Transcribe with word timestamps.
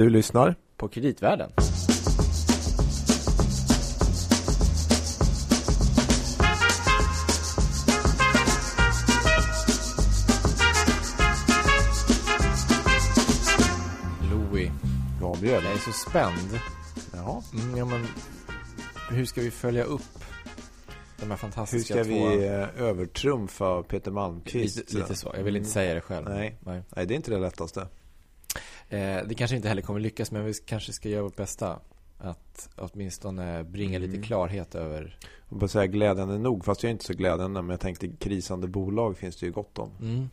Du 0.00 0.10
lyssnar 0.10 0.54
på 0.76 0.88
kreditvärlden. 0.88 1.50
Louis, 14.30 14.70
Gabriel. 15.20 15.64
jag 15.64 15.72
är 15.72 15.78
så 15.78 15.92
spänd. 15.92 16.60
Ja. 17.14 17.42
Mm, 17.54 17.76
ja, 17.76 17.84
men 17.84 18.06
hur 19.10 19.24
ska 19.24 19.40
vi 19.40 19.50
följa 19.50 19.84
upp 19.84 20.02
de 21.16 21.22
här 21.22 21.30
Hur 21.30 21.36
fantastiska 21.36 21.94
ska 21.94 22.04
två... 22.04 22.28
vi 22.28 22.46
eh, 22.46 22.82
övertrumfa 22.82 23.82
Peter 23.82 24.10
Malmqvist? 24.10 24.76
Lite, 24.76 24.96
lite 24.96 25.14
så. 25.14 25.32
Jag 25.36 25.44
vill 25.44 25.56
inte 25.56 25.70
säga 25.70 25.94
det 25.94 26.00
själv. 26.00 26.28
Nej. 26.28 26.58
Nej. 26.60 26.82
Nej, 26.96 27.06
det 27.06 27.14
är 27.14 27.16
inte 27.16 27.30
det 27.30 27.38
lättaste. 27.38 27.88
Eh, 28.90 29.18
det 29.26 29.34
kanske 29.34 29.56
inte 29.56 29.68
heller 29.68 29.82
kommer 29.82 30.00
lyckas, 30.00 30.30
men 30.30 30.44
vi 30.44 30.54
kanske 30.54 30.92
ska 30.92 31.08
göra 31.08 31.22
vårt 31.22 31.36
bästa. 31.36 31.80
Att 32.18 32.68
åtminstone 32.76 33.64
bringa 33.64 33.96
Mm. 33.98 34.10
lite 34.10 34.22
klarhet 34.22 34.74
över... 34.74 35.18
Jag 35.48 35.58
bara 35.58 35.68
säga 35.68 35.86
glädjande 35.86 36.38
nog, 36.38 36.64
fast 36.64 36.82
jag 36.82 36.88
är 36.90 36.92
inte 36.92 37.04
så 37.04 37.12
glädjande. 37.14 37.62
Men 37.62 37.70
jag 37.70 37.80
tänkte 37.80 38.08
krisande 38.08 38.68
bolag 38.68 39.16
finns 39.18 39.36
det 39.36 39.46
ju 39.46 39.52
gott 39.52 39.78
om. 39.78 39.90
Mm. 40.00 40.28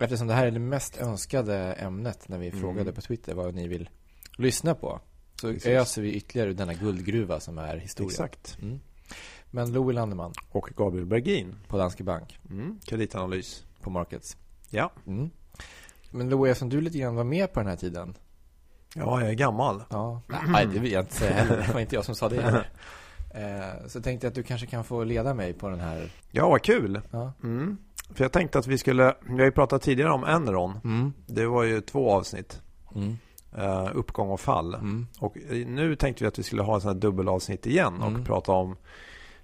Eftersom 0.00 0.26
det 0.26 0.34
här 0.34 0.46
är 0.46 0.50
det 0.50 0.58
mest 0.58 0.98
önskade 0.98 1.72
ämnet 1.72 2.28
när 2.28 2.38
vi 2.38 2.48
Mm. 2.48 2.60
frågade 2.60 2.92
på 2.92 3.00
Twitter 3.00 3.34
vad 3.34 3.54
ni 3.54 3.68
vill 3.68 3.90
lyssna 4.38 4.74
på. 4.74 5.00
Så 5.40 5.46
Precis. 5.52 5.66
öser 5.66 6.02
vi 6.02 6.12
ytterligare 6.12 6.50
ur 6.50 6.54
denna 6.54 6.74
guldgruva 6.74 7.40
som 7.40 7.58
är 7.58 7.76
historia. 7.76 8.10
Exakt. 8.10 8.58
Mm. 8.62 8.80
Men 9.50 9.72
Louis 9.72 9.94
Landeman 9.94 10.32
Och 10.50 10.70
Gabriel 10.76 11.06
Bergin. 11.06 11.54
på 11.68 11.78
Danske 11.78 12.04
Bank, 12.04 12.38
Mm. 12.50 12.78
Kreditanalys. 12.84 13.64
på 13.80 13.90
Markets. 13.90 14.36
Ja. 14.70 14.92
Mm. 15.06 15.30
Men 16.12 16.28
Louis, 16.28 16.50
eftersom 16.50 16.68
du 16.68 16.80
lite 16.80 16.98
grann 16.98 17.14
var 17.14 17.24
med 17.24 17.52
på 17.52 17.60
den 17.60 17.68
här 17.68 17.76
tiden. 17.76 18.14
Ja, 18.94 19.20
jag 19.20 19.30
är 19.30 19.34
gammal. 19.34 19.82
Ja. 19.90 20.20
Nej, 20.46 20.66
det 20.66 20.78
vill 20.78 20.92
jag 20.92 21.02
inte 21.02 21.14
säga 21.14 21.32
heller. 21.34 21.64
Det 21.66 21.72
var 21.72 21.80
inte 21.80 21.94
jag 21.94 22.04
som 22.04 22.14
sa 22.14 22.28
det 22.28 22.42
heller. 22.42 22.68
Eh, 23.34 23.86
så 23.88 24.00
tänkte 24.02 24.26
jag 24.26 24.30
att 24.30 24.34
du 24.34 24.42
kanske 24.42 24.66
kan 24.66 24.84
få 24.84 25.04
leda 25.04 25.34
mig 25.34 25.52
på 25.52 25.68
den 25.68 25.80
här. 25.80 26.10
Ja, 26.30 26.48
vad 26.48 26.62
kul. 26.62 27.00
Ja. 27.10 27.32
Mm. 27.42 27.76
För 28.14 28.24
jag 28.24 28.32
tänkte 28.32 28.58
att 28.58 28.66
vi 28.66 28.78
skulle, 28.78 29.14
vi 29.26 29.38
har 29.38 29.44
ju 29.44 29.50
pratat 29.50 29.82
tidigare 29.82 30.10
om 30.12 30.24
Enron. 30.24 30.78
Mm. 30.84 31.12
Det 31.26 31.46
var 31.46 31.62
ju 31.62 31.80
två 31.80 32.10
avsnitt. 32.10 32.60
Mm. 32.94 33.16
Eh, 33.56 33.88
uppgång 33.94 34.30
och 34.30 34.40
fall. 34.40 34.74
Mm. 34.74 35.06
Och 35.18 35.36
nu 35.66 35.96
tänkte 35.96 36.24
vi 36.24 36.28
att 36.28 36.38
vi 36.38 36.42
skulle 36.42 36.62
ha 36.62 36.74
en 36.74 36.80
sån 36.80 36.88
här 36.92 37.00
dubbelavsnitt 37.00 37.66
igen 37.66 38.00
och 38.00 38.08
Mm. 38.08 38.24
prata 38.24 38.52
om 38.52 38.76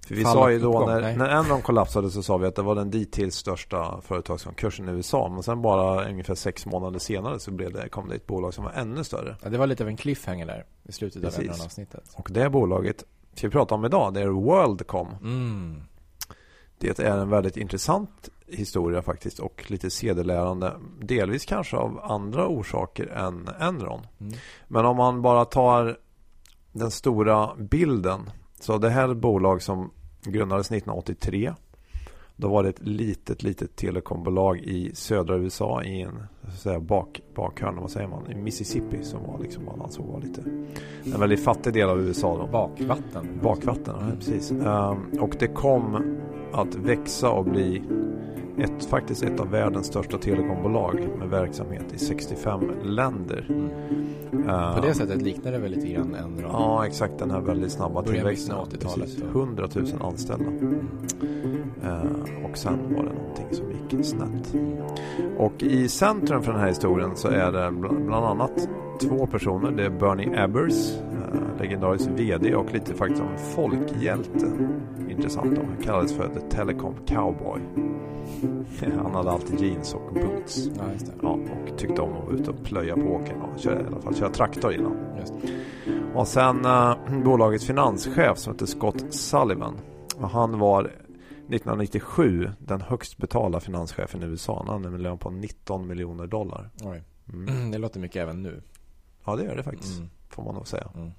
för 0.07 0.15
vi 0.15 0.23
sa 0.23 0.51
ju 0.51 0.59
då 0.59 0.85
när, 0.85 1.17
när 1.17 1.29
Enron 1.29 1.61
kollapsade 1.61 2.09
så 2.09 2.23
sa 2.23 2.37
vi 2.37 2.47
att 2.47 2.55
det 2.55 2.61
var 2.61 2.75
den 2.75 2.91
dittills 2.91 3.35
största 3.35 4.01
företagskonkursen 4.01 4.89
i 4.89 4.91
USA. 4.91 5.29
Men 5.29 5.43
sen 5.43 5.61
bara 5.61 6.09
ungefär 6.09 6.35
sex 6.35 6.65
månader 6.65 6.99
senare 6.99 7.39
så 7.39 7.51
blev 7.51 7.73
det, 7.73 7.89
kom 7.89 8.09
det 8.09 8.15
ett 8.15 8.27
bolag 8.27 8.53
som 8.53 8.63
var 8.63 8.71
ännu 8.71 9.03
större. 9.03 9.35
Ja, 9.43 9.49
det 9.49 9.57
var 9.57 9.67
lite 9.67 9.83
av 9.83 9.89
en 9.89 9.97
cliffhanger 9.97 10.45
där 10.45 10.65
i 10.83 10.91
slutet 10.91 11.23
av 11.23 11.29
Precis. 11.29 11.65
avsnittet. 11.65 12.03
Och 12.15 12.29
det 12.31 12.49
bolaget 12.49 13.03
ska 13.33 13.47
vi 13.47 13.51
prata 13.51 13.75
om 13.75 13.85
idag. 13.85 14.13
Det 14.13 14.21
är 14.21 14.27
WorldCom. 14.27 15.07
Mm. 15.21 15.81
Det 16.77 16.99
är 16.99 17.17
en 17.17 17.29
väldigt 17.29 17.57
intressant 17.57 18.29
historia 18.47 19.01
faktiskt 19.01 19.39
och 19.39 19.65
lite 19.67 19.89
sedelärande. 19.89 20.73
Delvis 21.01 21.45
kanske 21.45 21.77
av 21.77 21.99
andra 22.03 22.47
orsaker 22.47 23.07
än 23.07 23.49
Enron. 23.59 24.01
Mm. 24.19 24.33
Men 24.67 24.85
om 24.85 24.97
man 24.97 25.21
bara 25.21 25.45
tar 25.45 25.97
den 26.71 26.91
stora 26.91 27.55
bilden. 27.55 28.29
Så 28.59 28.77
det 28.77 28.89
här 28.89 29.07
är 29.07 29.11
ett 29.11 29.17
bolag 29.17 29.61
som 29.61 29.91
grundades 30.21 30.71
1983. 30.71 31.53
Då 32.35 32.49
var 32.49 32.63
det 32.63 32.69
ett 32.69 32.87
litet, 32.87 33.43
litet 33.43 33.75
telekombolag 33.75 34.59
i 34.59 34.95
södra 34.95 35.37
USA 35.37 35.83
i 35.83 36.01
en 36.01 36.23
säga, 36.57 36.79
bak, 36.79 37.21
bakhörn, 37.35 37.77
vad 37.81 37.91
säger 37.91 38.07
man, 38.07 38.31
i 38.31 38.35
Mississippi 38.35 39.03
som 39.03 39.23
var 39.23 39.39
liksom 39.39 39.65
man 39.65 39.81
ansåg 39.81 40.05
var 40.05 40.21
lite 40.21 40.41
en 41.13 41.19
väldigt 41.19 41.43
fattig 41.43 41.73
del 41.73 41.89
av 41.89 42.01
USA 42.01 42.37
då. 42.37 42.47
Bakvatten. 42.47 43.39
Bakvatten, 43.43 43.95
ja, 43.99 44.15
precis. 44.15 44.51
Ehm, 44.51 45.19
och 45.19 45.35
det 45.39 45.47
kom 45.47 46.15
att 46.51 46.75
växa 46.75 47.29
och 47.29 47.45
bli 47.45 47.83
ett, 48.57 48.85
faktiskt 48.85 49.23
ett 49.23 49.39
av 49.39 49.49
världens 49.49 49.87
största 49.87 50.17
telekombolag 50.17 51.07
med 51.19 51.29
verksamhet 51.29 51.93
i 51.93 51.97
65 51.97 52.71
länder. 52.83 53.45
Mm. 53.49 54.75
På 54.75 54.81
det 54.81 54.93
sättet 54.93 55.21
liknar 55.21 55.51
det 55.51 55.57
väl 55.57 55.71
lite 55.71 55.87
grann 55.87 56.15
Enron. 56.15 56.51
Ja, 56.51 56.85
exakt 56.85 57.19
den 57.19 57.31
här 57.31 57.41
väldigt 57.41 57.71
snabba 57.71 58.03
tillväxten. 58.03 58.55
mitten 58.57 58.79
av 58.79 58.89
80-talet 58.89 59.05
Precis. 59.05 59.23
då. 59.33 59.39
100 59.39 59.67
000 59.75 59.85
anställda. 60.01 60.51
Ehm, 61.83 62.45
och 62.51 62.57
sen 62.57 62.79
var 62.95 63.03
det 63.03 63.13
någonting 63.13 63.47
som 63.51 63.65
gick 63.71 64.05
snett. 64.05 64.53
Och 65.39 65.63
i 65.63 65.87
centrum 65.87 66.41
för 66.41 66.51
den 66.51 66.61
här 66.61 66.67
historien 66.67 67.15
så 67.15 67.27
är 67.27 67.51
det 67.51 67.59
bl- 67.59 68.05
bland 68.05 68.25
annat 68.25 68.69
två 69.01 69.27
personer. 69.27 69.71
Det 69.71 69.85
är 69.85 69.89
Bernie 69.89 70.43
Ebbers, 70.43 70.97
eh, 70.97 71.61
legendarisk 71.61 72.09
VD 72.15 72.55
och 72.55 72.73
lite 72.73 72.93
faktiskt 72.93 73.21
en 73.21 73.37
folkhjälte. 73.55 74.51
Intressant 75.09 75.55
då. 75.55 75.61
Han 75.61 75.83
kallades 75.83 76.13
för 76.13 76.27
The 76.27 76.39
Telecom 76.39 76.93
Cowboy. 77.05 77.61
Han 79.03 79.15
hade 79.15 79.31
alltid 79.31 79.59
jeans 79.61 79.93
och 79.93 80.13
boots. 80.13 80.69
Ja, 80.77 80.83
just. 80.93 81.13
Ja, 81.21 81.29
och 81.29 81.77
tyckte 81.77 82.01
om 82.01 82.13
att 82.13 82.25
vara 82.25 82.35
ute 82.35 82.51
och 82.51 82.63
plöja 82.63 82.95
på 82.95 83.01
åkern 83.01 83.41
och 83.41 83.59
köra, 83.59 83.81
i 83.81 83.85
alla 83.87 84.01
fall 84.01 84.15
köra 84.15 84.29
traktor 84.29 84.73
innan. 84.73 84.97
Och 86.15 86.27
sen 86.27 86.65
eh, 86.65 86.93
bolagets 87.23 87.65
finanschef 87.65 88.37
som 88.37 88.53
heter 88.53 88.65
Scott 88.65 89.13
Sullivan. 89.13 89.73
Och 90.21 90.29
han 90.29 90.59
var 90.59 90.91
1997 91.49 92.51
den 92.59 92.81
högst 92.81 93.17
betalda 93.17 93.59
finanschefen 93.59 94.23
i 94.23 94.25
USA. 94.25 94.63
Han 94.67 94.83
hade 94.83 94.95
en 94.95 95.03
lön 95.03 95.17
på 95.17 95.29
19 95.29 95.87
miljoner 95.87 96.27
dollar. 96.27 96.69
Oj. 96.83 97.03
Mm. 97.33 97.71
Det 97.71 97.77
låter 97.77 97.99
mycket 97.99 98.21
även 98.21 98.43
nu. 98.43 98.61
Ja, 99.25 99.35
det 99.35 99.43
gör 99.43 99.55
det 99.55 99.63
faktiskt. 99.63 99.97
Mm. 99.97 100.09
Får 100.29 100.43
man 100.43 100.55
nog 100.55 100.67
säga. 100.67 100.87
Mm. 100.95 101.11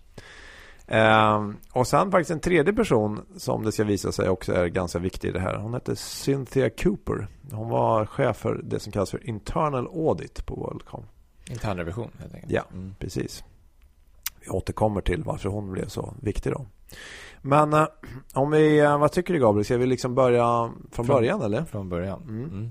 Ehm, 0.86 1.56
och 1.72 1.86
sen 1.86 2.10
faktiskt 2.10 2.30
en 2.30 2.41
tredje 2.41 2.72
person 2.72 3.20
som 3.36 3.64
det 3.64 3.72
ska 3.72 3.84
visa 3.84 4.12
sig 4.12 4.28
också 4.28 4.52
är 4.52 4.66
ganska 4.66 4.98
viktig 4.98 5.28
i 5.28 5.32
det 5.32 5.41
här. 5.41 5.56
Hon 5.56 5.74
heter 5.74 5.94
Cynthia 5.94 6.70
Cooper. 6.70 7.28
Hon 7.52 7.68
var 7.68 8.06
chef 8.06 8.36
för 8.36 8.60
det 8.64 8.80
som 8.80 8.92
kallas 8.92 9.10
för 9.10 9.28
Internal 9.28 9.86
Audit 9.86 10.47
på 10.47 10.54
WorldCom. 10.54 11.04
Internrevision 11.50 12.10
helt 12.18 12.34
enkelt. 12.34 12.52
Ja. 12.52 12.62
Mm. 12.72 12.94
Precis. 12.98 13.44
Vi 14.41 14.48
återkommer 14.48 15.00
till 15.00 15.22
varför 15.22 15.48
hon 15.48 15.72
blev 15.72 15.88
så 15.88 16.14
viktig 16.22 16.52
då. 16.52 16.66
Men 17.43 17.73
eh, 17.73 17.87
om 18.34 18.51
vi, 18.51 18.78
eh, 18.78 18.99
vad 18.99 19.12
tycker 19.12 19.34
du 19.34 19.41
Gabriel? 19.41 19.65
Ska 19.65 19.77
vi 19.77 19.87
liksom 19.87 20.15
börja 20.15 20.71
från, 20.93 21.06
Från- 21.06 21.06
början 21.06 21.43
eller? 21.43 21.65
Från 21.65 21.89
början. 21.89 22.23
Mm. 22.23 22.45
Mm. 22.45 22.71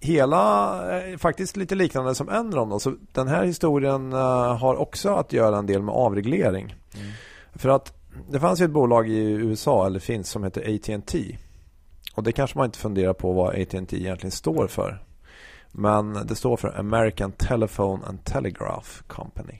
Hela, 0.00 1.00
eh, 1.00 1.16
faktiskt 1.16 1.56
lite 1.56 1.74
liknande 1.74 2.14
som 2.14 2.28
Enron 2.28 2.68
då. 2.68 2.78
Så 2.78 2.94
den 3.12 3.28
här 3.28 3.44
historien 3.44 4.12
har 4.12 4.74
också 4.76 5.14
att 5.14 5.32
göra 5.32 5.58
en 5.58 5.66
del 5.66 5.82
med 5.82 5.94
avreglering. 5.94 6.64
Mm. 6.94 7.12
För 7.54 7.68
att 7.68 7.94
det 8.30 8.40
fanns 8.40 8.60
ju 8.60 8.64
ett 8.64 8.70
bolag 8.70 9.08
i 9.08 9.18
USA, 9.30 9.86
eller 9.86 10.00
finns, 10.00 10.28
som 10.30 10.44
heter 10.44 10.74
AT&T. 10.74 11.38
Och 12.14 12.22
det 12.22 12.32
kanske 12.32 12.58
man 12.58 12.64
inte 12.64 12.78
funderar 12.78 13.12
på 13.12 13.32
vad 13.32 13.48
AT&T 13.54 13.96
egentligen 13.96 14.30
står 14.30 14.66
för. 14.66 15.02
Men 15.72 16.12
det 16.26 16.34
står 16.34 16.56
för 16.56 16.78
American 16.78 17.32
Telephone 17.32 18.06
and 18.06 18.24
Telegraph 18.24 18.88
Company. 19.06 19.58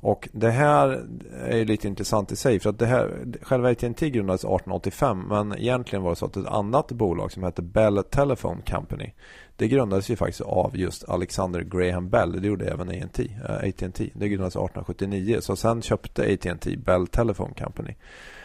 Och 0.00 0.28
det 0.32 0.50
här 0.50 1.06
är 1.44 1.64
lite 1.64 1.88
intressant 1.88 2.32
i 2.32 2.36
sig. 2.36 2.60
För 2.60 2.70
att 2.70 2.78
det 2.78 2.86
här, 2.86 3.26
själva 3.42 3.70
AT&T 3.70 4.10
grundades 4.10 4.40
1885. 4.40 5.24
Men 5.28 5.58
egentligen 5.58 6.02
var 6.02 6.10
det 6.10 6.16
så 6.16 6.26
att 6.26 6.36
ett 6.36 6.46
annat 6.46 6.92
bolag 6.92 7.32
som 7.32 7.42
hette 7.42 7.62
Bell 7.62 8.04
Telephone 8.10 8.62
Company. 8.62 9.12
Det 9.56 9.68
grundades 9.68 10.10
ju 10.10 10.16
faktiskt 10.16 10.40
av 10.40 10.76
just 10.76 11.08
Alexander 11.08 11.60
Graham 11.60 12.08
Bell. 12.08 12.40
Det 12.40 12.48
gjorde 12.48 12.70
även 12.70 12.88
AT&T. 12.88 13.30
AT&T. 13.48 14.04
Eh, 14.04 14.10
det 14.14 14.28
grundades 14.28 14.56
1879. 14.56 15.38
Så 15.40 15.56
sen 15.56 15.82
köpte 15.82 16.22
AT&T 16.22 16.76
Bell 16.76 17.06
Telephone 17.06 17.54
Company. 17.54 17.94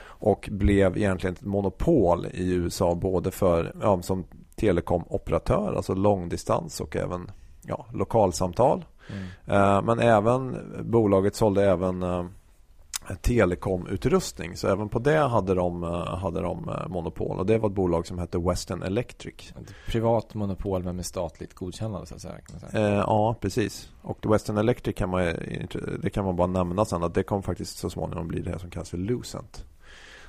Och 0.04 0.50
blev 0.52 0.98
egentligen 0.98 1.34
ett 1.34 1.42
monopol 1.42 2.26
i 2.34 2.54
USA. 2.54 2.96
Både 2.96 3.32
för, 3.32 3.76
ja, 3.82 4.02
som 4.02 4.26
telekomoperatör, 4.56 5.74
alltså 5.76 5.94
långdistans 5.94 6.82
och 6.82 6.96
även 6.96 7.32
ja, 7.62 7.86
lokalsamtal. 7.94 8.86
Mm. 9.10 9.28
Eh, 9.46 9.82
Men 9.82 10.00
även 10.00 10.58
bolaget 10.92 11.36
sålde 11.36 11.70
även 11.72 12.04
eh, 12.04 12.26
telekomutrustning. 13.22 14.58
Så 14.58 14.68
även 14.68 14.90
på 14.90 15.00
det 15.00 15.18
hade 15.18 15.54
de, 15.54 15.84
eh, 15.84 16.16
hade 16.18 16.42
de 16.42 16.72
monopol. 16.88 17.40
Och 17.40 17.46
det 17.46 17.58
var 17.58 17.70
ett 17.70 17.76
bolag 17.76 18.08
som 18.08 18.20
hette 18.20 18.38
Western 18.38 18.84
Electric. 18.84 19.54
Ett 19.62 19.74
privat 19.88 20.34
monopol 20.34 20.84
men 20.84 20.96
med 20.96 21.06
statligt 21.06 21.54
godkännande 21.54 22.08
så 22.08 22.16
att 22.16 22.22
säga. 22.22 22.36
Eh, 22.74 22.82
ja, 22.84 23.36
precis. 23.42 23.90
Och 24.02 24.34
Western 24.34 24.58
Electric 24.58 24.96
kan 24.96 25.10
man, 25.10 25.34
det 26.02 26.10
kan 26.10 26.26
man 26.26 26.36
bara 26.36 26.48
nämna 26.48 26.86
sen 26.86 27.04
att 27.04 27.14
det 27.14 27.24
kom 27.24 27.44
faktiskt 27.44 27.78
så 27.78 27.90
småningom 27.90 28.28
bli 28.28 28.42
det 28.42 28.52
här 28.52 28.58
som 28.58 28.70
kallas 28.70 28.90
för 28.90 28.98
Lucent. 28.98 29.66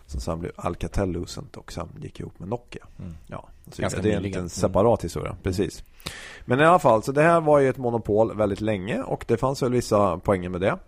Som 0.06 0.20
sen 0.20 0.40
blev 0.40 0.52
Alcatel 0.56 1.10
Lucent 1.10 1.56
och 1.56 1.72
sen 1.72 1.88
gick 2.00 2.20
ihop 2.20 2.38
med 2.38 2.48
Nokia. 2.48 2.86
Mm. 2.98 3.14
Ja, 3.26 3.48
så 3.70 3.82
Ganska 3.82 4.00
det 4.00 4.08
är 4.08 4.16
en 4.16 4.22
nyligen. 4.22 4.42
liten 4.44 4.48
separat 4.48 5.04
historia. 5.04 5.36
Precis. 5.42 5.84
Men 6.44 6.60
i 6.60 6.64
alla 6.64 6.78
fall, 6.78 7.02
så 7.02 7.12
det 7.12 7.22
här 7.22 7.40
var 7.40 7.58
ju 7.58 7.68
ett 7.68 7.78
monopol 7.78 8.36
väldigt 8.36 8.60
länge 8.60 9.02
och 9.02 9.24
det 9.28 9.36
fanns 9.36 9.62
väl 9.62 9.72
vissa 9.72 10.18
poänger 10.18 10.48
med 10.48 10.60
det. 10.60 10.78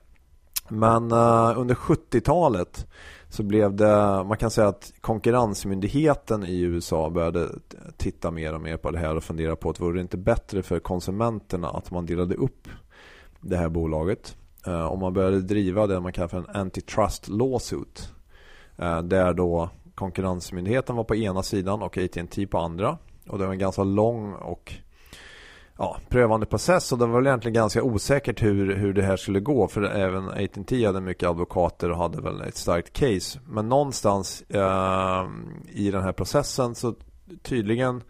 Men 0.69 1.13
eh, 1.13 1.59
under 1.59 1.75
70-talet 1.75 2.87
så 3.29 3.43
blev 3.43 3.75
det, 3.75 4.25
man 4.25 4.37
kan 4.37 4.51
säga 4.51 4.69
att 4.69 4.93
konkurrensmyndigheten 5.01 6.45
i 6.45 6.61
USA 6.61 7.11
började 7.11 7.49
titta 7.97 8.31
mer 8.31 8.55
och 8.55 8.61
mer 8.61 8.77
på 8.77 8.91
det 8.91 8.99
här 8.99 9.17
och 9.17 9.25
fundera 9.25 9.57
på 9.57 9.71
att 9.71 9.81
vore 9.81 9.95
det 9.99 10.01
inte 10.01 10.17
bättre 10.17 10.63
för 10.63 10.81
konsumenterna 10.81 11.69
att 11.71 11.91
man 11.91 12.07
delade 12.07 12.35
upp 12.35 12.69
det 13.41 13.57
här 13.57 13.69
bolaget. 13.69 14.37
Eh, 14.67 14.87
och 14.87 14.99
man 14.99 15.13
började 15.13 15.41
driva 15.41 15.87
det 15.87 16.01
man 16.01 16.13
kallar 16.13 16.29
för 16.29 16.39
en 16.39 16.57
antitrust 16.57 17.29
lawsuit. 17.29 18.13
Eh, 18.79 19.03
där 19.03 19.35
då 19.35 19.71
konkurrensmyndigheten 19.95 20.97
var 20.97 21.05
på 21.05 21.17
ena 21.17 21.43
sidan 21.43 21.83
och 21.83 21.99
AT&T 21.99 22.47
på 22.47 22.59
andra. 22.59 22.99
Och 23.29 23.39
det 23.39 23.45
var 23.45 23.53
en 23.53 23.59
ganska 23.59 23.85
lång 23.85 24.33
och 24.33 24.73
ja, 25.79 25.97
prövande 26.09 26.47
process 26.47 26.93
och 26.93 26.99
det 26.99 27.07
var 27.07 27.15
väl 27.15 27.27
egentligen 27.27 27.55
ganska 27.55 27.83
osäkert 27.83 28.43
hur, 28.43 28.77
hur 28.77 28.93
det 28.93 29.03
här 29.03 29.17
skulle 29.17 29.41
gå 29.41 29.69
för 29.69 29.83
även 29.83 30.29
AT&T 30.29 30.87
hade 30.87 31.01
mycket 31.01 31.29
advokater 31.29 31.91
och 31.91 31.97
hade 31.97 32.23
väl 32.23 32.41
ett 32.41 32.57
starkt 32.57 32.93
case. 32.93 33.41
Men 33.47 33.69
någonstans 33.69 34.43
eh, 34.49 35.29
i 35.69 35.91
den 35.91 36.03
här 36.03 36.13
processen 36.13 36.75
så 36.75 36.95
tydligen 37.43 38.03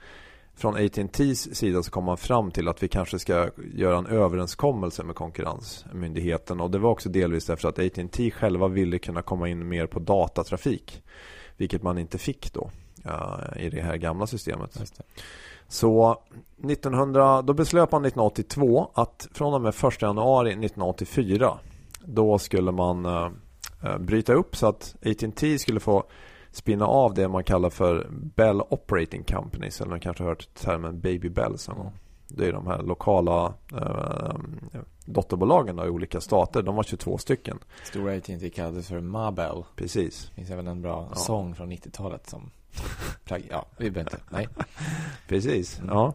från 0.58 0.74
AT&T's 0.74 1.54
sida 1.54 1.82
så 1.82 1.90
kom 1.90 2.04
man 2.04 2.16
fram 2.16 2.50
till 2.50 2.68
att 2.68 2.82
vi 2.82 2.88
kanske 2.88 3.18
ska 3.18 3.50
göra 3.74 3.98
en 3.98 4.06
överenskommelse 4.06 5.02
med 5.02 5.14
konkurrensmyndigheten 5.14 6.60
och 6.60 6.70
det 6.70 6.78
var 6.78 6.90
också 6.90 7.08
delvis 7.08 7.46
därför 7.46 7.68
att 7.68 7.78
AT&T 7.78 8.30
själva 8.30 8.68
ville 8.68 8.98
kunna 8.98 9.22
komma 9.22 9.48
in 9.48 9.68
mer 9.68 9.86
på 9.86 9.98
datatrafik 9.98 11.02
vilket 11.56 11.82
man 11.82 11.98
inte 11.98 12.18
fick 12.18 12.52
då 12.52 12.70
uh, 13.06 13.64
i 13.64 13.70
det 13.70 13.82
här 13.82 13.96
gamla 13.96 14.26
systemet. 14.26 15.02
Så 15.68 16.22
1900, 16.64 17.42
då 17.42 17.52
beslöt 17.52 17.92
man 17.92 18.04
1982 18.04 18.90
att 18.94 19.28
från 19.32 19.54
och 19.54 19.60
med 19.60 19.74
1 19.84 20.02
januari 20.02 20.48
1984 20.48 21.58
då 22.00 22.38
skulle 22.38 22.72
man 22.72 23.06
uh, 23.06 23.28
bryta 23.98 24.32
upp 24.32 24.56
så 24.56 24.66
att 24.66 24.96
AT&T 25.06 25.58
skulle 25.58 25.80
få 25.80 26.04
spinna 26.58 26.86
av 26.86 27.14
det 27.14 27.28
man 27.28 27.44
kallar 27.44 27.70
för 27.70 28.06
Bell 28.10 28.60
Operating 28.60 29.24
Companies. 29.24 29.80
Eller 29.80 29.90
man 29.90 30.00
kanske 30.00 30.22
har 30.22 30.28
hört 30.28 30.54
termen 30.54 31.00
Baby 31.00 31.28
Bells 31.28 31.68
någon 31.68 31.78
gång. 31.78 31.92
Det 32.28 32.46
är 32.46 32.52
de 32.52 32.66
här 32.66 32.82
lokala 32.82 33.54
eh, 33.72 34.34
dotterbolagen 35.04 35.78
i 35.78 35.88
olika 35.88 36.20
stater. 36.20 36.62
De 36.62 36.76
var 36.76 36.82
22 36.82 37.18
stycken. 37.18 37.58
Stora 37.84 38.16
AT&T 38.16 38.50
kallades 38.50 38.88
för 38.88 39.00
Mabel. 39.00 39.64
Precis. 39.76 40.26
Det 40.28 40.34
finns 40.34 40.50
även 40.50 40.66
en 40.66 40.82
bra 40.82 41.08
ja. 41.10 41.16
sång 41.16 41.54
från 41.54 41.72
90-talet 41.72 42.26
som 42.28 42.50
Ja, 43.50 43.66
vi 43.76 43.90
behöver 43.90 44.10
inte. 44.10 44.24
Nej. 44.30 44.48
Precis. 45.28 45.78
Mm. 45.78 45.90
Ja. 45.94 46.14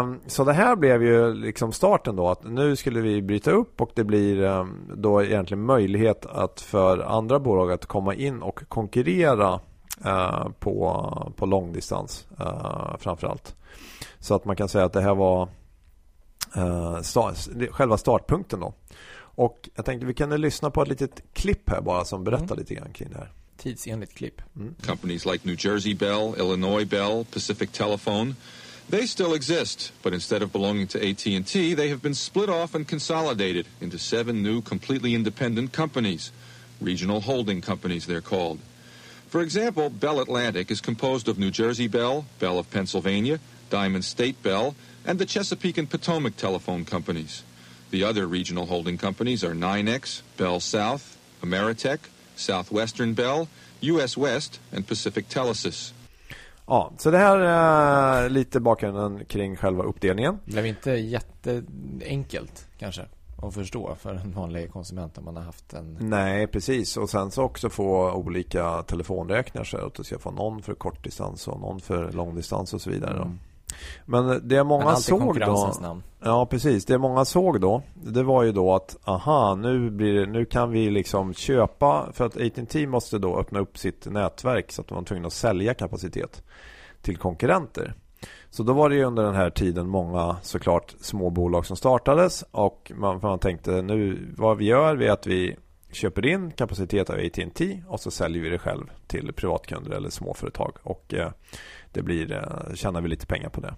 Um, 0.00 0.20
så 0.26 0.44
det 0.44 0.52
här 0.52 0.76
blev 0.76 1.02
ju 1.02 1.34
liksom 1.34 1.72
starten 1.72 2.16
då 2.16 2.28
att 2.28 2.44
nu 2.44 2.76
skulle 2.76 3.00
vi 3.00 3.22
bryta 3.22 3.50
upp 3.50 3.80
och 3.80 3.90
det 3.94 4.04
blir 4.04 4.42
um, 4.42 4.92
då 4.96 5.22
egentligen 5.22 5.62
möjlighet 5.62 6.26
att 6.26 6.60
för 6.60 6.98
andra 6.98 7.38
bolag 7.38 7.72
att 7.72 7.86
komma 7.86 8.14
in 8.14 8.42
och 8.42 8.68
konkurrera 8.68 9.60
uh, 10.06 10.48
på, 10.58 11.32
på 11.36 11.46
långdistans 11.46 12.26
uh, 12.40 12.96
framförallt. 12.98 13.56
Så 14.18 14.34
att 14.34 14.44
man 14.44 14.56
kan 14.56 14.68
säga 14.68 14.84
att 14.84 14.92
det 14.92 15.02
här 15.02 15.14
var 15.14 15.48
uh, 16.56 17.00
start, 17.00 17.34
själva 17.70 17.98
startpunkten 17.98 18.60
då. 18.60 18.72
Och 19.20 19.68
jag 19.74 19.84
tänkte 19.84 20.06
vi 20.06 20.14
kan 20.14 20.40
lyssna 20.40 20.70
på 20.70 20.82
ett 20.82 20.88
litet 20.88 21.22
klipp 21.32 21.70
här 21.70 21.80
bara 21.80 22.04
som 22.04 22.24
berättar 22.24 22.44
mm. 22.44 22.58
lite 22.58 22.74
grann 22.74 22.92
kring 22.92 23.10
det 23.10 23.18
här. 23.18 23.32
Tidsenligt 23.58 24.14
klipp. 24.14 24.42
Mm. 24.56 24.74
Companies 24.82 25.26
like 25.26 25.44
New 25.44 25.56
Jersey 25.56 25.94
Bell, 25.94 26.34
Illinois 26.34 26.84
Bell, 26.84 27.24
Pacific 27.30 27.72
Telephone, 27.72 28.36
they 28.88 29.04
still 29.04 29.34
exist, 29.34 29.92
but 30.02 30.14
instead 30.14 30.42
of 30.42 30.50
belonging 30.50 30.86
to 30.88 31.10
AT&T, 31.10 31.74
they 31.74 31.88
have 31.90 32.00
been 32.00 32.14
split 32.14 32.48
off 32.48 32.74
and 32.74 32.88
consolidated 32.88 33.66
into 33.80 33.98
seven 33.98 34.42
new 34.42 34.62
completely 34.62 35.14
independent 35.14 35.72
companies. 35.72 36.32
Regional 36.80 37.20
holding 37.20 37.60
companies, 37.60 38.06
they're 38.06 38.22
called. 38.22 38.60
For 39.28 39.42
example, 39.42 39.90
Bell 39.90 40.20
Atlantic 40.20 40.70
is 40.70 40.80
composed 40.80 41.28
of 41.28 41.38
New 41.38 41.50
Jersey 41.50 41.86
Bell, 41.86 42.24
Bell 42.38 42.58
of 42.58 42.70
Pennsylvania, 42.70 43.40
Diamond 43.68 44.06
State 44.06 44.42
Bell, 44.42 44.74
and 45.04 45.18
the 45.18 45.26
Chesapeake 45.26 45.76
and 45.76 45.90
Potomac 45.90 46.36
telephone 46.36 46.86
companies. 46.86 47.42
The 47.90 48.04
other 48.04 48.26
regional 48.26 48.66
holding 48.66 48.96
companies 48.96 49.44
are 49.44 49.54
9X, 49.54 50.22
Bell 50.38 50.60
South, 50.60 51.18
Ameritech, 51.42 51.98
Southwestern 52.38 53.14
Bell, 53.14 53.46
US 53.80 54.18
West 54.18 54.60
and 54.76 54.88
Pacific 54.88 55.26
Telesis. 55.28 55.94
Ja, 56.66 56.92
så 56.98 57.10
det 57.10 57.18
här 57.18 57.38
är 57.38 58.28
lite 58.28 58.60
bakgrunden 58.60 59.24
kring 59.24 59.56
själva 59.56 59.84
uppdelningen. 59.84 60.38
Det 60.44 60.52
blev 60.52 60.66
inte 60.66 60.90
jätteenkelt 60.90 62.66
kanske 62.78 63.06
att 63.42 63.54
förstå 63.54 63.94
för 64.00 64.14
en 64.14 64.32
vanlig 64.32 64.72
konsument 64.72 65.18
om 65.18 65.24
man 65.24 65.36
har 65.36 65.42
haft 65.42 65.72
en... 65.72 65.96
Nej, 66.00 66.46
precis. 66.46 66.96
Och 66.96 67.10
sen 67.10 67.30
så 67.30 67.42
också 67.42 67.70
få 67.70 68.12
olika 68.12 68.82
telefonräkningar 68.82 69.64
så 69.64 69.86
att 69.86 69.94
du 69.94 70.04
ska 70.04 70.18
få 70.18 70.30
någon 70.30 70.62
för 70.62 70.74
kortdistans 70.74 71.48
och 71.48 71.60
någon 71.60 71.80
för 71.80 72.12
långdistans 72.12 72.74
och 72.74 72.80
så 72.80 72.90
vidare. 72.90 73.16
Mm. 73.16 73.38
Men 74.04 74.48
det 74.48 74.64
många 74.64 74.84
Men 74.84 74.96
såg 74.96 75.40
då 75.40 75.72
namn. 75.80 76.02
Ja 76.20 76.46
precis, 76.46 76.84
det 76.84 76.98
många 76.98 77.24
såg 77.24 77.60
då. 77.60 77.82
Det 77.94 78.22
var 78.22 78.42
ju 78.42 78.52
då 78.52 78.74
att 78.74 78.96
Aha, 79.04 79.54
nu, 79.54 79.90
blir 79.90 80.14
det, 80.14 80.26
nu 80.26 80.44
kan 80.44 80.70
vi 80.70 80.90
liksom 80.90 81.34
köpa 81.34 82.08
För 82.12 82.26
att 82.26 82.36
AT&T 82.36 82.86
måste 82.86 83.18
då 83.18 83.38
öppna 83.38 83.60
upp 83.60 83.78
sitt 83.78 84.06
nätverk 84.06 84.72
Så 84.72 84.80
att 84.80 84.88
de 84.88 84.94
var 84.94 85.02
tvungna 85.02 85.26
att 85.26 85.32
sälja 85.32 85.74
kapacitet 85.74 86.42
Till 87.02 87.16
konkurrenter. 87.16 87.94
Så 88.50 88.62
då 88.62 88.72
var 88.72 88.88
det 88.88 88.96
ju 88.96 89.04
under 89.04 89.22
den 89.22 89.34
här 89.34 89.50
tiden 89.50 89.88
många 89.88 90.36
såklart 90.42 90.94
små 91.00 91.30
bolag 91.30 91.66
som 91.66 91.76
startades 91.76 92.44
Och 92.50 92.92
man, 92.94 93.20
man 93.22 93.38
tänkte 93.38 93.82
nu 93.82 94.34
Vad 94.36 94.56
vi 94.56 94.64
gör 94.64 95.02
är 95.02 95.10
att 95.10 95.26
vi 95.26 95.56
köper 95.92 96.26
in 96.26 96.50
kapacitet 96.50 97.10
av 97.10 97.16
AT&T 97.16 97.82
och 97.88 98.00
så 98.00 98.10
säljer 98.10 98.42
vi 98.42 98.48
det 98.48 98.58
själv 98.58 98.84
till 99.06 99.32
privatkunder 99.32 99.90
eller 99.90 100.10
småföretag. 100.10 100.72
Och 100.82 101.14
eh, 101.14 101.30
det 101.92 102.02
blir, 102.02 102.32
eh, 102.32 102.74
tjänar 102.74 103.00
vi 103.00 103.08
lite 103.08 103.26
pengar 103.26 103.48
på 103.48 103.60
det. 103.60 103.74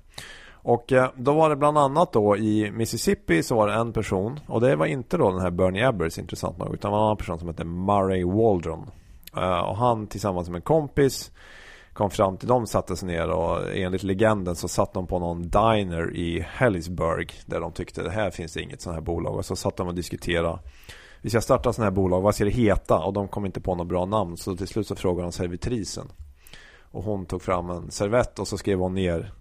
Och 0.63 0.93
eh, 0.93 1.11
då 1.17 1.33
var 1.33 1.51
det 1.51 1.57
bland 1.57 1.79
annat 1.79 2.13
då 2.13 2.37
i 2.37 2.71
Mississippi 2.71 3.43
så 3.43 3.55
var 3.55 3.69
det 3.69 3.75
en 3.75 3.93
person 3.93 4.41
och 4.47 4.61
det 4.61 4.77
var 4.77 4.87
inte 4.87 5.17
då 5.17 5.31
den 5.31 5.41
här 5.41 5.51
Bernie 5.51 5.89
Ebbers 5.89 6.19
intressant 6.19 6.59
nog 6.59 6.75
utan 6.75 6.91
det 6.91 6.93
var 6.93 6.99
en 6.99 7.05
annan 7.05 7.17
person 7.17 7.39
som 7.39 7.49
hette 7.49 7.65
Murray 7.65 8.25
Waldron. 8.25 8.91
Och 9.67 9.77
han 9.77 10.07
tillsammans 10.07 10.49
med 10.49 10.57
en 10.57 10.63
kompis 10.63 11.33
kom 11.93 12.11
fram 12.11 12.37
till 12.37 12.49
dem, 12.49 12.67
satte 12.67 12.97
sig 12.97 13.09
ner 13.09 13.31
och 13.31 13.77
enligt 13.77 14.03
legenden 14.03 14.57
så 14.57 14.69
satt 14.69 14.93
de 14.93 15.07
på 15.07 15.19
någon 15.19 15.43
diner 15.43 16.17
i 16.17 16.47
Hellisburg 16.49 17.33
där 17.47 17.61
de 17.61 17.73
tyckte 17.73 18.03
det 18.03 18.11
här 18.11 18.31
finns 18.31 18.53
det 18.53 18.63
inget 18.63 18.81
sånt 18.81 18.95
här 18.95 19.03
bolag 19.03 19.37
och 19.37 19.45
så 19.45 19.57
satt 19.57 19.77
de 19.77 19.89
och 19.89 19.95
diskuterade 19.95 20.59
vi 21.23 21.31
ska 21.31 21.41
starta 21.41 21.73
sådana 21.73 21.91
här 21.91 21.97
bolag, 21.97 22.21
vad 22.21 22.35
ska 22.35 22.45
det 22.45 22.51
heta? 22.51 22.99
Och 22.99 23.13
de 23.13 23.29
kom 23.29 23.47
inte 23.47 23.61
på 23.61 23.75
något 23.75 23.87
bra 23.87 24.05
namn. 24.05 24.37
Så 24.37 24.57
till 24.57 24.69
slut 24.69 24.87
så 24.87 24.97
frågade 24.97 25.27
de 25.27 25.33
servitrisen 25.33 26.13
och 26.91 27.05
hon 27.05 27.27
tog 27.27 27.43
fram 27.43 27.71
en 27.71 27.91
servett 27.91 28.39
och 28.39 28.49
så 28.49 28.59
skrev 28.59 28.79
hon 28.79 28.95
ner 28.95 29.33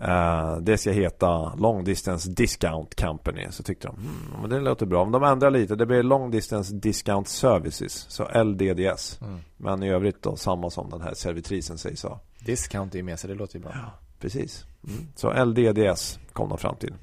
uh, 0.00 0.56
Det 0.60 0.78
ska 0.78 0.90
heta 0.90 1.54
Long 1.54 1.84
Distance 1.84 2.30
Discount 2.30 3.02
Company. 3.02 3.46
Så 3.50 3.62
tyckte 3.62 3.88
de, 3.88 3.96
mm, 3.96 4.40
men 4.40 4.50
det 4.50 4.60
låter 4.60 4.86
bra. 4.86 5.04
Men 5.04 5.12
de 5.12 5.22
ändrar 5.22 5.50
lite, 5.50 5.74
det 5.74 5.86
blir 5.86 6.02
Long 6.02 6.30
Distance 6.30 6.74
Discount 6.74 7.28
Services. 7.28 8.06
Så 8.08 8.42
LDDS 8.44 9.20
mm. 9.20 9.38
Men 9.56 9.82
i 9.82 9.90
övrigt 9.90 10.22
då 10.22 10.36
samma 10.36 10.70
som 10.70 10.90
den 10.90 11.00
här 11.00 11.14
servitrisen 11.14 11.78
säger 11.78 11.96
så. 11.96 12.20
Discount 12.38 12.94
är 12.94 12.98
ju 12.98 13.02
med 13.02 13.18
så 13.18 13.26
det 13.26 13.34
låter 13.34 13.56
ju 13.56 13.62
bra. 13.62 13.72
Ja, 13.74 13.90
Precis. 14.20 14.64
Mm. 14.88 15.06
Så 15.16 15.44
LDDS 15.44 16.18
kom 16.32 16.48
de 16.48 16.58
fram 16.58 16.76
till 16.76 16.94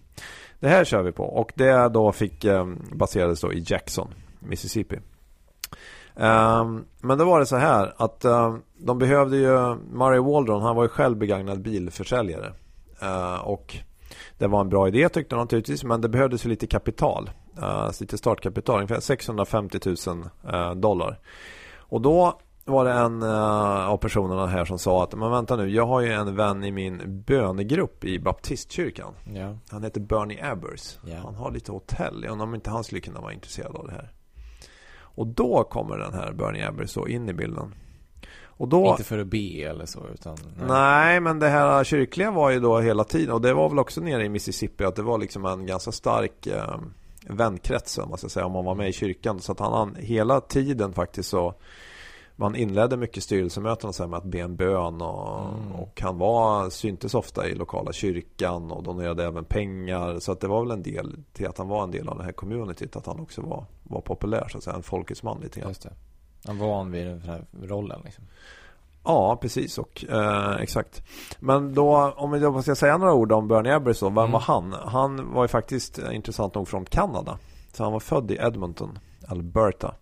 det 0.59 0.67
här 0.67 0.85
kör 0.85 1.03
vi 1.03 1.11
på 1.11 1.23
och 1.23 1.51
det 1.55 1.89
då 1.89 2.11
fick 2.11 2.45
ehm, 2.45 2.81
baserades 2.91 3.41
då 3.41 3.53
i 3.53 3.63
Jackson 3.67 4.13
Mississippi 4.39 4.99
ehm, 6.15 6.85
men 7.01 7.17
då 7.17 7.25
var 7.25 7.39
det 7.39 7.45
så 7.45 7.57
här 7.57 7.93
att 7.97 8.25
ehm, 8.25 8.61
de 8.77 8.99
behövde 8.99 9.37
ju 9.37 9.75
Murray 9.75 10.19
Waldron, 10.19 10.61
han 10.61 10.75
var 10.75 10.83
ju 10.83 10.89
själv 10.89 11.17
begagnad 11.17 11.61
bilförsäljare. 11.61 12.53
Och 13.41 13.75
det 14.37 14.47
var 14.47 14.61
en 14.61 14.69
bra 14.69 14.87
idé 14.87 15.09
tyckte 15.09 15.35
de 15.35 15.41
naturligtvis 15.41 15.83
men 15.83 16.01
det 16.01 16.09
behövdes 16.09 16.45
ju 16.45 16.49
lite 16.49 16.67
kapital. 16.67 17.29
Lite 17.99 18.17
startkapital, 18.17 18.75
ungefär 18.75 18.99
650 18.99 19.79
000 20.07 20.79
dollar. 20.81 21.19
Och 21.77 22.01
då 22.01 22.39
var 22.67 22.85
det 22.85 22.91
en 22.91 23.23
uh, 23.23 23.89
av 23.89 23.97
personerna 23.97 24.47
här 24.47 24.65
som 24.65 24.79
sa 24.79 25.03
att 25.03 25.15
men 25.15 25.31
vänta 25.31 25.55
nu, 25.55 25.69
jag 25.69 25.87
har 25.87 26.01
ju 26.01 26.11
en 26.11 26.35
vän 26.35 26.63
i 26.63 26.71
min 26.71 27.23
bönegrupp 27.27 28.03
i 28.03 28.19
baptistkyrkan. 28.19 29.13
Ja. 29.33 29.57
Han 29.69 29.83
heter 29.83 30.01
Bernie 30.01 30.51
Ebbers. 30.51 30.97
Ja. 31.05 31.17
Han 31.23 31.35
har 31.35 31.51
lite 31.51 31.71
hotell. 31.71 32.23
Jag 32.23 32.31
undrar 32.31 32.47
om 32.47 32.55
inte 32.55 32.69
han 32.69 32.83
skulle 32.83 33.01
kunna 33.01 33.21
vara 33.21 33.33
intresserad 33.33 33.75
av 33.75 33.87
det 33.87 33.93
här. 33.93 34.11
Och 34.99 35.27
då 35.27 35.63
kommer 35.63 35.97
den 35.97 36.13
här 36.13 36.31
Bernie 36.33 36.67
Ebbers 36.67 36.89
så 36.89 37.07
in 37.07 37.29
i 37.29 37.33
bilden. 37.33 37.73
Och 38.45 38.67
då, 38.67 38.87
inte 38.87 39.03
för 39.03 39.19
att 39.19 39.27
be 39.27 39.61
eller 39.61 39.85
så 39.85 40.07
utan 40.13 40.37
nej. 40.57 40.67
nej. 40.67 41.19
men 41.19 41.39
det 41.39 41.49
här 41.49 41.83
kyrkliga 41.83 42.31
var 42.31 42.49
ju 42.49 42.59
då 42.59 42.79
hela 42.79 43.03
tiden 43.03 43.33
Och 43.33 43.41
det 43.41 43.53
var 43.53 43.69
väl 43.69 43.79
också 43.79 44.01
nere 44.01 44.25
i 44.25 44.29
Mississippi 44.29 44.83
Att 44.83 44.95
det 44.95 45.01
var 45.01 45.17
liksom 45.17 45.45
en 45.45 45.65
ganska 45.65 45.91
stark 45.91 46.47
eh, 46.47 46.77
Vänkrets 47.29 47.97
om 47.97 48.09
man 48.09 48.17
ska 48.17 48.29
säga 48.29 48.45
Om 48.45 48.51
man 48.51 48.65
var 48.65 48.75
med 48.75 48.89
i 48.89 48.93
kyrkan 48.93 49.39
Så 49.39 49.51
att 49.51 49.59
han 49.59 49.95
hela 49.95 50.41
tiden 50.41 50.93
faktiskt 50.93 51.29
så 51.29 51.53
man 52.39 52.55
inledde 52.55 52.97
mycket 52.97 53.23
styrelsemöten 53.23 53.93
så 53.93 54.07
med 54.07 54.17
att 54.17 54.23
be 54.23 54.39
en 54.39 54.55
bön 54.55 55.01
och, 55.01 55.39
mm. 55.39 55.71
och 55.71 56.01
han 56.01 56.17
var, 56.17 56.69
syntes 56.69 57.13
ofta 57.13 57.47
i 57.47 57.55
lokala 57.55 57.93
kyrkan 57.93 58.71
och 58.71 58.83
donerade 58.83 59.25
även 59.25 59.45
pengar. 59.45 60.19
Så 60.19 60.31
att 60.31 60.39
det 60.39 60.47
var 60.47 60.61
väl 60.61 60.71
en 60.71 60.83
del 60.83 61.15
till 61.33 61.47
att 61.47 61.57
han 61.57 61.67
var 61.67 61.83
en 61.83 61.91
del 61.91 62.09
av 62.09 62.17
det 62.17 62.23
här 62.23 62.31
communityt. 62.31 62.95
Att 62.95 63.05
han 63.05 63.19
också 63.19 63.41
var, 63.41 63.65
var 63.83 64.01
populär, 64.01 64.47
så 64.49 64.57
att 64.57 64.63
säga, 64.63 64.75
en 64.75 64.83
folkets 64.83 65.23
man 65.23 65.39
lite 65.41 65.59
grann. 65.59 65.69
Just 65.69 65.81
det. 65.81 65.93
Han 66.45 66.57
var 66.57 66.67
van 66.67 66.91
vid 66.91 67.07
den 67.07 67.21
här 67.21 67.45
rollen 67.61 68.01
liksom. 68.03 68.23
Ja, 69.03 69.37
precis 69.41 69.77
och 69.77 70.05
eh, 70.09 70.55
exakt. 70.61 71.03
Men 71.39 71.73
då, 71.73 72.13
om 72.15 72.41
då 72.41 72.61
ska 72.61 72.75
säga 72.75 72.97
några 72.97 73.13
ord 73.13 73.31
om 73.31 73.47
Bernie 73.47 73.75
Ebbers 73.75 73.99
då, 73.99 74.05
vem 74.05 74.17
mm. 74.17 74.31
var 74.31 74.39
han? 74.39 74.73
Han 74.73 75.33
var 75.33 75.43
ju 75.43 75.47
faktiskt 75.47 75.99
intressant 76.11 76.55
nog 76.55 76.67
från 76.67 76.85
Kanada. 76.85 77.37
Så 77.73 77.83
han 77.83 77.93
var 77.93 77.99
född 77.99 78.31
i 78.31 78.35
Edmonton, 78.35 78.99
Alberta. 79.27 79.95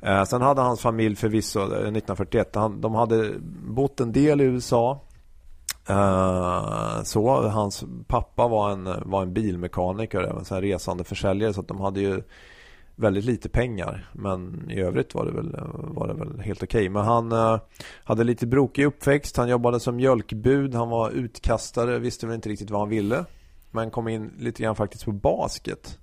Eh, 0.00 0.24
sen 0.24 0.42
hade 0.42 0.60
hans 0.60 0.80
familj 0.80 1.16
förvisso 1.16 1.60
eh, 1.60 1.66
1941, 1.66 2.54
han, 2.54 2.80
de 2.80 2.94
hade 2.94 3.32
bott 3.66 4.00
en 4.00 4.12
del 4.12 4.40
i 4.40 4.44
USA. 4.44 5.00
Eh, 5.88 7.02
så 7.02 7.48
hans 7.48 7.84
pappa 8.06 8.48
var 8.48 8.70
en, 8.70 8.88
var 9.04 9.22
en 9.22 9.32
bilmekaniker, 9.32 10.20
även 10.20 10.44
så 10.44 10.54
här 10.54 10.62
resande 10.62 11.04
försäljare 11.04 11.52
så 11.52 11.60
att 11.60 11.68
de 11.68 11.80
hade 11.80 12.00
ju 12.00 12.22
väldigt 12.96 13.24
lite 13.24 13.48
pengar. 13.48 14.10
Men 14.12 14.70
i 14.70 14.80
övrigt 14.80 15.14
var 15.14 15.24
det 15.24 15.32
väl, 15.32 15.56
var 15.72 16.08
det 16.08 16.14
väl 16.14 16.40
helt 16.40 16.62
okej. 16.62 16.80
Okay. 16.80 16.88
Men 16.88 17.04
han 17.04 17.32
eh, 17.32 17.60
hade 18.04 18.24
lite 18.24 18.46
brokig 18.46 18.84
uppväxt. 18.84 19.36
Han 19.36 19.48
jobbade 19.48 19.80
som 19.80 19.96
mjölkbud. 19.96 20.74
Han 20.74 20.88
var 20.88 21.10
utkastare. 21.10 21.98
Visste 21.98 22.26
väl 22.26 22.34
inte 22.34 22.48
riktigt 22.48 22.70
vad 22.70 22.80
han 22.80 22.88
ville. 22.88 23.24
Men 23.70 23.90
kom 23.90 24.08
in 24.08 24.32
lite 24.38 24.62
grann 24.62 24.76
faktiskt 24.76 25.04
på 25.04 25.12
basket. 25.12 25.98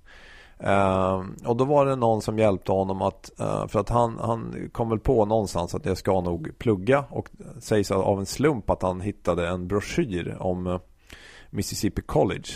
Ehm, 0.58 1.36
och 1.46 1.56
då 1.56 1.64
var 1.64 1.86
det 1.86 1.96
någon 1.96 2.22
som 2.22 2.38
hjälpte 2.38 2.72
honom 2.72 3.02
att, 3.02 3.40
eh, 3.40 3.66
för 3.66 3.80
att 3.80 3.88
han, 3.88 4.18
han 4.18 4.70
kom 4.72 4.90
väl 4.90 4.98
på 4.98 5.24
någonstans 5.24 5.74
att 5.74 5.86
jag 5.86 5.98
ska 5.98 6.20
nog 6.20 6.58
plugga 6.58 7.04
och 7.10 7.28
sägs 7.58 7.90
av 7.90 8.18
en 8.18 8.26
slump 8.26 8.70
att 8.70 8.82
han 8.82 9.00
hittade 9.00 9.48
en 9.48 9.68
broschyr 9.68 10.36
om 10.40 10.66
eh, 10.66 10.78
Mississippi 11.50 12.02
College. 12.02 12.48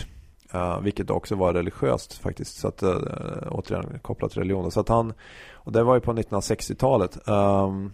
Uh, 0.55 0.79
vilket 0.79 1.09
också 1.09 1.35
var 1.35 1.53
religiöst 1.53 2.13
faktiskt. 2.13 2.57
Så 2.57 2.67
att, 2.67 2.83
uh, 2.83 2.97
återigen 3.51 3.99
kopplat 4.01 4.31
till 4.31 4.39
religion. 4.39 4.71
Så 4.71 4.79
att 4.79 4.89
han, 4.89 5.13
och 5.53 5.71
det 5.71 5.83
var 5.83 5.95
ju 5.95 6.01
på 6.01 6.13
1960-talet. 6.13 7.17
Um, 7.25 7.35
ehm, 7.35 7.91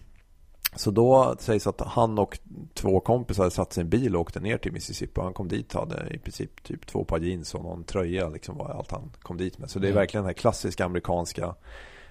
så 0.75 0.91
då 0.91 1.35
sägs 1.39 1.67
att 1.67 1.81
han 1.81 2.19
och 2.19 2.39
två 2.73 2.99
kompisar 2.99 3.43
hade 3.43 3.55
satt 3.55 3.77
en 3.77 3.89
bil 3.89 4.15
och 4.15 4.21
åkte 4.21 4.39
ner 4.39 4.57
till 4.57 4.71
Mississippi. 4.71 5.21
Han 5.21 5.33
kom 5.33 5.47
dit 5.47 5.75
och 5.75 5.79
hade 5.79 6.13
i 6.13 6.17
princip 6.17 6.63
typ 6.63 6.87
två 6.87 7.03
par 7.03 7.19
jeans 7.19 7.55
och 7.55 7.63
någon 7.63 7.83
tröja. 7.83 8.29
Liksom 8.29 8.57
var 8.57 8.69
allt 8.69 8.91
han 8.91 9.11
kom 9.21 9.37
dit 9.37 9.57
med. 9.57 9.69
Så 9.69 9.79
det 9.79 9.87
är 9.87 9.91
mm. 9.91 9.99
verkligen 9.99 10.23
den 10.23 10.29
här 10.29 10.33
klassiska 10.33 10.85
amerikanska 10.85 11.55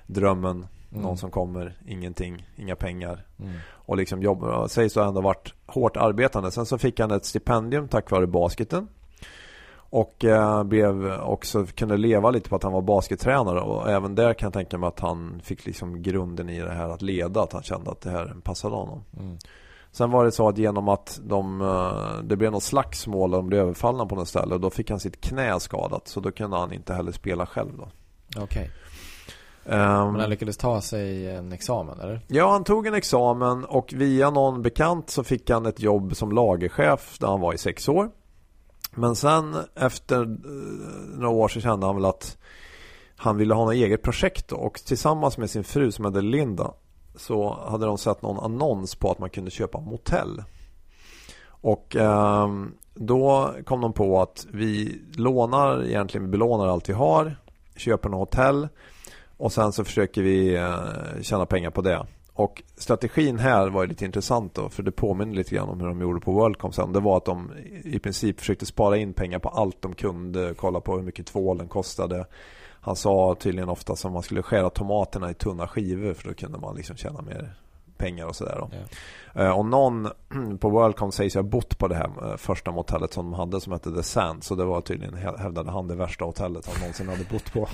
drömmen. 0.06 0.66
Mm. 0.92 1.02
Någon 1.02 1.16
som 1.16 1.30
kommer, 1.30 1.78
ingenting, 1.86 2.46
inga 2.56 2.76
pengar. 2.76 3.26
Mm. 3.38 3.52
Och 3.68 3.96
liksom 3.96 4.22
jobbar, 4.22 4.68
sägs 4.68 4.94
ha 4.94 5.08
ändå 5.08 5.20
varit 5.20 5.54
hårt 5.66 5.96
arbetande. 5.96 6.50
Sen 6.50 6.66
så 6.66 6.78
fick 6.78 7.00
han 7.00 7.10
ett 7.10 7.24
stipendium 7.24 7.88
tack 7.88 8.10
vare 8.10 8.26
basketen. 8.26 8.88
Och 9.94 10.24
eh, 10.24 10.64
blev 10.64 11.12
också, 11.12 11.66
kunde 11.66 11.96
leva 11.96 12.30
lite 12.30 12.48
på 12.48 12.56
att 12.56 12.62
han 12.62 12.72
var 12.72 12.82
baskettränare 12.82 13.60
och 13.60 13.90
även 13.90 14.14
där 14.14 14.34
kan 14.34 14.46
jag 14.46 14.52
tänka 14.52 14.78
mig 14.78 14.88
att 14.88 15.00
han 15.00 15.40
fick 15.44 15.66
liksom 15.66 16.02
grunden 16.02 16.48
i 16.48 16.60
det 16.60 16.72
här 16.72 16.88
att 16.88 17.02
leda, 17.02 17.42
att 17.42 17.52
han 17.52 17.62
kände 17.62 17.90
att 17.90 18.00
det 18.00 18.10
här 18.10 18.36
passade 18.42 18.74
honom. 18.74 19.04
Mm. 19.20 19.38
Sen 19.92 20.10
var 20.10 20.24
det 20.24 20.32
så 20.32 20.48
att 20.48 20.58
genom 20.58 20.88
att 20.88 21.20
de, 21.24 21.60
eh, 21.60 22.22
det 22.24 22.36
blev 22.36 22.52
något 22.52 22.62
slagsmål 22.62 23.34
och 23.34 23.36
de 23.36 23.46
blev 23.46 23.60
överfallna 23.60 24.06
på 24.06 24.14
något 24.14 24.28
ställe 24.28 24.54
och 24.54 24.60
då 24.60 24.70
fick 24.70 24.90
han 24.90 25.00
sitt 25.00 25.20
knä 25.20 25.60
skadat 25.60 26.08
så 26.08 26.20
då 26.20 26.32
kunde 26.32 26.56
han 26.56 26.72
inte 26.72 26.94
heller 26.94 27.12
spela 27.12 27.46
själv 27.46 27.72
då. 27.78 27.88
Okej. 28.42 28.70
Okay. 29.64 29.78
Um, 29.78 29.80
ehm, 29.80 30.12
Men 30.12 30.20
han 30.20 30.30
lyckades 30.30 30.56
ta 30.56 30.80
sig 30.80 31.30
en 31.30 31.52
examen 31.52 32.00
eller? 32.00 32.20
Ja, 32.26 32.50
han 32.50 32.64
tog 32.64 32.86
en 32.86 32.94
examen 32.94 33.64
och 33.64 33.92
via 33.96 34.30
någon 34.30 34.62
bekant 34.62 35.10
så 35.10 35.24
fick 35.24 35.50
han 35.50 35.66
ett 35.66 35.80
jobb 35.80 36.16
som 36.16 36.32
lagerchef 36.32 37.18
där 37.18 37.28
han 37.28 37.40
var 37.40 37.54
i 37.54 37.58
sex 37.58 37.88
år. 37.88 38.10
Men 38.94 39.16
sen 39.16 39.56
efter 39.74 40.22
eh, 40.22 41.18
några 41.18 41.28
år 41.28 41.48
så 41.48 41.60
kände 41.60 41.86
han 41.86 41.94
väl 41.94 42.04
att 42.04 42.38
han 43.16 43.36
ville 43.36 43.54
ha 43.54 43.64
något 43.64 43.74
eget 43.74 44.02
projekt 44.02 44.48
då. 44.48 44.56
och 44.56 44.74
tillsammans 44.74 45.38
med 45.38 45.50
sin 45.50 45.64
fru 45.64 45.92
som 45.92 46.04
hette 46.04 46.20
Linda 46.20 46.74
så 47.16 47.58
hade 47.68 47.86
de 47.86 47.98
sett 47.98 48.22
någon 48.22 48.44
annons 48.44 48.94
på 48.94 49.10
att 49.10 49.18
man 49.18 49.30
kunde 49.30 49.50
köpa 49.50 49.80
motell. 49.80 50.42
Och 51.46 51.96
eh, 51.96 52.48
då 52.94 53.54
kom 53.64 53.80
de 53.80 53.92
på 53.92 54.22
att 54.22 54.46
vi 54.50 55.00
lånar 55.16 55.84
egentligen, 55.84 56.24
vi 56.24 56.30
belånar 56.30 56.66
allt 56.66 56.88
vi 56.88 56.92
har, 56.92 57.36
köper 57.76 58.08
något 58.08 58.34
hotell 58.34 58.68
och 59.36 59.52
sen 59.52 59.72
så 59.72 59.84
försöker 59.84 60.22
vi 60.22 60.54
eh, 60.54 61.22
tjäna 61.22 61.46
pengar 61.46 61.70
på 61.70 61.82
det. 61.82 62.06
Och 62.36 62.62
strategin 62.76 63.38
här 63.38 63.70
var 63.70 63.86
lite 63.86 64.04
intressant 64.04 64.54
då, 64.54 64.68
för 64.68 64.82
det 64.82 64.92
påminner 64.92 65.34
lite 65.34 65.54
grann 65.54 65.68
om 65.68 65.80
hur 65.80 65.86
de 65.86 66.00
gjorde 66.00 66.20
på 66.20 66.32
Worldcom 66.32 66.72
sen. 66.72 66.92
Det 66.92 67.00
var 67.00 67.16
att 67.16 67.24
de 67.24 67.50
i 67.84 67.98
princip 67.98 68.40
försökte 68.40 68.66
spara 68.66 68.96
in 68.96 69.12
pengar 69.12 69.38
på 69.38 69.48
allt 69.48 69.82
de 69.82 69.94
kunde, 69.94 70.54
kolla 70.54 70.80
på 70.80 70.96
hur 70.96 71.02
mycket 71.02 71.26
tvålen 71.26 71.68
kostade. 71.68 72.26
Han 72.80 72.96
sa 72.96 73.36
tydligen 73.40 73.68
ofta 73.68 73.92
att 73.92 74.12
man 74.12 74.22
skulle 74.22 74.42
skära 74.42 74.70
tomaterna 74.70 75.30
i 75.30 75.34
tunna 75.34 75.68
skivor 75.68 76.14
för 76.14 76.28
då 76.28 76.34
kunde 76.34 76.58
man 76.58 76.76
liksom 76.76 76.96
tjäna 76.96 77.22
mer 77.22 77.54
pengar 78.04 78.26
och 78.26 78.36
sådär. 78.36 78.68
Yeah. 79.34 79.58
Och 79.58 79.66
någon 79.66 80.08
på 80.60 80.68
Worldcom 80.68 81.12
sägs 81.12 81.34
ha 81.34 81.42
bott 81.42 81.78
på 81.78 81.88
det 81.88 81.94
här 81.94 82.10
eh, 82.22 82.36
första 82.36 82.70
motellet 82.70 83.12
som 83.12 83.30
de 83.30 83.34
hade 83.34 83.60
som 83.60 83.72
hette 83.72 83.90
The 83.94 84.02
Sand. 84.02 84.44
Så 84.44 84.54
det 84.54 84.64
var 84.64 84.80
tydligen, 84.80 85.14
hävdade 85.14 85.70
han, 85.70 85.88
det 85.88 85.94
värsta 85.94 86.24
hotellet 86.24 86.66
han 86.66 86.80
någonsin 86.80 87.08
hade 87.08 87.24
bott 87.24 87.52
på. 87.52 87.60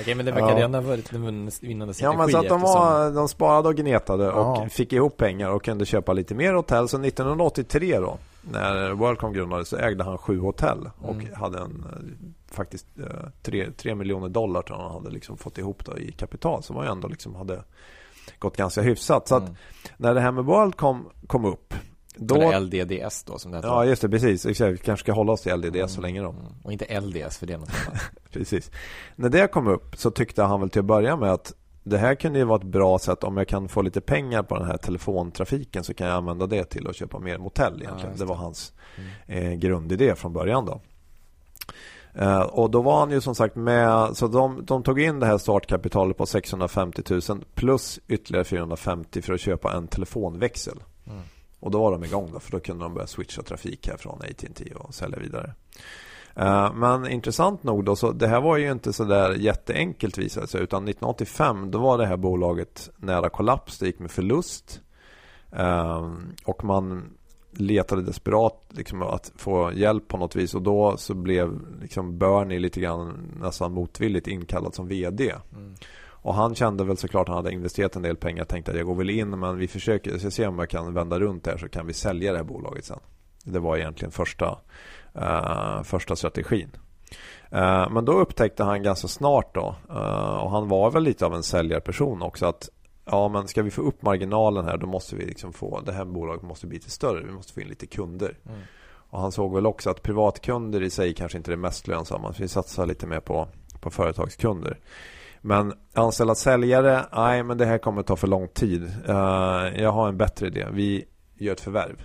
Okej, 0.00 0.14
men 0.14 0.26
det 0.26 0.32
verkar 0.32 0.58
ja. 0.58 0.64
ändå 0.64 0.78
ha 0.78 0.88
varit 0.88 1.12
en 1.12 1.50
vinnande 1.60 1.94
strategi. 1.94 2.02
Ja, 2.02 2.12
men 2.12 2.28
så 2.28 2.38
att 2.38 2.48
de, 2.48 2.60
var, 2.60 3.10
de 3.10 3.28
sparade 3.28 3.68
och 3.68 3.76
gnetade 3.76 4.32
och 4.32 4.56
ja. 4.56 4.68
fick 4.70 4.92
ihop 4.92 5.16
pengar 5.16 5.50
och 5.50 5.64
kunde 5.64 5.86
köpa 5.86 6.12
lite 6.12 6.34
mer 6.34 6.54
hotell. 6.54 6.88
Så 6.88 7.02
1983 7.02 7.98
då, 7.98 8.18
när 8.42 8.92
Worldcom 8.92 9.32
grundades 9.32 9.68
så 9.68 9.76
ägde 9.76 10.04
han 10.04 10.18
sju 10.18 10.38
hotell 10.38 10.90
och 10.98 11.14
mm. 11.14 11.34
hade 11.34 11.58
en 11.58 11.84
eh, 11.92 11.98
faktiskt 12.50 12.86
eh, 12.98 13.28
tre, 13.42 13.70
tre 13.76 13.94
miljoner 13.94 14.28
dollar 14.28 14.62
tror 14.62 14.76
han 14.76 14.92
hade 14.92 15.10
liksom 15.10 15.36
fått 15.36 15.58
ihop 15.58 15.84
då 15.84 15.98
i 15.98 16.12
kapital. 16.12 16.62
Ju 16.70 16.86
ändå 16.86 17.08
liksom 17.08 17.34
hade 17.34 17.64
gått 18.38 18.56
ganska 18.56 18.82
hyfsat. 18.82 19.28
Så 19.28 19.36
mm. 19.36 19.54
när 19.96 20.14
det 20.14 20.20
här 20.20 20.32
med 20.32 20.44
Worldcom 20.44 21.08
kom 21.26 21.44
upp 21.44 21.74
då... 22.14 22.34
Eller 22.34 22.60
LDDS 22.60 23.24
då 23.24 23.38
som 23.38 23.50
det 23.50 23.58
heter. 23.58 23.68
Ja 23.68 23.84
just 23.84 24.02
det, 24.02 24.08
precis. 24.08 24.46
Vi 24.46 24.54
kanske 24.54 24.96
ska 24.96 25.12
hålla 25.12 25.32
oss 25.32 25.40
till 25.40 25.54
LDDS 25.54 25.76
mm. 25.76 25.88
så 25.88 26.00
länge 26.00 26.22
då. 26.22 26.30
Mm. 26.30 26.42
Och 26.64 26.72
inte 26.72 27.00
LDS 27.00 27.38
för 27.38 27.46
det 27.46 27.52
är 27.52 27.58
något 27.58 27.72
annat. 27.86 28.02
precis. 28.32 28.70
När 29.16 29.28
det 29.28 29.46
kom 29.46 29.68
upp 29.68 29.96
så 29.96 30.10
tyckte 30.10 30.42
han 30.42 30.60
väl 30.60 30.70
till 30.70 30.80
att 30.80 30.86
börja 30.86 31.16
med 31.16 31.32
att 31.32 31.54
det 31.82 31.98
här 31.98 32.14
kunde 32.14 32.38
ju 32.38 32.44
vara 32.44 32.58
ett 32.58 32.66
bra 32.66 32.98
sätt 32.98 33.24
om 33.24 33.36
jag 33.36 33.48
kan 33.48 33.68
få 33.68 33.82
lite 33.82 34.00
pengar 34.00 34.42
på 34.42 34.58
den 34.58 34.66
här 34.66 34.76
telefontrafiken 34.76 35.84
så 35.84 35.94
kan 35.94 36.06
jag 36.06 36.16
använda 36.16 36.46
det 36.46 36.64
till 36.64 36.88
att 36.88 36.96
köpa 36.96 37.18
mer 37.18 37.38
motell 37.38 37.82
egentligen. 37.82 38.00
Ja, 38.00 38.12
det. 38.12 38.18
det. 38.18 38.24
var 38.24 38.36
hans 38.36 38.72
mm. 39.26 39.52
eh, 39.52 39.58
grundidé 39.58 40.14
från 40.14 40.32
början 40.32 40.66
då. 40.66 40.80
Eh, 42.14 42.40
och 42.40 42.70
då 42.70 42.82
var 42.82 43.00
han 43.00 43.10
ju 43.10 43.20
som 43.20 43.34
sagt 43.34 43.56
med, 43.56 44.16
så 44.16 44.28
de, 44.28 44.64
de, 44.64 44.82
tog 44.82 45.00
in 45.00 45.20
det 45.20 45.26
här 45.26 45.38
startkapitalet 45.38 46.16
på 46.16 46.26
650 46.26 47.02
000 47.28 47.44
plus 47.54 48.00
ytterligare 48.08 48.44
450 48.44 49.22
för 49.22 49.32
att 49.34 49.40
köpa 49.40 49.72
en 49.72 49.88
telefonväxel. 49.88 50.78
Mm. 51.06 51.22
Och 51.60 51.70
då 51.70 51.80
var 51.80 51.92
de 51.92 52.04
igång 52.04 52.30
då, 52.32 52.40
för 52.40 52.52
då 52.52 52.60
kunde 52.60 52.84
de 52.84 52.94
börja 52.94 53.06
switcha 53.06 53.42
trafik 53.42 53.88
här 53.88 53.96
från 53.96 54.18
AT&T 54.18 54.74
och 54.74 54.94
sälja 54.94 55.18
vidare. 55.18 55.54
Eh, 56.34 56.72
men 56.74 57.08
intressant 57.08 57.62
nog 57.62 57.84
då, 57.84 57.96
så 57.96 58.12
det 58.12 58.28
här 58.28 58.40
var 58.40 58.56
ju 58.56 58.70
inte 58.70 58.92
så 58.92 59.04
där 59.04 59.32
jätteenkelt 59.32 60.18
visade 60.18 60.46
sig. 60.46 60.62
Utan 60.62 60.88
1985 60.88 61.70
då 61.70 61.78
var 61.78 61.98
det 61.98 62.06
här 62.06 62.16
bolaget 62.16 62.90
nära 62.96 63.28
kollaps. 63.28 63.78
Det 63.78 63.86
gick 63.86 63.98
med 63.98 64.10
förlust. 64.10 64.80
Eh, 65.52 66.10
och 66.44 66.64
man 66.64 67.10
letade 67.52 68.02
desperat 68.02 68.64
liksom, 68.68 69.02
att 69.02 69.32
få 69.36 69.72
hjälp 69.72 70.08
på 70.08 70.16
något 70.16 70.36
vis. 70.36 70.54
Och 70.54 70.62
då 70.62 70.96
så 70.96 71.14
blev 71.14 71.60
liksom 71.82 72.18
Bernie 72.18 72.58
lite 72.58 72.80
grann 72.80 73.32
nästan 73.40 73.72
motvilligt 73.72 74.26
inkallad 74.26 74.74
som 74.74 74.88
VD. 74.88 75.34
Mm. 75.52 75.74
Och 76.22 76.34
han 76.34 76.54
kände 76.54 76.84
väl 76.84 76.96
såklart 76.96 77.28
att 77.28 77.34
han 77.34 77.44
hade 77.44 77.54
investerat 77.54 77.96
en 77.96 78.02
del 78.02 78.16
pengar. 78.16 78.44
Tänkte 78.44 78.70
att 78.70 78.76
jag 78.76 78.86
går 78.86 78.94
väl 78.94 79.10
in 79.10 79.38
men 79.38 79.58
vi 79.58 79.68
försöker 79.68 80.10
jag 80.10 80.32
ser 80.32 80.48
om 80.48 80.58
jag 80.58 80.70
kan 80.70 80.94
vända 80.94 81.20
runt 81.20 81.44
det 81.44 81.50
här 81.50 81.58
så 81.58 81.68
kan 81.68 81.86
vi 81.86 81.92
sälja 81.92 82.32
det 82.32 82.38
här 82.38 82.44
bolaget 82.44 82.84
sen. 82.84 82.98
Det 83.44 83.58
var 83.58 83.76
egentligen 83.76 84.12
första 84.12 84.58
uh, 85.16 85.82
första 85.82 86.16
strategin. 86.16 86.70
Uh, 87.54 87.90
men 87.90 88.04
då 88.04 88.12
upptäckte 88.12 88.64
han 88.64 88.82
ganska 88.82 89.08
snart 89.08 89.54
då, 89.54 89.76
uh, 89.90 90.36
och 90.36 90.50
han 90.50 90.68
var 90.68 90.90
väl 90.90 91.02
lite 91.02 91.26
av 91.26 91.34
en 91.34 91.42
säljarperson 91.42 92.22
också, 92.22 92.46
att 92.46 92.68
ja, 93.04 93.28
men 93.28 93.48
ska 93.48 93.62
vi 93.62 93.70
få 93.70 93.82
upp 93.82 94.02
marginalen 94.02 94.64
här 94.64 94.76
då 94.76 94.86
måste 94.86 95.16
vi 95.16 95.24
liksom 95.24 95.52
få, 95.52 95.80
det 95.80 95.92
här 95.92 96.04
bolaget 96.04 96.42
måste 96.42 96.66
bli 96.66 96.76
lite 96.78 96.90
större, 96.90 97.24
vi 97.24 97.32
måste 97.32 97.52
få 97.52 97.60
in 97.60 97.68
lite 97.68 97.86
kunder. 97.86 98.38
Mm. 98.48 98.60
Och 99.10 99.20
han 99.20 99.32
såg 99.32 99.54
väl 99.54 99.66
också 99.66 99.90
att 99.90 100.02
privatkunder 100.02 100.82
i 100.82 100.90
sig 100.90 101.14
kanske 101.14 101.38
inte 101.38 101.50
är 101.50 101.56
det 101.56 101.62
mest 101.62 101.88
lönsamma, 101.88 102.32
så 102.32 102.42
vi 102.42 102.48
satsar 102.48 102.86
lite 102.86 103.06
mer 103.06 103.20
på, 103.20 103.48
på 103.80 103.90
företagskunder. 103.90 104.78
Men 105.40 105.74
anställa 105.94 106.34
säljare, 106.34 107.06
nej 107.12 107.42
men 107.42 107.58
det 107.58 107.66
här 107.66 107.78
kommer 107.78 108.02
ta 108.02 108.16
för 108.16 108.26
lång 108.26 108.48
tid. 108.48 108.82
Uh, 109.08 109.82
jag 109.82 109.92
har 109.92 110.08
en 110.08 110.16
bättre 110.16 110.46
idé. 110.46 110.66
Vi 110.72 111.04
gör 111.34 111.52
ett 111.52 111.60
förvärv. 111.60 112.02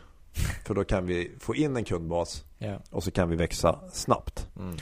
För 0.66 0.74
då 0.74 0.84
kan 0.84 1.06
vi 1.06 1.32
få 1.40 1.56
in 1.56 1.78
en 1.78 1.84
kundbas 1.84 2.44
yeah. 2.60 2.80
och 2.92 3.04
så 3.04 3.12
kan 3.12 3.30
vi 3.30 3.36
växa 3.36 3.80
snabbt. 3.92 4.48
Mm. 4.60 4.75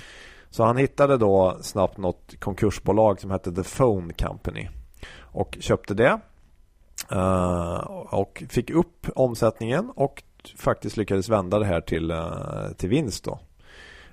Så 0.49 0.63
han 0.63 0.77
hittade 0.77 1.17
då 1.17 1.57
snabbt 1.61 1.97
något 1.97 2.39
konkursbolag 2.39 3.21
som 3.21 3.31
hette 3.31 3.51
The 3.51 3.63
Phone 3.63 4.13
Company 4.13 4.69
och 5.33 5.57
köpte 5.59 5.93
det. 5.93 6.19
Eh, 7.11 7.77
och 8.13 8.43
fick 8.49 8.69
upp 8.69 9.07
omsättningen 9.15 9.91
och 9.95 10.23
faktiskt 10.57 10.97
lyckades 10.97 11.29
vända 11.29 11.59
det 11.59 11.65
här 11.65 11.81
till, 11.81 12.11
eh, 12.11 12.67
till 12.77 12.89
vinst 12.89 13.23
då. 13.23 13.39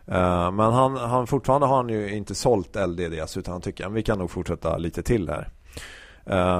Eh, 0.07 0.51
men 0.51 0.73
han, 0.73 0.97
han 0.97 1.27
fortfarande 1.27 1.67
har 1.67 1.77
han 1.77 1.89
ju 1.89 2.15
inte 2.15 2.35
sålt 2.35 2.77
LDDS 2.77 3.37
utan 3.37 3.53
han 3.53 3.61
tycker 3.61 3.87
att 3.87 3.93
vi 3.93 4.03
kan 4.03 4.19
nog 4.19 4.31
fortsätta 4.31 4.77
lite 4.77 5.03
till 5.03 5.29
här. 5.29 5.49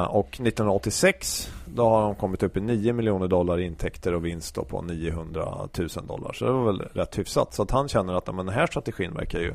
Och 0.09 0.27
1986 0.27 1.53
då 1.67 1.89
har 1.89 2.03
de 2.03 2.15
kommit 2.15 2.43
upp 2.43 2.57
i 2.57 2.61
9 2.61 2.93
miljoner 2.93 3.29
dollar 3.29 3.61
i 3.61 3.65
intäkter 3.65 4.15
och 4.15 4.25
vinst 4.25 4.69
på 4.69 4.83
900 4.83 5.69
000 5.79 5.89
dollar. 6.07 6.33
Så 6.33 6.45
det 6.45 6.53
var 6.53 6.65
väl 6.65 6.81
rätt 6.81 7.19
hyfsat. 7.19 7.55
Så 7.55 7.63
att 7.63 7.71
han 7.71 7.89
känner 7.89 8.15
att 8.15 8.35
men 8.35 8.47
den 8.47 8.55
här 8.55 8.67
strategin 8.67 9.15
verkar 9.15 9.39
ju 9.39 9.55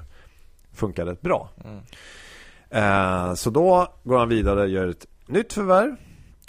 funka 0.73 1.05
rätt 1.05 1.21
bra. 1.21 1.49
Mm. 1.65 1.79
Eh, 2.69 3.33
så 3.33 3.49
då 3.49 3.87
går 4.03 4.17
han 4.17 4.29
vidare 4.29 4.61
och 4.61 4.67
gör 4.67 4.87
ett 4.87 5.07
nytt 5.27 5.53
förvärv. 5.53 5.95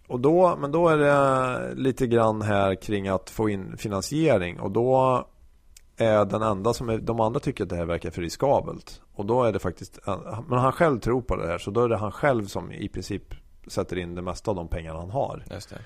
Och 0.08 0.20
då, 0.20 0.56
men 0.56 0.72
då 0.72 0.88
är 0.88 0.96
det 0.96 1.74
lite 1.74 2.06
grann 2.06 2.42
här 2.42 2.74
kring 2.74 3.08
att 3.08 3.30
få 3.30 3.50
in 3.50 3.76
finansiering 3.76 4.60
och 4.60 4.70
då 4.70 5.24
är 5.96 6.24
den 6.24 6.42
enda 6.42 6.74
som 6.74 6.88
är, 6.88 6.98
de 6.98 7.20
andra 7.20 7.40
tycker 7.40 7.64
att 7.64 7.70
det 7.70 7.76
här 7.76 7.84
verkar 7.84 8.10
för 8.10 8.22
riskabelt. 8.22 9.00
Och 9.14 9.26
då 9.26 9.44
är 9.44 9.52
det 9.52 9.58
faktiskt, 9.58 10.08
eh, 10.08 10.40
men 10.48 10.58
han 10.58 10.72
själv 10.72 11.00
tror 11.00 11.22
på 11.22 11.36
det 11.36 11.46
här 11.46 11.58
så 11.58 11.70
då 11.70 11.84
är 11.84 11.88
det 11.88 11.96
han 11.96 12.12
själv 12.12 12.46
som 12.46 12.72
i 12.72 12.88
princip 12.88 13.34
sätter 13.66 13.98
in 13.98 14.14
det 14.14 14.22
mesta 14.22 14.50
av 14.50 14.56
de 14.56 14.68
pengarna 14.68 14.98
han 14.98 15.10
har. 15.10 15.44
Just 15.50 15.70
det. 15.70 15.78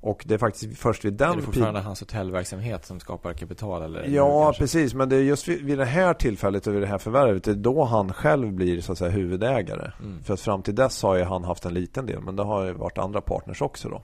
Och 0.00 0.24
det 0.26 0.34
är 0.34 0.38
faktiskt 0.38 0.78
först 0.78 1.04
vid 1.04 1.12
den... 1.14 1.32
Är 1.32 1.36
det 1.36 1.42
fortfarande 1.42 1.80
hans 1.80 2.00
hotellverksamhet 2.00 2.84
som 2.84 3.00
skapar 3.00 3.32
kapital? 3.32 3.82
Eller 3.82 4.08
ja, 4.08 4.54
precis. 4.58 4.94
Men 4.94 5.08
det 5.08 5.16
är 5.16 5.20
just 5.20 5.48
vid, 5.48 5.64
vid 5.64 5.78
det 5.78 5.84
här 5.84 6.14
tillfället 6.14 6.66
och 6.66 6.74
vid 6.74 6.82
det 6.82 6.86
här 6.86 6.98
förvärvet. 6.98 7.44
Det 7.44 7.50
är 7.50 7.54
då 7.54 7.84
han 7.84 8.12
själv 8.12 8.52
blir 8.52 8.80
så 8.80 8.92
att 8.92 8.98
säga 8.98 9.10
huvudägare. 9.10 9.92
Mm. 10.00 10.22
För 10.22 10.34
att 10.34 10.40
fram 10.40 10.62
till 10.62 10.74
dess 10.74 11.02
har 11.02 11.16
ju 11.16 11.24
han 11.24 11.44
haft 11.44 11.64
en 11.64 11.74
liten 11.74 12.06
del. 12.06 12.20
Men 12.20 12.36
det 12.36 12.42
har 12.42 12.64
ju 12.64 12.72
varit 12.72 12.98
andra 12.98 13.20
partners 13.20 13.62
också 13.62 13.88
då. 13.88 14.02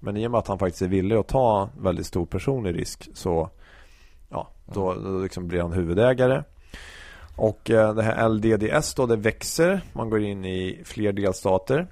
Men 0.00 0.16
i 0.16 0.26
och 0.26 0.30
med 0.30 0.38
att 0.38 0.48
han 0.48 0.58
faktiskt 0.58 0.82
är 0.82 0.88
villig 0.88 1.16
att 1.16 1.28
ta 1.28 1.68
väldigt 1.80 2.06
stor 2.06 2.26
personlig 2.26 2.78
risk 2.78 3.08
så 3.14 3.50
ja, 4.28 4.48
då, 4.74 4.94
då 4.94 5.18
liksom 5.18 5.48
blir 5.48 5.60
han 5.60 5.72
huvudägare. 5.72 6.42
Och 7.36 7.70
eh, 7.70 7.94
det 7.94 8.02
här 8.02 8.28
LDDS 8.28 8.94
då, 8.94 9.06
det 9.06 9.16
växer. 9.16 9.80
Man 9.92 10.10
går 10.10 10.22
in 10.22 10.44
i 10.44 10.82
fler 10.84 11.12
delstater. 11.12 11.86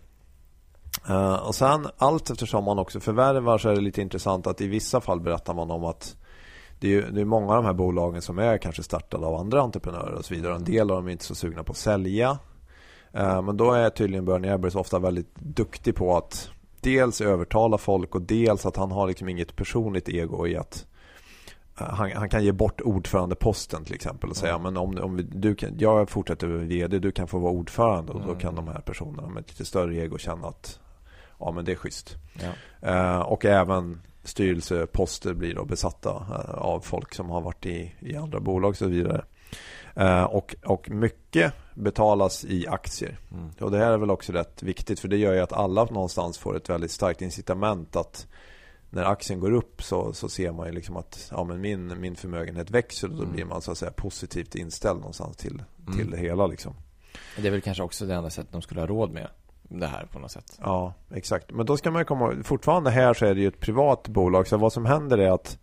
Uh, 1.09 1.35
och 1.35 1.55
sen 1.55 1.87
allt 1.99 2.31
eftersom 2.31 2.65
man 2.65 2.79
också 2.79 3.01
förvärvar 3.01 3.59
så 3.59 3.69
är 3.69 3.75
det 3.75 3.81
lite 3.81 4.03
intressant 4.03 4.47
att 4.47 4.61
i 4.61 4.67
vissa 4.67 5.01
fall 5.01 5.21
berättar 5.21 5.55
man 5.55 5.71
om 5.71 5.85
att 5.85 6.17
det 6.81 6.95
är, 6.95 7.03
det 7.03 7.21
är 7.21 7.25
många 7.25 7.49
av 7.49 7.57
de 7.57 7.65
här 7.65 7.73
bolagen 7.73 8.23
som 8.23 8.39
är 8.39 8.59
kanske 8.59 8.83
startade 8.83 9.27
av 9.27 9.35
andra 9.35 9.61
entreprenörer 9.61 10.15
och 10.15 10.25
så 10.25 10.35
vidare. 10.35 10.55
En 10.55 10.65
del 10.65 10.91
av 10.91 10.97
dem 10.97 11.07
är 11.07 11.13
inte 11.13 11.25
så 11.25 11.35
sugna 11.35 11.65
på 11.65 11.73
att 11.73 11.79
sälja. 11.79 12.39
Uh, 13.17 13.43
men 13.43 13.57
då 13.57 13.73
är 13.73 13.91
tydligen 13.91 14.25
Bernie 14.25 14.55
Ebbers 14.55 14.77
ofta 14.77 14.99
väldigt 14.99 15.35
duktig 15.35 15.95
på 15.95 16.17
att 16.17 16.51
dels 16.81 17.21
övertala 17.21 17.79
folk 17.79 18.15
och 18.15 18.23
dels 18.23 18.67
att 18.67 18.77
han 18.77 18.91
har 18.91 19.07
liksom 19.07 19.29
inget 19.29 19.57
personligt 19.57 20.09
ego 20.09 20.47
i 20.47 20.57
att 20.57 20.87
uh, 21.81 21.87
han, 21.87 22.13
han, 22.13 22.29
kan 22.29 22.45
ge 22.45 22.53
bort 22.53 22.81
ordförandeposten 22.81 23.85
till 23.85 23.95
exempel 23.95 24.31
och 24.31 24.37
säga 24.37 24.55
mm. 24.55 24.63
men 24.63 24.77
om, 24.77 24.99
om 24.99 25.29
du 25.31 25.55
kan, 25.55 25.79
jag 25.79 26.11
fortsätter 26.11 26.47
vara 26.47 26.59
vd, 26.59 26.99
du 26.99 27.13
kan 27.13 27.29
få 27.29 27.39
vara 27.39 27.53
ordförande 27.53 28.13
och 28.13 28.21
mm. 28.21 28.35
då 28.35 28.41
kan 28.41 28.55
de 28.55 28.69
här 28.69 28.81
personerna 28.81 29.29
med 29.29 29.45
lite 29.49 29.65
större 29.65 29.97
ego 29.97 30.19
känna 30.19 30.49
att 30.49 30.81
ja 31.41 31.51
men 31.51 31.65
det 31.65 31.73
är 31.73 31.77
schysst. 31.77 32.17
Ja. 32.33 32.53
Eh, 32.89 33.21
och 33.21 33.45
även 33.45 34.01
styrelseposter 34.25 35.35
blir 35.35 35.55
då 35.55 35.65
besatta 35.65 36.11
eh, 36.11 36.55
av 36.55 36.81
folk 36.81 37.15
som 37.15 37.31
har 37.31 37.41
varit 37.41 37.67
i, 37.67 37.95
i 38.01 38.17
andra 38.17 38.41
bolag 38.41 38.69
och 38.69 38.77
så 38.77 38.87
vidare. 38.87 39.25
Eh, 39.95 40.25
och, 40.25 40.57
och 40.65 40.91
mycket 40.91 41.53
betalas 41.75 42.45
i 42.45 42.67
aktier. 42.69 43.19
Mm. 43.33 43.51
Och 43.61 43.71
det 43.71 43.79
här 43.79 43.93
är 43.93 43.99
väl 43.99 44.11
också 44.11 44.33
rätt 44.33 44.63
viktigt 44.63 45.01
för 45.01 45.09
det 45.09 45.17
gör 45.17 45.35
ju 45.35 45.41
att 45.41 45.53
alla 45.53 45.85
någonstans 45.85 46.39
får 46.39 46.57
ett 46.57 46.71
väldigt 46.71 46.91
starkt 46.91 47.23
incitament 47.23 47.97
att 47.97 48.27
när 48.91 49.05
aktien 49.05 49.41
går 49.41 49.53
upp 49.53 49.83
så, 49.83 50.13
så 50.13 50.29
ser 50.29 50.53
man 50.53 50.67
ju 50.67 50.73
liksom 50.73 50.97
att 50.97 51.29
ja, 51.31 51.45
men 51.45 51.61
min, 51.61 52.01
min 52.01 52.17
förmögenhet 52.17 52.71
växer 52.71 53.09
och 53.09 53.15
då 53.15 53.23
mm. 53.23 53.35
blir 53.35 53.45
man 53.45 53.63
så 53.63 53.73
att 53.73 53.79
säga 53.79 53.91
positivt 53.91 54.55
inställd 54.55 54.99
någonstans 55.01 55.37
till, 55.37 55.63
mm. 55.87 55.99
till 55.99 56.11
det 56.11 56.17
hela. 56.17 56.47
Liksom. 56.47 56.75
Det 57.37 57.47
är 57.47 57.51
väl 57.51 57.61
kanske 57.61 57.83
också 57.83 58.07
det 58.07 58.15
enda 58.15 58.31
sättet 58.31 58.53
de 58.53 58.63
skulle 58.63 58.81
ha 58.81 58.87
råd 58.87 59.11
med 59.11 59.29
det 59.79 59.87
här 59.87 60.07
på 60.13 60.19
något 60.19 60.31
sätt. 60.31 60.59
Ja, 60.63 60.95
exakt. 61.15 61.51
Men 61.53 61.67
då 61.67 61.77
ska 61.77 61.91
man 61.91 62.05
komma 62.05 62.35
fortfarande 62.45 62.91
här 62.91 63.15
så 63.15 63.27
är 63.27 63.35
det 63.35 63.41
ju 63.41 63.49
ett 63.49 63.61
privat 63.61 64.09
bolag. 64.09 64.49
Så 64.49 64.57
vad 64.57 64.73
som 64.73 64.87
händer 64.87 65.19
är 65.19 65.31
att 65.31 65.59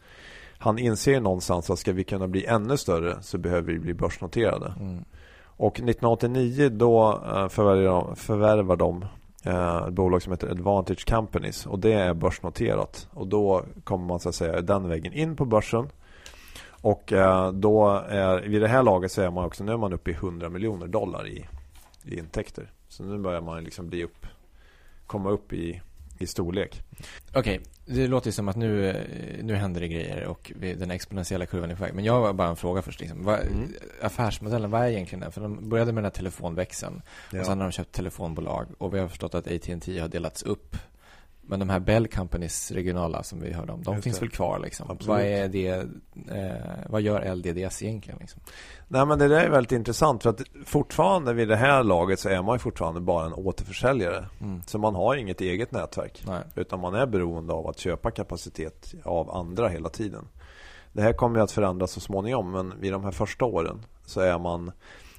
han 0.57 0.79
inser 0.79 1.21
någonstans 1.21 1.69
att 1.69 1.79
ska 1.79 1.93
vi 1.93 2.03
kunna 2.03 2.27
bli 2.27 2.45
ännu 2.45 2.77
större 2.77 3.21
så 3.21 3.37
behöver 3.37 3.73
vi 3.73 3.79
bli 3.79 3.93
börsnoterade. 3.93 4.73
Mm. 4.79 5.05
Och 5.43 5.75
1989 5.75 6.69
då 6.69 7.21
eh, 7.25 7.47
förvärvar 7.47 7.83
de, 7.83 8.15
förvärvar 8.15 8.75
de 8.75 9.05
ett 9.43 9.93
bolag 9.93 10.21
som 10.21 10.31
heter 10.31 10.49
Advantage 10.49 11.05
Companies 11.05 11.65
och 11.65 11.79
det 11.79 11.93
är 11.93 12.13
börsnoterat. 12.13 13.07
Och 13.13 13.27
då 13.27 13.63
kommer 13.83 14.05
man 14.05 14.19
så 14.19 14.29
att 14.29 14.35
säga 14.35 14.61
den 14.61 14.89
vägen 14.89 15.13
in 15.13 15.35
på 15.35 15.45
börsen. 15.45 15.89
Och 16.81 17.13
eh, 17.13 17.51
då 17.51 17.89
är, 18.09 18.41
vid 18.41 18.61
det 18.61 18.67
här 18.67 18.83
laget 18.83 19.11
så 19.11 19.21
är 19.21 19.29
man 19.29 19.45
också, 19.45 19.63
nu 19.63 19.71
är 19.71 19.77
man 19.77 19.93
uppe 19.93 20.11
i 20.11 20.13
100 20.13 20.49
miljoner 20.49 20.87
dollar 20.87 21.27
i, 21.27 21.45
i 22.03 22.19
intäkter. 22.19 22.71
Så 22.89 23.03
nu 23.03 23.17
börjar 23.17 23.41
man 23.41 23.63
liksom 23.63 23.89
bli 23.89 24.03
upp, 24.03 24.25
komma 25.07 25.29
upp 25.29 25.53
i, 25.53 25.81
i 26.17 26.27
storlek. 26.27 26.83
Okej, 27.33 27.39
okay. 27.39 27.59
det 27.85 28.07
låter 28.07 28.31
som 28.31 28.47
att 28.47 28.55
nu, 28.55 28.93
nu 29.43 29.55
händer 29.55 29.81
det 29.81 29.87
grejer 29.87 30.25
och 30.25 30.51
den 30.55 30.91
exponentiella 30.91 31.45
kurvan 31.45 31.71
är 31.71 31.75
på 31.75 31.83
väg. 31.83 31.93
Men 31.93 32.05
jag 32.05 32.13
har 32.13 32.33
bara 32.33 32.47
en 32.47 32.55
fråga 32.55 32.81
först. 32.81 32.99
Liksom. 32.99 33.23
Vad, 33.23 33.39
mm. 33.39 33.73
Affärsmodellen, 34.01 34.71
vad 34.71 34.81
är 34.81 34.89
egentligen 34.89 35.19
den? 35.19 35.31
För 35.31 35.41
de 35.41 35.69
började 35.69 35.91
med 35.91 36.03
den 36.03 36.05
här 36.05 36.17
telefonväxeln 36.17 37.01
ja. 37.31 37.39
och 37.39 37.45
sen 37.45 37.57
har 37.57 37.65
de 37.65 37.71
köpt 37.71 37.91
telefonbolag 37.91 38.67
och 38.77 38.93
vi 38.93 38.99
har 38.99 39.07
förstått 39.07 39.35
att 39.35 39.47
AT&T 39.47 39.99
har 39.99 40.07
delats 40.07 40.43
upp 40.43 40.77
men 41.47 41.59
de 41.59 41.69
här 41.69 41.79
Bell 41.79 42.07
Companies 42.07 42.71
regionala 42.71 43.23
som 43.23 43.39
vi 43.39 43.53
hörde 43.53 43.71
om, 43.71 43.83
de 43.83 43.93
Just 43.93 44.03
finns 44.03 44.19
det. 44.19 44.25
väl 44.25 44.31
kvar 44.31 44.59
liksom? 44.59 44.97
Vad, 45.05 45.21
är 45.21 45.47
det, 45.47 45.67
eh, 45.67 46.89
vad 46.89 47.01
gör 47.01 47.35
LDDS 47.35 47.83
egentligen? 47.83 48.19
Liksom? 48.19 48.41
Nej 48.87 49.05
men 49.05 49.19
det 49.19 49.27
där 49.27 49.39
är 49.39 49.49
väldigt 49.49 49.71
intressant 49.71 50.23
för 50.23 50.29
att 50.29 50.41
fortfarande 50.65 51.33
vid 51.33 51.47
det 51.47 51.55
här 51.55 51.83
laget 51.83 52.19
så 52.19 52.29
är 52.29 52.41
man 52.41 52.59
fortfarande 52.59 53.01
bara 53.01 53.25
en 53.25 53.33
återförsäljare. 53.33 54.25
Mm. 54.41 54.61
Så 54.65 54.77
man 54.77 54.95
har 54.95 55.15
inget 55.15 55.41
eget 55.41 55.71
nätverk. 55.71 56.23
Nej. 56.27 56.43
Utan 56.55 56.79
man 56.79 56.95
är 56.95 57.05
beroende 57.05 57.53
av 57.53 57.67
att 57.67 57.79
köpa 57.79 58.11
kapacitet 58.11 58.93
av 59.03 59.31
andra 59.31 59.67
hela 59.67 59.89
tiden. 59.89 60.27
Det 60.93 61.01
här 61.01 61.13
kommer 61.13 61.37
ju 61.37 61.43
att 61.43 61.51
förändras 61.51 61.91
så 61.91 61.99
småningom 61.99 62.51
men 62.51 62.79
vid 62.79 62.91
de 62.91 63.03
här 63.03 63.11
första 63.11 63.45
åren 63.45 63.85
så 64.05 64.21
är 64.21 64.39
man 64.39 64.71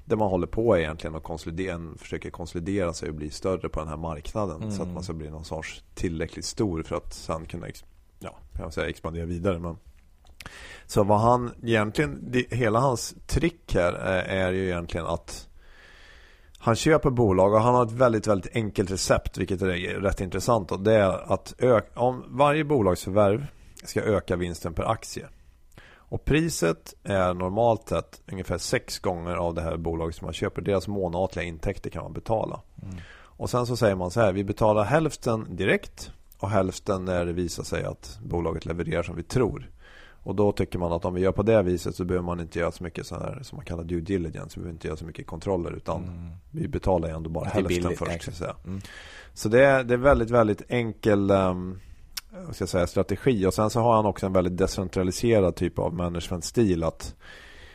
det 0.08 0.16
man 0.16 0.30
håller 0.30 0.46
på 0.46 0.74
är 0.74 0.78
egentligen 0.78 1.16
att 1.16 1.22
konsolidera, 1.22 1.80
försöker 1.96 2.30
konsolidera 2.30 2.92
sig 2.92 3.08
och 3.08 3.14
bli 3.14 3.30
större 3.30 3.68
på 3.68 3.80
den 3.80 3.88
här 3.88 3.96
marknaden. 3.96 4.56
Mm. 4.56 4.70
Så 4.70 4.82
att 4.82 4.88
man 4.88 5.02
ska 5.02 5.12
bli 5.12 5.30
någon 5.30 5.44
sorts 5.44 5.82
tillräckligt 5.94 6.44
stor 6.44 6.82
för 6.82 6.96
att 6.96 7.14
sen 7.14 7.46
kunna 7.46 7.66
ja, 8.18 8.36
jag 8.58 8.72
säga, 8.72 8.88
expandera 8.88 9.26
vidare. 9.26 9.58
Men... 9.58 9.76
Så 10.86 11.04
vad 11.04 11.20
han 11.20 11.50
egentligen, 11.62 12.34
hela 12.50 12.78
hans 12.80 13.14
trick 13.26 13.74
här 13.74 13.92
är, 13.92 14.22
är 14.22 14.52
ju 14.52 14.66
egentligen 14.66 15.06
att 15.06 15.48
han 16.58 16.76
köper 16.76 17.10
bolag 17.10 17.52
och 17.52 17.60
han 17.60 17.74
har 17.74 17.86
ett 17.86 17.92
väldigt, 17.92 18.26
väldigt 18.26 18.56
enkelt 18.56 18.90
recept 18.90 19.38
vilket 19.38 19.62
är 19.62 20.00
rätt 20.00 20.20
intressant. 20.20 20.72
Och 20.72 20.80
det 20.80 20.94
är 20.94 21.32
att 21.32 21.54
öka, 21.58 22.00
om 22.00 22.24
varje 22.28 22.64
bolagsförvärv 22.64 23.46
ska 23.84 24.02
öka 24.02 24.36
vinsten 24.36 24.74
per 24.74 24.90
aktie. 24.90 25.28
Och 26.08 26.24
priset 26.24 26.94
är 27.04 27.34
normalt 27.34 27.88
sett 27.88 28.22
ungefär 28.32 28.58
sex 28.58 28.98
gånger 28.98 29.36
av 29.36 29.54
det 29.54 29.62
här 29.62 29.76
bolaget 29.76 30.16
som 30.16 30.24
man 30.24 30.34
köper. 30.34 30.62
Deras 30.62 30.88
månatliga 30.88 31.44
intäkter 31.44 31.90
kan 31.90 32.02
man 32.02 32.12
betala. 32.12 32.60
Mm. 32.82 32.96
Och 33.38 33.50
sen 33.50 33.66
så 33.66 33.76
säger 33.76 33.94
man 33.94 34.10
så 34.10 34.20
här, 34.20 34.32
vi 34.32 34.44
betalar 34.44 34.84
hälften 34.84 35.56
direkt 35.56 36.12
och 36.38 36.50
hälften 36.50 37.04
när 37.04 37.26
det 37.26 37.32
visar 37.32 37.62
sig 37.62 37.84
att 37.84 38.18
bolaget 38.22 38.66
levererar 38.66 39.02
som 39.02 39.16
vi 39.16 39.22
tror. 39.22 39.70
Och 40.22 40.34
då 40.34 40.52
tycker 40.52 40.78
man 40.78 40.92
att 40.92 41.04
om 41.04 41.14
vi 41.14 41.20
gör 41.20 41.32
på 41.32 41.42
det 41.42 41.62
viset 41.62 41.94
så 41.94 42.04
behöver 42.04 42.26
man 42.26 42.40
inte 42.40 42.58
göra 42.58 42.72
så 42.72 42.84
mycket 42.84 43.06
så 43.06 43.14
här, 43.14 43.38
som 43.42 43.56
man 43.56 43.64
kallar 43.64 43.84
due 43.84 44.00
diligence. 44.00 44.50
Vi 44.54 44.60
behöver 44.60 44.72
inte 44.72 44.86
göra 44.86 44.96
så 44.96 45.04
mycket 45.04 45.26
kontroller 45.26 45.72
utan 45.72 46.02
mm. 46.02 46.30
vi 46.50 46.68
betalar 46.68 47.08
ändå 47.08 47.30
bara 47.30 47.44
hälften 47.44 47.82
billigt, 47.82 47.98
först. 47.98 48.36
Så, 48.36 48.44
mm. 48.64 48.80
så 49.34 49.48
det, 49.48 49.64
är, 49.64 49.84
det 49.84 49.94
är 49.94 49.98
väldigt, 49.98 50.30
väldigt 50.30 50.62
enkel 50.68 51.30
um, 51.30 51.80
ska 52.52 52.66
säga, 52.66 52.86
strategi. 52.86 53.46
Och 53.46 53.54
sen 53.54 53.70
så 53.70 53.80
har 53.80 53.96
han 53.96 54.06
också 54.06 54.26
en 54.26 54.32
väldigt 54.32 54.56
decentraliserad 54.56 55.56
typ 55.56 55.78
av 55.78 55.94
managementstil. 55.94 56.84
Att 56.84 57.14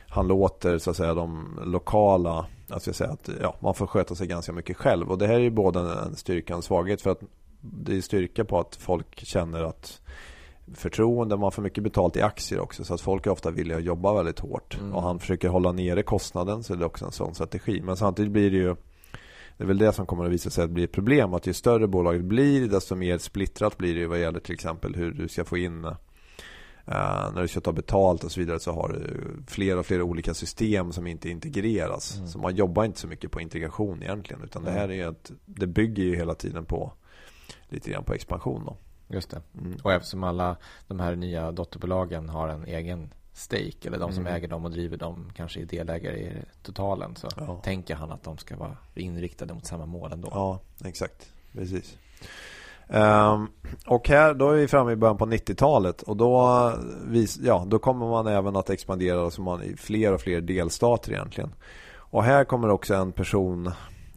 han 0.08 0.28
låter 0.28 0.78
så 0.78 0.89
att 0.89 0.97
säga 0.97 1.13
de 1.13 1.60
lokala, 1.65 2.45
alltså 2.69 2.93
säga 2.93 3.10
att 3.10 3.30
ja, 3.41 3.56
man 3.60 3.73
får 3.73 3.88
sköta 3.88 4.15
sig 4.15 4.28
ganska 4.28 4.52
mycket 4.52 4.78
själv. 4.78 5.12
Och 5.12 5.17
det 5.17 5.28
här 5.28 5.34
är 5.34 5.39
ju 5.39 5.49
både 5.49 5.80
en 5.80 6.15
styrka 6.15 6.54
och 6.54 6.58
en 6.58 6.63
svaghet. 6.63 7.02
För 7.02 7.10
att 7.10 7.21
det 7.62 7.97
är 7.97 8.02
styrka 8.02 8.45
på 8.45 8.60
att 8.60 8.76
folk 8.76 9.26
känner 9.26 9.63
att 9.63 10.02
förtroende, 10.73 11.38
man 11.38 11.52
får 11.52 11.62
mycket 11.62 11.84
betalt 11.84 12.17
i 12.17 12.21
aktier 12.21 12.60
också. 12.60 12.84
Så 12.84 12.93
att 12.93 13.02
folk 13.02 13.26
är 13.26 13.32
ofta 13.32 13.52
villiga 13.52 13.78
att 13.78 13.84
jobba 13.84 14.13
väldigt 14.13 14.39
hårt. 14.39 14.78
Mm. 14.80 14.93
Och 14.93 15.04
han 15.04 15.19
försöker 15.19 15.49
hålla 15.49 15.71
nere 15.71 16.04
kostnaden 16.04 16.63
så 16.63 16.76
det 16.76 16.84
är 16.84 16.86
också 16.86 17.06
en 17.06 17.12
sån 17.12 17.36
strategi. 17.36 17.82
Men 17.82 17.97
samtidigt 17.97 18.32
blir 18.32 18.52
det 18.52 18.58
ju 18.58 18.76
det 19.57 19.63
är 19.63 19.67
väl 19.67 19.77
det 19.77 19.93
som 19.93 20.05
kommer 20.05 20.25
att 20.25 20.31
visa 20.31 20.49
sig 20.49 20.63
att 20.63 20.69
bli 20.69 20.83
ett 20.83 20.91
problem. 20.91 21.33
Att 21.33 21.47
ju 21.47 21.53
större 21.53 21.87
bolaget 21.87 22.23
blir, 22.23 22.67
desto 22.67 22.95
mer 22.95 23.17
splittrat 23.17 23.77
blir 23.77 23.95
det 23.95 24.07
vad 24.07 24.19
gäller 24.19 24.39
till 24.39 24.53
exempel 24.53 24.95
hur 24.95 25.11
du 25.11 25.27
ska 25.27 25.45
få 25.45 25.57
in 25.57 25.95
Uh, 26.87 27.33
när 27.33 27.41
du 27.41 27.47
ska 27.47 27.61
ta 27.61 27.71
betalt 27.71 28.23
och 28.23 28.31
så 28.31 28.39
vidare 28.39 28.59
så 28.59 28.71
har 28.71 28.89
du 28.89 29.29
fler 29.47 29.77
och 29.77 29.85
fler 29.85 30.01
olika 30.01 30.33
system 30.33 30.91
som 30.91 31.07
inte 31.07 31.29
integreras. 31.29 32.15
Mm. 32.17 32.27
Så 32.27 32.39
man 32.39 32.55
jobbar 32.55 32.85
inte 32.85 32.99
så 32.99 33.07
mycket 33.07 33.31
på 33.31 33.41
integration 33.41 34.03
egentligen. 34.03 34.43
Utan 34.43 34.61
mm. 34.61 34.73
det 34.73 34.79
här 34.79 34.91
är 34.91 35.07
att 35.07 35.31
det 35.45 35.67
bygger 35.67 36.03
ju 36.03 36.15
hela 36.15 36.35
tiden 36.35 36.65
på 36.65 36.93
lite 37.69 37.91
grann 37.91 38.03
på 38.03 38.13
expansion. 38.13 38.65
Då. 38.65 38.77
Just 39.07 39.29
det. 39.29 39.41
Mm. 39.59 39.77
Och 39.83 39.91
eftersom 39.93 40.23
alla 40.23 40.57
de 40.87 40.99
här 40.99 41.15
nya 41.15 41.51
dotterbolagen 41.51 42.29
har 42.29 42.49
en 42.49 42.65
egen 42.65 43.13
stake 43.33 43.87
eller 43.87 43.99
de 43.99 44.13
som 44.13 44.21
mm. 44.21 44.35
äger 44.35 44.47
dem 44.47 44.65
och 44.65 44.71
driver 44.71 44.97
dem 44.97 45.31
kanske 45.35 45.61
är 45.61 45.65
delägare 45.65 46.17
i 46.17 46.31
totalen 46.61 47.15
så 47.15 47.27
ja. 47.37 47.61
tänker 47.63 47.95
han 47.95 48.11
att 48.11 48.23
de 48.23 48.37
ska 48.37 48.57
vara 48.57 48.77
inriktade 48.95 49.53
mot 49.53 49.65
samma 49.65 49.85
mål 49.85 50.11
ändå. 50.11 50.29
Ja, 50.31 50.59
exakt. 50.85 51.31
Precis. 51.51 51.97
Um, 52.87 53.49
och 53.87 54.09
här, 54.09 54.33
då 54.33 54.49
är 54.49 54.55
vi 54.55 54.67
framme 54.67 54.91
i 54.91 54.95
början 54.95 55.17
på 55.17 55.25
90-talet 55.25 56.01
och 56.01 56.17
då, 56.17 56.73
vis, 57.05 57.39
ja, 57.43 57.65
då 57.67 57.79
kommer 57.79 58.09
man 58.09 58.27
även 58.27 58.55
att 58.55 58.69
expandera 58.69 59.31
så 59.31 59.41
man, 59.41 59.63
i 59.63 59.75
fler 59.77 60.13
och 60.13 60.21
fler 60.21 60.41
delstater 60.41 61.11
egentligen. 61.11 61.53
Och 61.95 62.23
här 62.23 62.43
kommer 62.43 62.69
också 62.69 62.95
en 62.95 63.11
person 63.11 63.71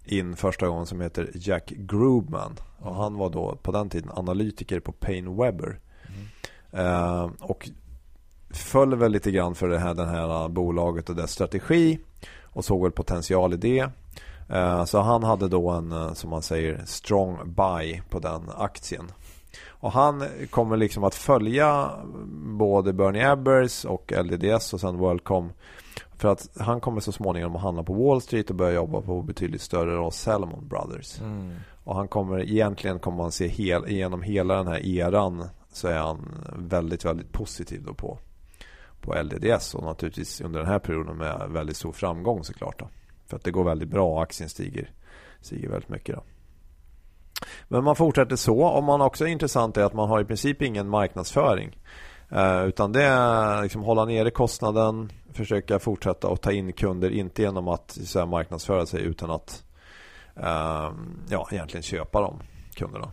in 0.05 0.37
första 0.37 0.69
gången 0.69 0.87
som 0.87 1.01
heter 1.01 1.31
Jack 1.35 1.67
Grubman. 1.67 2.57
Och 2.79 2.95
han 2.95 3.15
var 3.15 3.31
då 3.31 3.57
på 3.63 3.73
den 3.73 3.91
tiden 3.91 4.11
analytiker 4.15 4.81
på 4.81 4.93
Payne 4.93 5.31
Webber. 5.31 5.81
Mm. 6.07 6.87
Eh, 6.87 7.31
och 7.41 7.71
föll 8.57 8.95
väl 8.95 9.13
lite 9.13 9.31
grann 9.31 9.55
för 9.55 9.69
det 9.69 9.79
här, 9.79 9.95
det 9.95 10.07
här 10.07 10.49
bolaget 10.49 11.11
och 11.11 11.17
dess 11.17 11.31
strategi. 11.31 11.99
Och 12.43 12.65
såg 12.65 12.83
väl 12.83 12.93
potential 12.93 13.53
i 13.53 13.57
det. 13.57 13.89
Eh, 14.49 14.85
så 14.85 15.01
han 15.01 15.23
hade 15.23 15.49
då 15.49 15.71
en, 15.71 15.93
eh, 15.93 16.13
som 16.13 16.31
man 16.31 16.43
säger, 16.43 16.83
strong 16.87 17.39
buy 17.45 18.01
på 18.11 18.19
den 18.19 18.43
aktien. 18.57 19.13
Och 19.69 19.93
han 19.93 20.25
kommer 20.51 20.77
liksom 20.77 21.05
att 21.05 21.15
följa 21.15 21.91
både 22.59 22.93
Bernie 22.93 23.33
Ebbers 23.33 23.85
och 23.85 24.13
LDDS 24.25 24.75
och 24.75 24.81
sen 24.81 24.99
WorldCom. 24.99 25.53
För 26.17 26.29
att 26.29 26.49
han 26.59 26.81
kommer 26.81 27.01
så 27.01 27.13
småningom 27.13 27.57
att 27.57 27.63
handla 27.63 27.83
på 27.83 27.93
Wall 27.95 28.21
Street 28.21 28.51
och 28.51 28.57
börja 28.57 28.73
jobba 28.73 29.01
på 29.01 29.23
betydligt 29.23 29.63
större 29.63 29.95
då 29.95 30.11
Salomon 30.11 30.69
Brothers. 30.69 31.21
Mm. 31.21 31.55
Och 31.85 31.95
han 31.95 32.09
kommer 32.09 32.41
egentligen 32.41 32.99
kommer 32.99 33.17
man 33.17 33.33
se 33.33 33.47
hel, 33.49 33.89
genom 33.89 34.23
hela 34.23 34.57
den 34.57 34.67
här 34.67 34.87
eran 34.87 35.45
så 35.73 35.89
är 35.89 35.99
han 35.99 36.45
väldigt, 36.57 37.05
väldigt 37.05 37.33
positiv 37.33 37.83
då 37.87 37.95
på, 37.95 38.19
på 39.07 39.23
LDDS 39.23 39.75
och 39.75 39.83
naturligtvis 39.83 40.41
under 40.41 40.61
den 40.61 40.69
här 40.69 40.79
perioden 40.79 41.17
med 41.17 41.49
väldigt 41.51 41.77
stor 41.77 41.93
framgång 41.93 42.45
såklart. 42.45 42.79
Då. 42.79 42.89
För 43.27 43.37
att 43.37 43.45
det 43.45 43.51
går 43.51 43.65
väldigt 43.65 43.89
bra. 43.89 44.23
Aktien 44.23 44.49
stiger, 44.49 44.91
stiger 45.41 45.69
väldigt 45.69 45.89
mycket. 45.89 46.15
Då. 46.15 46.23
Men 47.69 47.85
man 47.85 47.97
fortsätter 47.97 48.37
så. 48.37 48.63
Och 48.63 48.85
man 48.85 49.01
också 49.01 49.25
är 49.25 49.29
intressant 49.29 49.77
är 49.77 49.83
att 49.83 49.95
man 49.95 50.09
har 50.09 50.21
i 50.21 50.25
princip 50.25 50.63
ingen 50.63 50.89
marknadsföring. 50.89 51.79
Eh, 52.31 52.65
utan 52.65 52.93
det 52.93 53.03
är 53.03 53.63
liksom 53.63 53.83
hålla 53.83 54.05
nere 54.05 54.31
kostnaden, 54.31 55.13
försöka 55.33 55.79
fortsätta 55.79 56.29
att 56.29 56.43
ta 56.43 56.53
in 56.53 56.73
kunder, 56.73 57.11
inte 57.11 57.43
genom 57.43 57.69
att 57.69 57.99
så 58.05 58.19
här, 58.19 58.27
marknadsföra 58.27 58.87
sig 58.87 59.03
utan 59.03 59.31
att 59.31 59.65
eh, 60.37 60.93
ja, 61.29 61.49
egentligen 61.53 61.83
köpa 61.83 62.21
de 62.21 62.43
kunderna. 62.75 63.13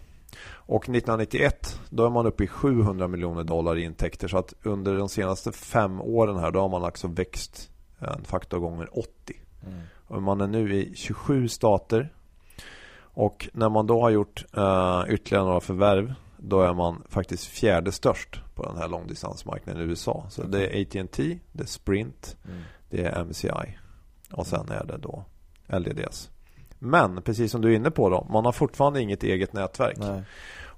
Och 0.66 0.84
1991 0.84 1.80
då 1.90 2.06
är 2.06 2.10
man 2.10 2.26
uppe 2.26 2.44
i 2.44 2.48
700 2.48 3.08
miljoner 3.08 3.44
dollar 3.44 3.78
i 3.78 3.84
intäkter 3.84 4.28
så 4.28 4.38
att 4.38 4.54
under 4.64 4.98
de 4.98 5.10
senaste 5.10 5.52
fem 5.52 6.02
åren 6.02 6.38
här 6.38 6.52
då 6.52 6.60
har 6.60 6.70
man 6.70 6.84
alltså 6.84 7.08
växt 7.08 7.72
en 8.00 8.24
faktor 8.24 8.60
gånger 8.60 9.00
80. 9.00 9.10
Mm. 9.66 9.82
Och 10.08 10.22
man 10.22 10.42
är 10.42 10.48
nu 10.48 10.76
i 10.76 10.96
27 10.96 11.48
stater. 11.48 12.14
Och 13.02 13.50
när 13.54 13.70
man 13.70 13.88
då 13.88 14.02
har 14.02 14.10
gjort 14.10 14.46
uh, 14.58 15.04
ytterligare 15.10 15.46
några 15.46 15.60
förvärv 15.60 16.14
då 16.38 16.62
är 16.62 16.74
man 16.74 17.04
faktiskt 17.10 17.46
fjärde 17.46 17.92
störst 17.92 18.42
på 18.56 18.64
den 18.64 18.78
här 18.78 18.88
långdistansmarknaden 18.88 19.82
i 19.82 19.86
USA. 19.86 20.26
Så 20.30 20.44
det 20.44 20.68
är 20.68 20.82
AT&T, 20.82 21.40
det 21.52 21.64
är 21.64 21.68
Sprint, 21.68 22.38
mm. 22.46 22.62
det 22.90 23.04
är 23.06 23.24
MCI 23.24 23.78
och 24.32 24.48
sen 24.48 24.70
är 24.70 24.84
det 24.84 24.98
då 24.98 25.26
LDDS. 25.68 26.30
Men 26.84 27.22
precis 27.22 27.52
som 27.52 27.62
du 27.62 27.72
är 27.72 27.76
inne 27.76 27.92
på 27.92 28.10
då, 28.10 28.28
man 28.30 28.46
har 28.46 28.52
fortfarande 28.52 29.02
inget 29.02 29.24
eget 29.24 29.54
nätverk. 29.54 29.98
Nej. 30.00 30.24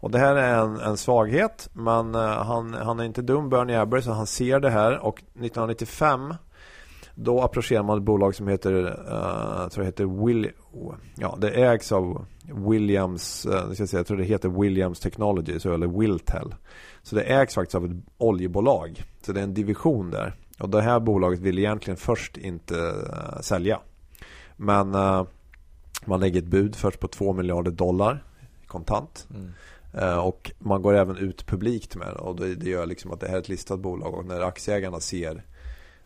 Och 0.06 0.12
Det 0.12 0.20
här 0.20 0.36
är 0.36 0.60
en, 0.60 0.80
en 0.80 0.98
svaghet, 0.98 1.70
men 1.74 2.16
uh, 2.16 2.22
han, 2.22 2.74
han 2.74 3.00
är 3.00 3.04
inte 3.04 3.22
dum, 3.22 3.50
Bernie 3.50 3.82
Ebbers, 3.82 4.04
så 4.04 4.12
han 4.12 4.28
ser 4.28 4.60
det 4.60 4.70
här 4.70 5.06
och 5.06 5.20
1995 5.20 6.34
då 7.16 7.42
approcherar 7.42 7.84
man 7.84 7.98
ett 7.98 8.04
bolag 8.04 8.36
som 8.36 8.48
heter, 8.48 8.74
uh, 8.74 9.62
jag 9.62 9.72
tror 9.72 9.84
det 9.84 9.86
heter 9.86 10.26
Will, 10.26 10.52
ja, 11.16 11.38
det 11.42 11.50
ägs 11.50 11.92
av 11.92 12.26
Williams, 12.70 13.46
uh, 13.46 13.72
ska 13.74 13.88
säga, 13.88 14.00
jag 14.00 14.08
tror 14.08 14.18
det 14.18 14.24
heter 14.24 14.50
Williams 14.50 15.00
Technologies 15.00 15.66
eller 15.66 16.00
Wiltel. 16.00 16.56
Så 17.04 17.16
det 17.16 17.22
ägs 17.22 17.56
faktiskt 17.56 17.76
av 17.76 17.86
ett 17.86 17.92
oljebolag. 18.18 19.04
Så 19.22 19.32
det 19.32 19.40
är 19.40 19.44
en 19.44 19.54
division 19.54 20.12
där. 20.12 20.36
Och 20.60 20.70
det 20.70 20.82
här 20.82 21.00
bolaget 21.00 21.40
vill 21.40 21.60
egentligen 21.60 21.98
först 21.98 22.38
inte 22.38 22.76
uh, 22.76 23.42
sälja. 23.42 23.80
Men 24.58 24.96
man 26.06 26.20
lägger 26.20 26.42
ett 26.42 26.48
bud 26.48 26.76
först 26.76 27.00
på 27.00 27.08
2 27.08 27.34
miljarder 27.34 27.72
dollar 27.72 28.24
kontant. 28.68 29.28
Mm. 29.34 29.52
Uh, 29.98 30.18
och 30.18 30.52
man 30.60 30.82
går 30.82 30.94
även 30.94 31.18
ut 31.18 31.46
publikt 31.46 31.96
med 31.96 32.08
det. 32.08 32.20
Och 32.20 32.36
det, 32.36 32.70
gör 32.70 32.86
liksom 32.86 33.12
att 33.12 33.20
det 33.20 33.28
här 33.28 33.36
är 33.36 33.40
ett 33.40 33.50
listat 33.50 33.80
bolag. 33.80 34.14
Och 34.14 34.26
när 34.26 34.42
aktieägarna 34.42 35.00
ser 35.00 35.44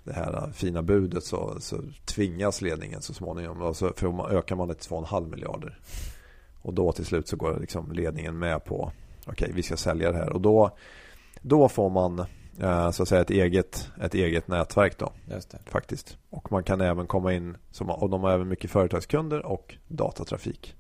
det 0.04 0.14
här 0.14 0.52
fina 0.54 0.82
budet 0.82 1.24
så, 1.24 1.56
så 1.60 1.82
tvingas 2.06 2.62
ledningen 2.62 3.02
så 3.02 3.14
småningom. 3.14 3.62
Och 3.62 3.76
så 3.76 3.92
för 3.96 4.12
man, 4.12 4.32
ökar 4.32 4.56
man 4.56 4.68
det 4.68 4.74
till 4.74 4.92
2,5 4.92 5.30
miljarder. 5.30 5.80
Och 6.62 6.74
då 6.74 6.92
till 6.92 7.06
slut 7.06 7.28
så 7.28 7.36
går 7.36 7.60
liksom 7.60 7.92
ledningen 7.92 8.40
med 8.40 8.66
på 8.66 8.92
okej, 9.22 9.32
okay, 9.32 9.52
vi 9.54 9.64
ska 9.64 9.78
sälja 9.78 10.12
det 10.12 10.18
här. 10.18 10.30
Och 10.30 10.42
då, 10.42 10.72
då 11.42 11.70
får 11.70 11.90
man 11.90 12.20
eh, 12.20 12.26
så 12.92 13.04
att 13.04 13.10
säga 13.10 13.22
ett 13.22 13.30
eget, 13.30 13.92
ett 14.02 14.14
eget 14.14 14.48
nätverk 14.48 14.98
då. 14.98 15.12
Faktiskt. 15.66 16.18
Och 16.30 16.52
man 16.52 16.64
kan 16.64 16.82
även 16.82 17.08
komma 17.08 17.34
in, 17.34 17.58
som, 17.72 17.90
och 17.90 18.10
de 18.10 18.24
har 18.24 18.32
även 18.32 18.48
mycket 18.48 18.72
företagskunder 18.72 19.46
och 19.46 19.76
datatrafik. 19.88 20.76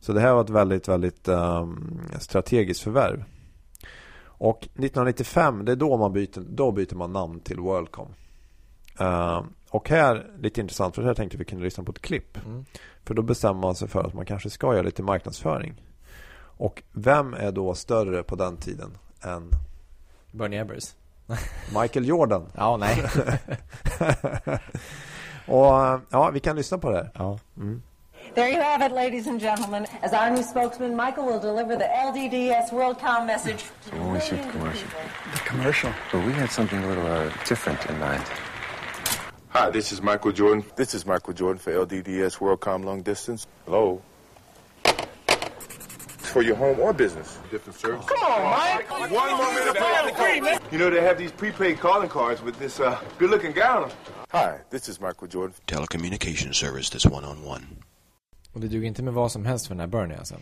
Så 0.00 0.12
det 0.12 0.20
här 0.20 0.34
var 0.34 0.44
ett 0.44 0.50
väldigt, 0.50 0.88
väldigt 0.88 1.28
um, 1.28 2.00
strategiskt 2.18 2.80
förvärv. 2.82 3.24
Och 4.24 4.58
1995, 4.58 5.64
det 5.64 5.72
är 5.72 5.76
då 5.76 5.96
man 5.96 6.12
byter, 6.12 6.40
då 6.48 6.72
byter 6.72 6.94
man 6.94 7.12
namn 7.12 7.40
till 7.40 7.60
WorldCom. 7.60 8.08
Uh, 9.00 9.42
och 9.70 9.88
här, 9.88 10.30
lite 10.38 10.60
intressant, 10.60 10.94
för 10.94 11.02
här 11.02 11.14
tänkte 11.14 11.38
vi 11.38 11.44
kunde 11.44 11.64
lyssna 11.64 11.84
på 11.84 11.92
ett 11.92 12.02
klipp. 12.02 12.46
Mm. 12.46 12.64
För 13.04 13.14
då 13.14 13.22
bestämmer 13.22 13.60
man 13.60 13.74
sig 13.74 13.88
för 13.88 14.04
att 14.04 14.14
man 14.14 14.26
kanske 14.26 14.50
ska 14.50 14.74
göra 14.74 14.82
lite 14.82 15.02
marknadsföring. 15.02 15.82
Och 16.56 16.82
vem 16.92 17.34
är 17.34 17.52
då 17.52 17.74
större 17.74 18.22
på 18.22 18.36
den 18.36 18.56
tiden 18.56 18.90
än 19.22 19.50
Bernie 20.34 20.56
Ebbers? 20.56 20.94
Michael 21.72 22.04
Jordan. 22.04 22.50
ja, 22.56 22.76
nej. 22.76 23.04
och 25.46 26.00
ja, 26.10 26.30
vi 26.32 26.40
kan 26.40 26.56
lyssna 26.56 26.78
på 26.78 26.90
det 26.90 26.96
här. 26.96 27.10
Ja. 27.14 27.38
Mm. 27.56 27.82
There 28.34 28.48
you 28.48 28.62
have 28.62 28.86
it, 28.86 28.92
ladies 28.92 29.26
and 29.26 29.40
gentlemen. 29.40 29.86
As 30.02 30.12
our 30.12 30.30
new 30.30 30.42
spokesman, 30.42 30.96
Michael 30.96 31.26
will 31.26 31.38
deliver 31.38 31.76
the 31.76 31.84
LDDS 31.84 32.70
WorldCom 32.72 33.26
message. 33.26 33.64
So 33.80 33.96
when 33.96 34.12
we 34.12 34.20
see 34.20 34.36
the 34.36 34.50
commercial. 34.50 34.88
The 35.32 35.40
commercial? 35.40 35.92
Well, 36.12 36.26
we 36.26 36.32
had 36.32 36.50
something 36.50 36.82
a 36.84 36.88
little 36.88 37.06
uh, 37.06 37.30
different 37.48 37.84
in 37.86 37.98
mind. 38.00 38.24
Hi, 39.50 39.70
this 39.70 39.92
is 39.92 40.02
Michael 40.02 40.32
Jordan. 40.32 40.64
This 40.74 40.94
is 40.94 41.06
Michael 41.06 41.34
Jordan 41.34 41.58
for 41.58 41.72
LDDS 41.72 42.38
WorldCom 42.38 42.84
Long 42.84 43.02
Distance. 43.02 43.46
Hello. 43.66 44.02
For 46.34 46.42
your 46.42 46.56
home 46.56 46.80
or 46.80 46.92
business. 46.92 47.38
Different 47.48 47.78
service. 47.78 48.06
Come 48.06 48.32
on, 48.32 48.42
Mike. 48.50 48.90
One 48.90 49.36
more 49.36 49.54
minute. 49.54 50.60
You 50.72 50.78
know, 50.78 50.90
they 50.90 51.00
have 51.00 51.16
these 51.16 51.30
prepaid 51.30 51.78
calling 51.78 52.08
cards 52.08 52.42
with 52.42 52.58
this 52.58 52.80
uh, 52.80 52.98
good-looking 53.18 53.52
guy 53.52 53.76
on 53.76 53.82
them. 53.82 53.90
Hi, 54.32 54.58
this 54.70 54.88
is 54.88 55.00
Michael 55.00 55.28
Jordan. 55.28 55.54
Telecommunication 55.66 56.52
service 56.52 56.90
that's 56.90 57.06
one-on-one. 57.06 57.36
-on 57.36 57.58
-one. 57.58 57.82
Och 58.52 58.60
det 58.60 58.68
dug 58.68 58.84
inte 58.84 59.02
med 59.02 59.14
vad 59.14 59.32
som 59.32 59.44
helst 59.44 59.66
för 59.66 59.74
den 59.74 59.80
här 59.80 59.86
Bernie 59.86 60.18
alltså? 60.18 60.34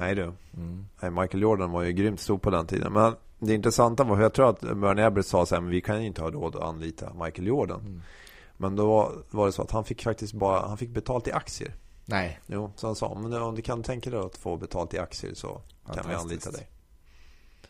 Nej 0.00 0.14
du. 0.14 0.22
Mm. 0.22 0.86
Nej, 1.00 1.10
Michael 1.10 1.42
Jordan 1.42 1.70
var 1.70 1.82
ju 1.82 1.92
grymt 1.92 2.20
stor 2.20 2.38
på 2.38 2.50
den 2.50 2.66
tiden. 2.66 2.92
Men 2.92 3.14
det 3.38 3.54
intressanta 3.54 4.04
var, 4.04 4.20
jag 4.20 4.32
tror 4.32 4.50
att 4.50 4.60
Bernie 4.60 5.06
Ebbers 5.06 5.26
sa 5.26 5.46
så 5.46 5.54
här, 5.54 5.62
men 5.62 5.70
vi 5.70 5.80
kan 5.80 6.00
ju 6.00 6.06
inte 6.06 6.22
ha 6.22 6.30
råd 6.30 6.56
att 6.56 6.62
anlita 6.62 7.12
Michael 7.24 7.46
Jordan. 7.46 7.80
Mm. 7.80 8.02
Men 8.56 8.76
då 8.76 9.12
var 9.30 9.46
det 9.46 9.52
så 9.52 9.62
att 9.62 9.70
han 9.70 9.84
fick 9.84 10.02
faktiskt 10.02 10.32
bara, 10.32 10.68
han 10.68 10.78
fick 10.78 10.90
betalt 10.90 11.28
i 11.28 11.32
aktier. 11.32 11.72
Nej. 12.10 12.40
Jo, 12.46 12.72
så 12.76 12.86
han 12.86 12.96
sa, 12.96 13.14
men 13.14 13.42
om 13.42 13.54
du 13.54 13.62
kan 13.62 13.82
tänka 13.82 14.10
dig 14.10 14.20
att 14.20 14.36
få 14.36 14.56
betalt 14.56 14.94
i 14.94 14.98
aktier 14.98 15.34
så 15.34 15.60
kan 15.94 16.08
vi 16.08 16.14
anlita 16.14 16.50
dig. 16.50 16.70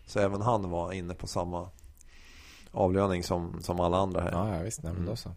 Så 0.06 0.18
även 0.18 0.40
han 0.42 0.70
var 0.70 0.92
inne 0.92 1.14
på 1.14 1.26
samma 1.26 1.68
avlöning 2.72 3.22
som, 3.22 3.62
som 3.62 3.80
alla 3.80 3.96
andra 3.96 4.20
här. 4.20 4.32
Ja, 4.32 4.56
ja 4.56 4.62
visst. 4.62 4.82
Nej, 4.82 4.92
men 4.92 5.06
då 5.06 5.16
så. 5.16 5.30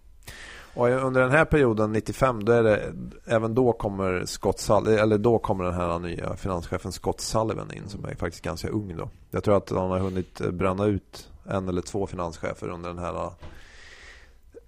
Och 0.76 0.88
under 0.88 1.22
den 1.22 1.32
här 1.32 1.46
perioden 1.46 1.92
95 1.92 2.46
då 2.46 2.52
är 2.52 2.64
det 2.64 2.94
även 3.26 3.56
då 3.56 3.74
kommer 3.74 4.26
Scott 4.26 4.60
Sullivan, 4.60 5.00
eller 5.00 5.18
då 5.18 5.40
kommer 5.40 5.64
den 5.64 5.74
här 5.74 6.00
nya 6.00 6.36
finanschefen 6.36 6.92
Scott 6.92 7.22
Sullivan 7.22 7.74
in 7.74 7.90
som 7.90 8.06
är 8.06 8.16
faktiskt 8.16 8.44
ganska 8.44 8.70
ung 8.70 8.98
då. 8.98 9.10
Jag 9.32 9.44
tror 9.44 9.58
att 9.58 9.70
han 9.70 9.92
har 9.92 10.00
hunnit 10.00 10.40
bränna 10.40 10.86
ut 10.86 11.30
en 11.46 11.70
eller 11.70 11.82
två 11.82 12.08
finanschefer 12.08 12.70
under 12.70 12.90
den 12.90 13.00
här 13.00 13.32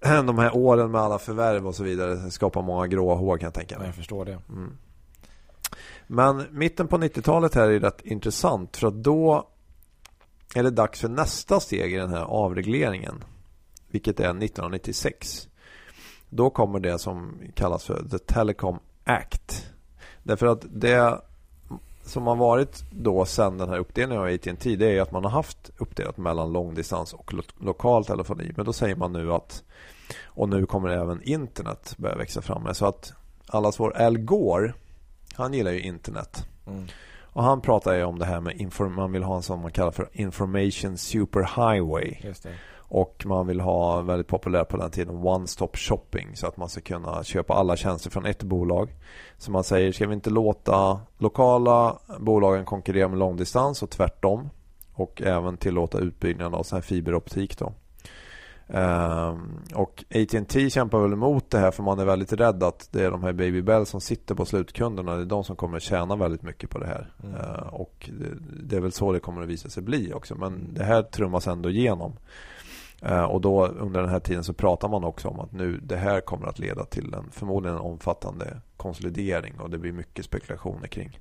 de 0.00 0.38
här 0.38 0.56
åren 0.56 0.90
med 0.90 1.00
alla 1.00 1.18
förvärv 1.18 1.66
och 1.66 1.74
så 1.74 1.84
vidare 1.84 2.30
skapar 2.30 2.62
många 2.62 2.86
gråa 2.86 3.14
hår 3.14 3.38
kan 3.38 3.46
jag 3.46 3.54
tänka 3.54 3.78
mig. 3.78 3.86
Jag 3.86 3.94
förstår 3.94 4.24
det. 4.24 4.38
Mm. 4.48 4.76
Men 6.06 6.46
mitten 6.50 6.88
på 6.88 6.98
90-talet 6.98 7.54
här 7.54 7.68
är 7.68 7.80
rätt 7.80 8.00
intressant 8.04 8.76
för 8.76 8.88
att 8.88 9.02
då 9.02 9.48
är 10.54 10.62
det 10.62 10.70
dags 10.70 11.00
för 11.00 11.08
nästa 11.08 11.60
steg 11.60 11.94
i 11.94 11.96
den 11.96 12.10
här 12.10 12.24
avregleringen. 12.24 13.24
Vilket 13.88 14.20
är 14.20 14.24
1996. 14.24 15.48
Då 16.28 16.50
kommer 16.50 16.80
det 16.80 16.98
som 16.98 17.40
kallas 17.54 17.84
för 17.84 18.08
The 18.10 18.18
Telecom 18.18 18.78
Act. 19.04 19.72
Därför 20.22 20.46
att 20.46 20.64
det 20.70 21.20
som 22.06 22.26
har 22.26 22.36
varit 22.36 22.84
då 22.90 23.24
sen 23.24 23.58
den 23.58 23.68
här 23.68 23.78
uppdelningen 23.78 24.22
av 24.22 24.28
AT&T 24.28 24.76
det 24.76 24.98
är 24.98 25.02
att 25.02 25.12
man 25.12 25.24
har 25.24 25.30
haft 25.30 25.70
uppdelat 25.78 26.16
mellan 26.16 26.52
långdistans 26.52 27.12
och 27.12 27.34
lo 27.34 27.42
lokal 27.60 28.04
telefoni. 28.04 28.52
Men 28.56 28.66
då 28.66 28.72
säger 28.72 28.96
man 28.96 29.12
nu 29.12 29.32
att 29.32 29.62
och 30.24 30.48
nu 30.48 30.66
kommer 30.66 30.88
även 30.88 31.22
internet 31.22 31.94
börja 31.98 32.16
växa 32.16 32.42
fram. 32.42 32.74
Så 32.74 32.86
att 32.86 33.12
allas 33.46 33.80
vår 33.80 33.96
Al 33.96 34.18
Gore 34.18 34.74
han 35.34 35.54
gillar 35.54 35.72
ju 35.72 35.80
internet. 35.80 36.46
Mm. 36.66 36.86
Och 37.36 37.42
han 37.42 37.60
pratar 37.60 37.94
ju 37.94 38.04
om 38.04 38.18
det 38.18 38.24
här 38.24 38.40
med 38.40 38.90
man 38.90 39.12
vill 39.12 39.22
ha 39.22 39.36
en 39.36 39.42
som 39.42 39.60
man 39.60 39.70
kallar 39.70 39.90
för 39.90 40.08
information 40.12 40.98
superhighway. 40.98 42.34
Och 42.88 43.22
man 43.26 43.46
vill 43.46 43.60
ha 43.60 44.00
väldigt 44.00 44.26
populär 44.26 44.64
på 44.64 44.76
den 44.76 44.90
tiden 44.90 45.16
one-stop 45.16 45.76
shopping 45.76 46.36
så 46.36 46.46
att 46.46 46.56
man 46.56 46.68
ska 46.68 46.80
kunna 46.80 47.24
köpa 47.24 47.54
alla 47.54 47.76
tjänster 47.76 48.10
från 48.10 48.26
ett 48.26 48.42
bolag. 48.42 48.94
Så 49.38 49.50
man 49.50 49.64
säger, 49.64 49.92
ska 49.92 50.06
vi 50.06 50.14
inte 50.14 50.30
låta 50.30 51.00
lokala 51.18 51.98
bolagen 52.18 52.64
konkurrera 52.64 53.08
med 53.08 53.18
långdistans 53.18 53.82
och 53.82 53.90
tvärtom? 53.90 54.50
Och 54.94 55.22
även 55.22 55.56
tillåta 55.56 55.98
utbyggnaden 55.98 56.54
av 56.54 56.62
sån 56.62 56.76
här 56.76 56.82
fiberoptik 56.82 57.58
då. 57.58 57.72
Um, 58.68 59.60
och 59.74 60.04
AT&T 60.14 60.70
kämpar 60.70 61.00
väl 61.00 61.12
emot 61.12 61.50
det 61.50 61.58
här 61.58 61.70
för 61.70 61.82
man 61.82 61.98
är 61.98 62.04
väldigt 62.04 62.32
rädd 62.32 62.62
att 62.62 62.88
det 62.92 63.04
är 63.04 63.10
de 63.10 63.22
här 63.22 63.32
Baby 63.32 63.62
Bell 63.62 63.86
som 63.86 64.00
sitter 64.00 64.34
på 64.34 64.44
slutkunderna. 64.44 65.16
Det 65.16 65.22
är 65.22 65.26
de 65.26 65.44
som 65.44 65.56
kommer 65.56 65.80
tjäna 65.80 66.16
väldigt 66.16 66.42
mycket 66.42 66.70
på 66.70 66.78
det 66.78 66.86
här. 66.86 67.10
Mm. 67.22 67.34
Uh, 67.34 67.66
och 67.74 68.10
det, 68.18 68.28
det, 68.62 68.76
är 68.76 68.80
väl 68.80 68.92
så 68.92 69.12
det 69.12 69.20
kommer 69.20 69.42
att 69.42 69.48
visa 69.48 69.68
sig 69.68 69.82
bli 69.82 70.12
också. 70.12 70.34
Men 70.34 70.74
det 70.74 70.84
här 70.84 71.02
trummas 71.02 71.46
ändå 71.46 71.70
igenom. 71.70 72.12
Uh, 73.02 73.24
och 73.24 73.40
då 73.40 73.66
under 73.66 74.00
den 74.00 74.10
här 74.10 74.20
tiden 74.20 74.44
så 74.44 74.52
pratar 74.52 74.88
man 74.88 75.04
också 75.04 75.28
om 75.28 75.40
att 75.40 75.52
nu 75.52 75.80
det 75.82 75.96
här 75.96 76.20
kommer 76.20 76.46
att 76.46 76.58
leda 76.58 76.84
till 76.84 77.14
en 77.14 77.30
förmodligen 77.30 77.76
en 77.76 77.82
omfattande 77.82 78.60
konsolidering 78.76 79.60
och 79.60 79.70
det 79.70 79.78
blir 79.78 79.92
mycket 79.92 80.24
spekulationer 80.24 80.86
kring 80.86 81.20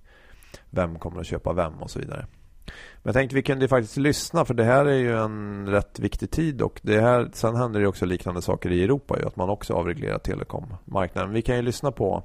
vem 0.69 0.99
kommer 0.99 1.19
att 1.19 1.27
köpa 1.27 1.53
vem 1.53 1.73
och 1.73 1.91
så 1.91 1.99
vidare. 1.99 2.27
Men 2.65 3.03
jag 3.03 3.13
tänkte 3.13 3.35
vi 3.35 3.41
kunde 3.41 3.67
faktiskt 3.67 3.97
lyssna 3.97 4.45
för 4.45 4.53
det 4.53 4.63
här 4.63 4.85
är 4.85 4.97
ju 4.97 5.17
en 5.17 5.67
rätt 5.67 5.99
viktig 5.99 6.31
tid 6.31 6.61
och 6.61 6.79
det 6.83 7.01
här, 7.01 7.29
sen 7.33 7.55
händer 7.55 7.79
det 7.79 7.87
också 7.87 8.05
liknande 8.05 8.41
saker 8.41 8.71
i 8.71 8.83
Europa 8.83 9.19
ju, 9.19 9.27
att 9.27 9.35
man 9.35 9.49
också 9.49 9.73
avreglerar 9.73 10.19
telekommarknaden. 10.19 11.33
Vi 11.33 11.41
kan 11.41 11.55
ju 11.55 11.61
lyssna 11.61 11.91
på 11.91 12.23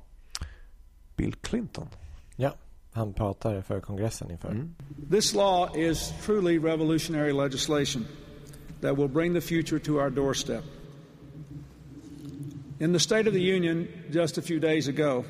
Bill 1.17 1.35
Clinton. 1.35 1.87
Ja, 2.37 2.53
han 2.93 3.13
pratar 3.13 3.63
för 3.63 3.81
kongressen 3.81 4.31
inför. 4.31 4.49
Mm. 4.49 4.75
This 5.11 5.35
law 5.35 5.77
is 5.77 6.13
truly 6.27 6.59
revolutionary 6.59 7.33
legislation 7.33 8.07
that 8.81 8.97
will 8.97 9.09
bring 9.09 9.33
the 9.33 9.41
future 9.41 9.79
to 9.81 9.99
our 9.99 10.11
doorstep. 10.11 10.65
In 12.79 12.93
the 12.93 13.01
State 13.01 13.27
of 13.27 13.35
the 13.35 13.43
Union 13.43 13.89
just 14.11 14.39
a 14.39 14.43
few 14.43 14.59
days 14.59 14.89
ago, 14.89 15.25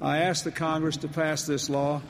I 0.00 0.18
asked 0.18 0.44
the 0.44 0.52
Congress 0.52 0.98
to 0.98 1.08
pass 1.08 1.46
this 1.46 1.70
law 1.70 2.02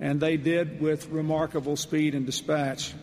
and 0.00 0.20
they 0.20 0.36
did 0.36 0.80
with 0.80 1.08
remarkable 1.08 1.76
speed 1.76 2.14
and 2.14 2.26
dispatch. 2.26 2.94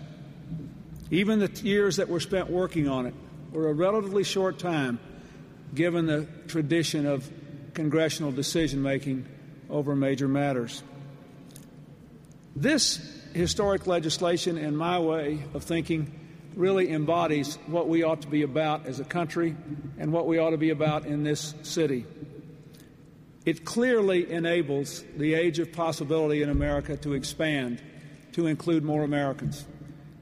Even 1.09 1.39
the 1.39 1.51
years 1.63 1.97
that 1.97 2.09
were 2.09 2.19
spent 2.19 2.49
working 2.49 2.87
on 2.87 3.05
it 3.05 3.13
were 3.51 3.69
a 3.69 3.73
relatively 3.73 4.23
short 4.23 4.59
time 4.59 4.99
given 5.73 6.05
the 6.05 6.27
tradition 6.47 7.05
of 7.05 7.29
congressional 7.73 8.31
decision 8.31 8.81
making 8.81 9.25
over 9.69 9.95
major 9.95 10.27
matters. 10.27 10.81
This 12.55 12.97
historic 13.33 13.85
legislation, 13.85 14.57
in 14.57 14.75
my 14.75 14.99
way 14.99 15.43
of 15.53 15.63
thinking, 15.63 16.11
really 16.57 16.89
embodies 16.91 17.57
what 17.67 17.87
we 17.87 18.03
ought 18.03 18.21
to 18.21 18.27
be 18.27 18.41
about 18.41 18.87
as 18.87 18.99
a 18.99 19.05
country 19.05 19.55
and 19.99 20.11
what 20.11 20.25
we 20.25 20.39
ought 20.39 20.49
to 20.49 20.57
be 20.57 20.71
about 20.71 21.05
in 21.05 21.23
this 21.23 21.53
city. 21.61 22.05
It 23.45 23.63
clearly 23.63 24.29
enables 24.29 25.03
the 25.15 25.35
age 25.35 25.59
of 25.59 25.71
possibility 25.71 26.41
in 26.41 26.49
America 26.49 26.97
to 26.97 27.13
expand 27.13 27.81
to 28.33 28.47
include 28.47 28.83
more 28.83 29.03
Americans. 29.03 29.65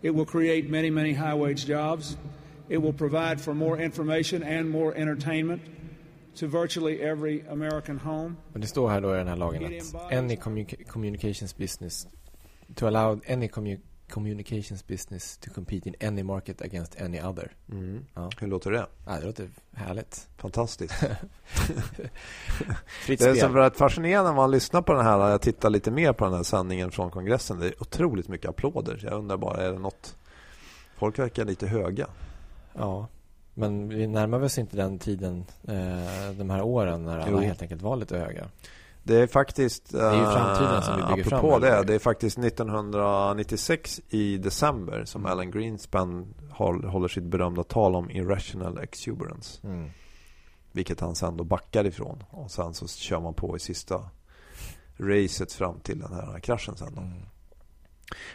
It 0.04 0.13
will 0.13 0.26
create 0.26 0.69
many, 0.69 0.89
many 0.89 1.13
high 1.13 1.34
wage 1.34 1.65
jobs. 1.65 2.17
It 2.69 2.78
will 2.78 2.93
provide 2.93 3.41
for 3.41 3.56
more 3.56 3.78
information 3.78 4.43
and 4.43 4.69
more 4.69 4.93
entertainment 4.93 5.62
to 6.36 6.48
virtually 6.48 7.02
every 7.02 7.43
American 7.50 7.98
home. 7.98 8.38
Men 8.54 8.62
det 8.62 8.67
står 8.67 8.89
här 8.89 9.02
då 9.02 9.15
i 9.15 9.17
den 9.17 9.28
här 9.28 9.36
lagen 9.36 9.65
att 9.65 10.13
any 10.13 10.38
communications 10.88 11.58
business 11.58 12.08
to 12.76 12.88
allow 12.88 13.21
any 13.28 13.48
communication 13.48 13.95
communications 14.10 14.88
business 14.88 15.38
to 15.38 15.50
compete 15.54 15.89
in 15.89 15.96
any 16.08 16.24
market 16.24 16.62
against 16.62 17.02
any 17.02 17.22
other. 17.22 17.52
Mm. 17.72 18.06
Ja. 18.13 18.30
Hur 18.39 18.48
låter 18.48 18.72
det? 18.72 18.86
Ja, 19.06 19.20
det 19.20 19.26
låter 19.26 19.50
härligt. 19.74 20.28
Fantastiskt. 20.38 20.94
det 23.08 23.22
är 23.22 23.36
så 23.36 23.48
rätt 23.48 23.78
fascinerande 23.78 24.30
när 24.30 24.36
man 24.36 24.52
lyssnar 24.52 24.82
på 24.82 24.94
den 24.94 25.06
här. 25.06 25.30
Jag 25.30 25.41
tittar 25.41 25.70
lite 25.70 25.91
mer 25.91 26.13
på 26.13 26.26
den 26.26 26.34
här 26.34 26.44
sändningen 26.44 26.91
från 26.91 27.12
kongressen. 27.12 27.60
Det 27.60 27.68
är 27.68 27.82
otroligt 27.82 28.28
mycket 28.28 28.50
applåder. 28.50 29.00
Jag 29.04 29.13
undrar 29.13 29.38
bara, 29.38 29.58
är 29.58 29.72
det 29.72 29.80
något? 29.80 30.15
Folk 30.96 31.20
verkar 31.20 31.46
lite 31.46 31.68
höga. 31.68 32.08
Ja, 32.74 33.08
men 33.54 33.89
vi 33.89 34.08
närmar 34.08 34.41
oss 34.41 34.58
inte 34.58 34.78
den 34.78 35.00
tiden, 35.00 35.46
eh, 35.68 36.32
de 36.38 36.50
här 36.50 36.62
åren 36.62 37.06
när 37.06 37.20
alla 37.20 37.32
jo. 37.32 37.38
helt 37.38 37.62
enkelt 37.62 37.82
var 37.82 37.96
lite 37.96 38.18
höga. 38.18 38.50
Det 39.06 39.15
är 39.15 39.28
faktiskt... 39.28 39.91
Det 39.91 40.02
är 40.02 40.20
ju 40.20 40.26
framtiden 40.26 40.82
som 40.82 40.96
vi 40.96 41.02
bygger 41.02 41.28
apropå 41.28 41.52
fram. 41.52 41.62
det, 41.62 41.84
det 41.84 41.96
är 41.96 42.00
faktiskt 42.00 42.38
1996 42.38 44.02
i 44.10 44.38
december 44.38 45.06
som 45.06 45.22
mm. 45.22 45.32
Alan 45.32 45.52
Greenspan 45.52 46.34
håller 46.50 47.08
sitt 47.08 47.24
berömda 47.24 47.63
tal 47.63 47.96
om 47.96 48.12
irrational 48.12 48.78
exuberance. 48.78 49.68
Mm. 49.68 49.89
Vilket 50.72 51.00
han 51.00 51.15
sen 51.15 51.38
då 51.38 51.44
backar 51.44 51.86
ifrån. 51.86 52.24
Och 52.30 52.52
sen 52.52 52.74
så 52.74 52.88
kör 52.88 53.20
man 53.20 53.34
på 53.34 53.56
i 53.56 53.60
sista 53.60 54.10
racet 54.98 55.54
fram 55.54 55.80
till 55.80 56.00
den 56.00 56.13
här 56.13 56.39
kraschen 56.39 56.78
sen 56.78 56.96
då. 56.96 57.02
Mm. 57.02 57.13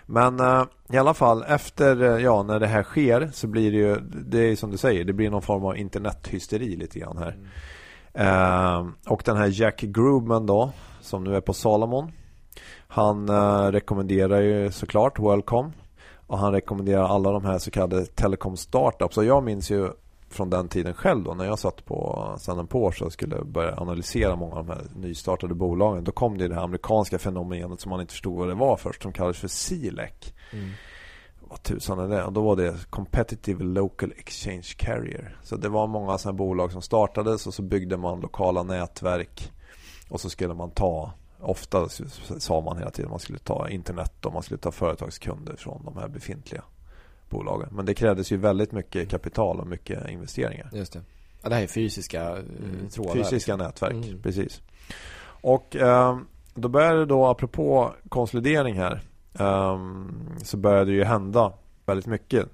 Men 0.06 0.40
uh, 0.40 0.64
i 0.92 0.98
alla 0.98 1.14
fall 1.14 1.44
efter, 1.48 2.02
uh, 2.02 2.22
ja, 2.22 2.42
när 2.42 2.60
det 2.60 2.66
här 2.66 2.82
sker 2.82 3.30
så 3.32 3.46
blir 3.46 3.72
det 3.72 3.78
ju, 3.78 3.96
det 4.26 4.38
är 4.38 4.56
som 4.56 4.70
du 4.70 4.76
säger, 4.76 5.04
det 5.04 5.12
blir 5.12 5.30
någon 5.30 5.42
form 5.42 5.64
av 5.64 5.76
internethysteri 5.76 6.76
lite 6.76 6.98
grann 6.98 7.18
här. 7.18 7.36
Eh, 8.14 8.86
och 9.06 9.22
den 9.24 9.36
här 9.36 9.60
Jack 9.60 9.80
Grubman 9.80 10.46
då, 10.46 10.72
som 11.00 11.24
nu 11.24 11.36
är 11.36 11.40
på 11.40 11.52
Salomon. 11.52 12.12
Han 12.88 13.28
eh, 13.28 13.66
rekommenderar 13.72 14.40
ju 14.40 14.72
såklart 14.72 15.18
Welcome. 15.18 15.70
Och 16.26 16.38
han 16.38 16.52
rekommenderar 16.52 17.08
alla 17.08 17.32
de 17.32 17.44
här 17.44 17.58
så 17.58 17.70
kallade 17.70 18.06
telekom 18.06 18.56
startups. 18.56 19.18
Och 19.18 19.24
jag 19.24 19.42
minns 19.42 19.70
ju 19.70 19.90
från 20.28 20.50
den 20.50 20.68
tiden 20.68 20.94
själv 20.94 21.24
då 21.24 21.34
när 21.34 21.44
jag 21.44 21.58
satt 21.58 21.84
på 21.84 22.28
Standard 22.38 22.68
Porsche 22.68 23.04
och 23.04 23.12
skulle 23.12 23.44
börja 23.44 23.76
analysera 23.76 24.36
många 24.36 24.54
av 24.54 24.66
de 24.66 24.72
här 24.72 24.82
nystartade 24.96 25.54
bolagen. 25.54 26.04
Då 26.04 26.12
kom 26.12 26.38
det 26.38 26.48
det 26.48 26.54
här 26.54 26.62
amerikanska 26.62 27.18
fenomenet 27.18 27.80
som 27.80 27.90
man 27.90 28.00
inte 28.00 28.12
förstod 28.12 28.38
vad 28.38 28.48
det 28.48 28.54
var 28.54 28.76
först 28.76 29.02
som 29.02 29.12
kallades 29.12 29.38
för 29.38 29.48
Silec. 29.48 30.32
Mm 30.52 30.70
vad 31.50 31.62
tusan 31.62 31.98
är 31.98 32.08
det? 32.08 32.24
Och 32.24 32.32
då 32.32 32.42
var 32.42 32.56
det 32.56 32.90
Competitive 32.90 33.64
Local 33.64 34.12
Exchange 34.16 34.66
Carrier. 34.76 35.36
Så 35.42 35.56
det 35.56 35.68
var 35.68 35.86
många 35.86 36.18
sådana 36.18 36.36
bolag 36.36 36.72
som 36.72 36.82
startades 36.82 37.46
och 37.46 37.54
så 37.54 37.62
byggde 37.62 37.96
man 37.96 38.20
lokala 38.20 38.62
nätverk. 38.62 39.52
Och 40.08 40.20
så 40.20 40.30
skulle 40.30 40.54
man 40.54 40.70
ta, 40.70 41.12
ofta 41.40 41.88
sa 42.38 42.60
man 42.60 42.78
hela 42.78 42.90
tiden, 42.90 43.10
man 43.10 43.18
skulle 43.18 43.38
ta 43.38 43.68
internet 43.68 44.26
och 44.26 44.32
man 44.32 44.42
skulle 44.42 44.58
ta 44.58 44.70
företagskunder 44.70 45.56
från 45.56 45.84
de 45.84 45.96
här 45.96 46.08
befintliga 46.08 46.62
bolagen. 47.28 47.68
Men 47.72 47.86
det 47.86 47.94
krävdes 47.94 48.32
ju 48.32 48.36
väldigt 48.36 48.72
mycket 48.72 49.10
kapital 49.10 49.60
och 49.60 49.66
mycket 49.66 50.08
investeringar. 50.08 50.70
Just 50.72 50.92
det. 50.92 51.00
Ja, 51.42 51.48
det 51.48 51.54
här 51.54 51.62
är 51.62 51.66
fysiska 51.66 52.22
eh, 52.22 52.38
mm, 52.38 52.88
trådar. 52.90 53.14
Fysiska 53.14 53.56
nätverk, 53.56 54.06
mm. 54.06 54.22
precis. 54.22 54.62
Och 55.42 55.76
eh, 55.76 56.18
då 56.54 56.68
började 56.68 57.06
då, 57.06 57.26
apropå 57.26 57.94
konsolidering 58.08 58.76
här 58.76 59.02
um, 59.32 60.34
så 60.42 60.56
började 60.56 60.90
det 60.90 60.96
ju 60.96 61.04
hända 61.04 61.52
väldigt 61.86 62.06
mycket. 62.06 62.46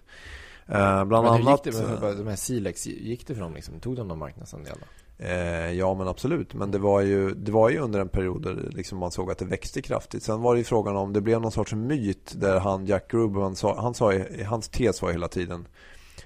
Uh, 0.69 1.05
bland 1.05 1.09
men 1.09 1.25
hur 1.25 1.31
annat... 1.31 1.67
Gick 1.67 1.75
det 1.75 2.01
med 2.01 2.17
de 2.17 2.27
här 2.27 2.37
Silex, 2.37 2.87
gick 2.87 3.27
det 3.27 3.35
för 3.35 3.43
dem 3.43 3.55
liksom? 3.55 3.81
Tog 3.81 3.97
de 3.97 4.09
någon 4.09 4.19
marknadsandel 4.19 4.77
uh, 5.21 5.73
ja 5.73 5.95
men 5.95 6.09
absolut. 6.09 6.55
Men 6.55 6.71
det 6.71 6.79
var 6.79 7.01
ju, 7.01 7.35
det 7.35 7.53
var 7.53 7.69
ju 7.69 7.79
under 7.79 8.01
en 8.01 8.09
period 8.09 8.43
där 8.43 8.71
liksom 8.73 8.99
man 8.99 9.11
såg 9.11 9.31
att 9.31 9.39
det 9.39 9.45
växte 9.45 9.83
kraftigt. 9.83 10.23
Sen 10.23 10.43
var 10.43 10.55
det 10.55 10.59
ju 10.59 10.65
frågan 10.65 10.97
om 10.97 11.13
det 11.13 11.21
blev 11.21 11.41
någon 11.41 11.53
sorts 11.53 11.73
myt 11.73 12.35
där 12.37 12.61
han 12.61 12.87
Jack 12.87 13.15
Rubin 13.15 13.57
sa, 13.57 13.81
han 13.81 13.95
sa, 13.95 14.13
hans 14.47 14.69
tes 14.69 15.03
var 15.03 15.13
hela 15.13 15.29
tiden 15.29 15.69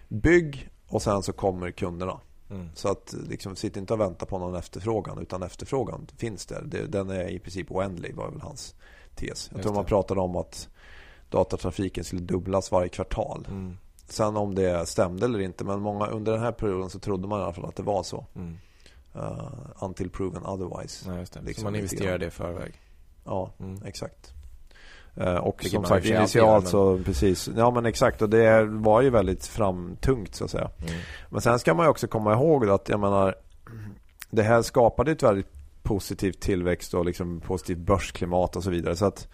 Bygg 0.09 0.71
och 0.89 1.03
sen 1.03 1.23
så 1.23 1.33
kommer 1.33 1.71
kunderna. 1.71 2.21
Mm. 2.51 2.69
Så 2.75 2.89
att 2.89 3.15
liksom, 3.29 3.57
sitt 3.57 3.77
inte 3.77 3.95
och 3.95 4.01
vänta 4.01 4.27
på 4.27 4.39
någon 4.39 4.55
efterfrågan 4.55 5.19
utan 5.19 5.43
efterfrågan 5.43 6.07
finns 6.17 6.47
där. 6.47 6.63
Det, 6.67 6.87
den 6.87 7.11
är 7.11 7.29
i 7.29 7.39
princip 7.39 7.71
oändlig 7.71 8.15
var 8.15 8.31
väl 8.31 8.41
hans 8.41 8.75
tes. 9.15 9.51
Jag 9.53 9.63
tror 9.63 9.75
man 9.75 9.85
pratade 9.85 10.21
om 10.21 10.37
att 10.37 10.69
datatrafiken 11.29 12.05
skulle 12.05 12.23
dubblas 12.23 12.73
varje 12.73 12.89
kvartal. 12.89 13.47
Mm. 13.51 13.77
Sen 14.09 14.37
om 14.37 14.55
det 14.55 14.87
stämde 14.89 15.27
eller 15.27 15.41
inte, 15.41 15.65
men 15.65 15.81
många 15.81 16.07
under 16.07 16.33
den 16.33 16.41
här 16.41 16.53
perioden 16.53 16.91
så 16.91 16.99
trodde 16.99 17.29
man 17.29 17.41
i 17.41 17.43
alla 17.43 17.53
fall 17.53 17.65
att 17.65 17.77
det 17.77 17.83
var 17.83 18.03
så. 18.03 18.27
Mm. 18.35 18.59
Uh, 19.17 19.53
until 19.81 20.11
proven 20.11 20.47
otherwise. 20.47 21.11
Ja. 21.11 21.41
Liksom 21.41 21.55
så 21.55 21.65
man 21.65 21.77
investerade 21.77 22.27
i 22.27 22.31
förväg. 22.31 22.81
Ja, 23.25 23.53
mm. 23.61 23.83
exakt. 23.85 24.33
Uh, 25.19 25.35
och 25.35 25.57
Vilket 25.59 25.73
som 25.73 25.85
sagt 25.85 26.07
initialt 26.07 26.65
men... 26.65 26.71
så 26.71 26.99
precis. 27.05 27.51
Ja 27.57 27.71
men 27.71 27.87
exakt 27.87 28.23
och 28.23 28.31
det 28.31 28.65
var 28.65 29.01
ju 29.01 29.11
väldigt 29.11 29.47
framtungt 29.47 30.35
så 30.35 30.45
att 30.45 30.51
säga. 30.51 30.71
Mm. 30.79 31.01
Men 31.29 31.41
sen 31.41 31.59
ska 31.59 31.75
man 31.75 31.87
ju 31.87 31.91
också 31.91 32.07
komma 32.07 32.33
ihåg 32.33 32.69
att 32.69 32.89
jag 32.89 33.01
menar 33.01 33.35
det 34.31 34.43
här 34.43 34.63
skapade 34.63 35.13
ett 35.13 35.23
väldigt 35.23 35.60
positiv 35.91 36.33
tillväxt 36.33 36.95
och 36.95 37.05
liksom 37.05 37.41
positivt 37.41 37.79
börsklimat 37.79 38.57
och 38.57 38.65
så 38.65 38.71
vidare. 38.71 38.97
Så 38.97 39.07
att 39.07 39.29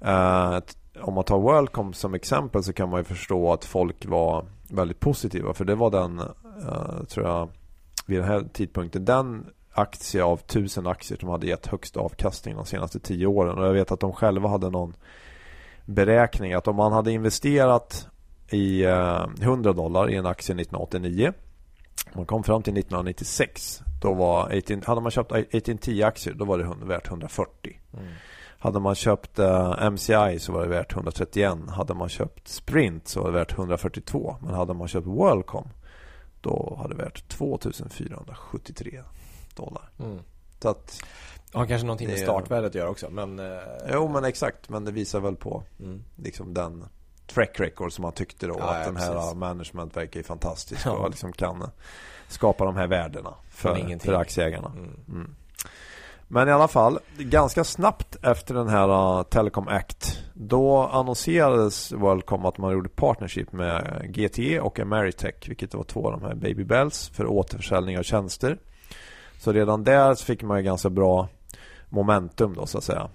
eh, 0.00 0.58
om 1.00 1.14
man 1.14 1.24
tar 1.24 1.38
Worldcom 1.38 1.92
som 1.92 2.14
exempel 2.14 2.62
så 2.64 2.72
kan 2.72 2.90
man 2.90 3.00
ju 3.00 3.04
förstå 3.04 3.52
att 3.52 3.64
folk 3.64 4.06
var 4.06 4.44
väldigt 4.68 5.00
positiva. 5.00 5.54
För 5.54 5.64
det 5.64 5.74
var 5.74 5.90
den, 5.90 6.18
eh, 6.18 7.04
tror 7.08 7.26
jag, 7.26 7.48
vid 8.06 8.18
den 8.18 8.28
här 8.28 8.44
tidpunkten, 8.52 9.04
den 9.04 9.46
aktie 9.72 10.24
av 10.24 10.36
tusen 10.36 10.86
aktier 10.86 11.18
som 11.18 11.28
hade 11.28 11.46
gett 11.46 11.66
högst 11.66 11.96
avkastning 11.96 12.56
de 12.56 12.66
senaste 12.66 13.00
tio 13.00 13.26
åren. 13.26 13.58
Och 13.58 13.66
jag 13.66 13.72
vet 13.72 13.92
att 13.92 14.00
de 14.00 14.12
själva 14.12 14.48
hade 14.48 14.70
någon 14.70 14.94
beräkning 15.84 16.52
att 16.52 16.68
om 16.68 16.76
man 16.76 16.92
hade 16.92 17.12
investerat 17.12 18.08
i 18.48 18.84
eh, 18.84 19.26
100 19.40 19.72
dollar 19.72 20.10
i 20.10 20.16
en 20.16 20.26
aktie 20.26 20.54
1989. 20.54 21.32
Man 22.14 22.26
kom 22.26 22.44
fram 22.44 22.62
till 22.62 22.78
1996. 22.78 23.82
Då 24.00 24.14
var 24.14 24.56
18, 24.56 24.82
hade 24.86 25.00
man 25.00 25.10
köpt 25.10 25.32
AT&T 25.32 26.02
aktier 26.02 26.34
då 26.34 26.44
var 26.44 26.58
det 26.58 26.86
värt 26.86 27.08
140. 27.08 27.80
Mm. 27.92 28.06
Hade 28.58 28.80
man 28.80 28.94
köpt 28.94 29.38
eh, 29.38 29.90
MCI 29.90 30.38
så 30.38 30.52
var 30.52 30.62
det 30.62 30.68
värt 30.68 30.92
131. 30.92 31.58
Hade 31.68 31.94
man 31.94 32.08
köpt 32.08 32.48
Sprint 32.48 33.08
så 33.08 33.20
var 33.20 33.30
det 33.30 33.38
värt 33.38 33.52
142. 33.52 34.36
Men 34.42 34.54
hade 34.54 34.74
man 34.74 34.88
köpt 34.88 35.06
WorldCom 35.06 35.68
då 36.40 36.78
hade 36.82 36.94
det 36.94 37.02
värt 37.02 37.28
2473 37.28 39.02
dollar. 39.56 39.90
Mm. 39.98 40.18
Så 40.58 40.68
att 40.68 41.00
har 41.52 41.66
kanske 41.66 41.86
någonting 41.86 42.08
med 42.08 42.18
startvärdet 42.18 42.68
att 42.68 42.74
göra 42.74 42.90
också. 42.90 43.10
Men, 43.10 43.38
eh... 43.38 43.58
Jo, 43.92 44.08
men 44.08 44.24
exakt. 44.24 44.68
Men 44.68 44.84
det 44.84 44.92
visar 44.92 45.20
väl 45.20 45.36
på 45.36 45.62
mm. 45.80 46.04
liksom 46.16 46.54
den 46.54 46.84
track 47.34 47.60
record 47.60 47.92
som 47.92 48.02
man 48.02 48.12
tyckte 48.12 48.46
då. 48.46 48.56
Ja, 48.58 48.64
att 48.64 48.78
ja, 48.78 48.86
den 48.86 48.96
här 48.96 49.12
precis. 49.14 49.34
management 49.34 49.96
verkar 49.96 50.20
ju 50.20 50.24
fantastisk 50.24 50.86
ja. 50.86 50.92
och 50.92 51.10
liksom 51.10 51.32
kan 51.32 51.70
skapa 52.28 52.64
de 52.64 52.76
här 52.76 52.86
värdena 52.86 53.34
för, 53.50 53.98
för 53.98 54.12
aktieägarna. 54.12 54.72
Mm. 54.76 54.96
Mm. 55.08 55.34
Men 56.32 56.48
i 56.48 56.52
alla 56.52 56.68
fall, 56.68 56.98
ganska 57.18 57.64
snabbt 57.64 58.16
efter 58.22 58.54
den 58.54 58.68
här 58.68 59.18
uh, 59.18 59.22
Telecom 59.22 59.68
Act 59.68 60.22
då 60.34 60.78
annonserades 60.78 61.92
Worldcom 61.92 62.46
att 62.46 62.58
man 62.58 62.72
gjorde 62.72 62.88
partnership 62.88 63.52
med 63.52 64.06
GTE 64.14 64.60
och 64.60 64.80
Ameritech 64.80 65.48
vilket 65.48 65.74
var 65.74 65.84
två 65.84 66.06
av 66.06 66.20
de 66.20 66.26
här 66.26 66.34
Baby 66.34 66.64
Bells 66.64 67.08
för 67.08 67.26
återförsäljning 67.26 67.98
av 67.98 68.02
tjänster. 68.02 68.58
Så 69.38 69.52
redan 69.52 69.84
där 69.84 70.14
så 70.14 70.24
fick 70.24 70.42
man 70.42 70.58
ju 70.58 70.64
ganska 70.64 70.90
bra 70.90 71.28
momentum 71.88 72.54
då 72.54 72.66
så 72.66 72.78
att 72.78 72.84
säga. 72.84 73.08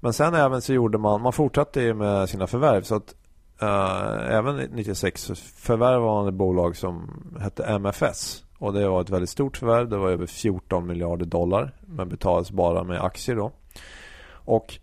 Men 0.00 0.12
sen 0.12 0.34
även 0.34 0.62
så 0.62 0.72
gjorde 0.72 0.98
man, 0.98 1.20
man 1.20 1.32
fortsatte 1.32 1.80
ju 1.80 1.94
med 1.94 2.28
sina 2.28 2.46
förvärv 2.46 2.82
så 2.82 2.94
att 2.94 3.14
uh, 3.62 4.34
även 4.34 4.56
96 4.56 5.30
förvärvade 5.56 6.00
man 6.00 6.28
ett 6.28 6.34
bolag 6.34 6.76
som 6.76 7.24
hette 7.40 7.64
MFS 7.64 8.44
och 8.62 8.72
det 8.72 8.88
var 8.88 9.00
ett 9.00 9.10
väldigt 9.10 9.30
stort 9.30 9.56
förvärv. 9.56 9.88
Det 9.88 9.96
var 9.96 10.10
över 10.10 10.26
14 10.26 10.86
miljarder 10.86 11.26
dollar. 11.26 11.74
Men 11.80 12.08
betalades 12.08 12.50
bara 12.50 12.84
med 12.84 13.04
aktier 13.04 13.36
då. 13.36 13.52
Och 14.24 14.78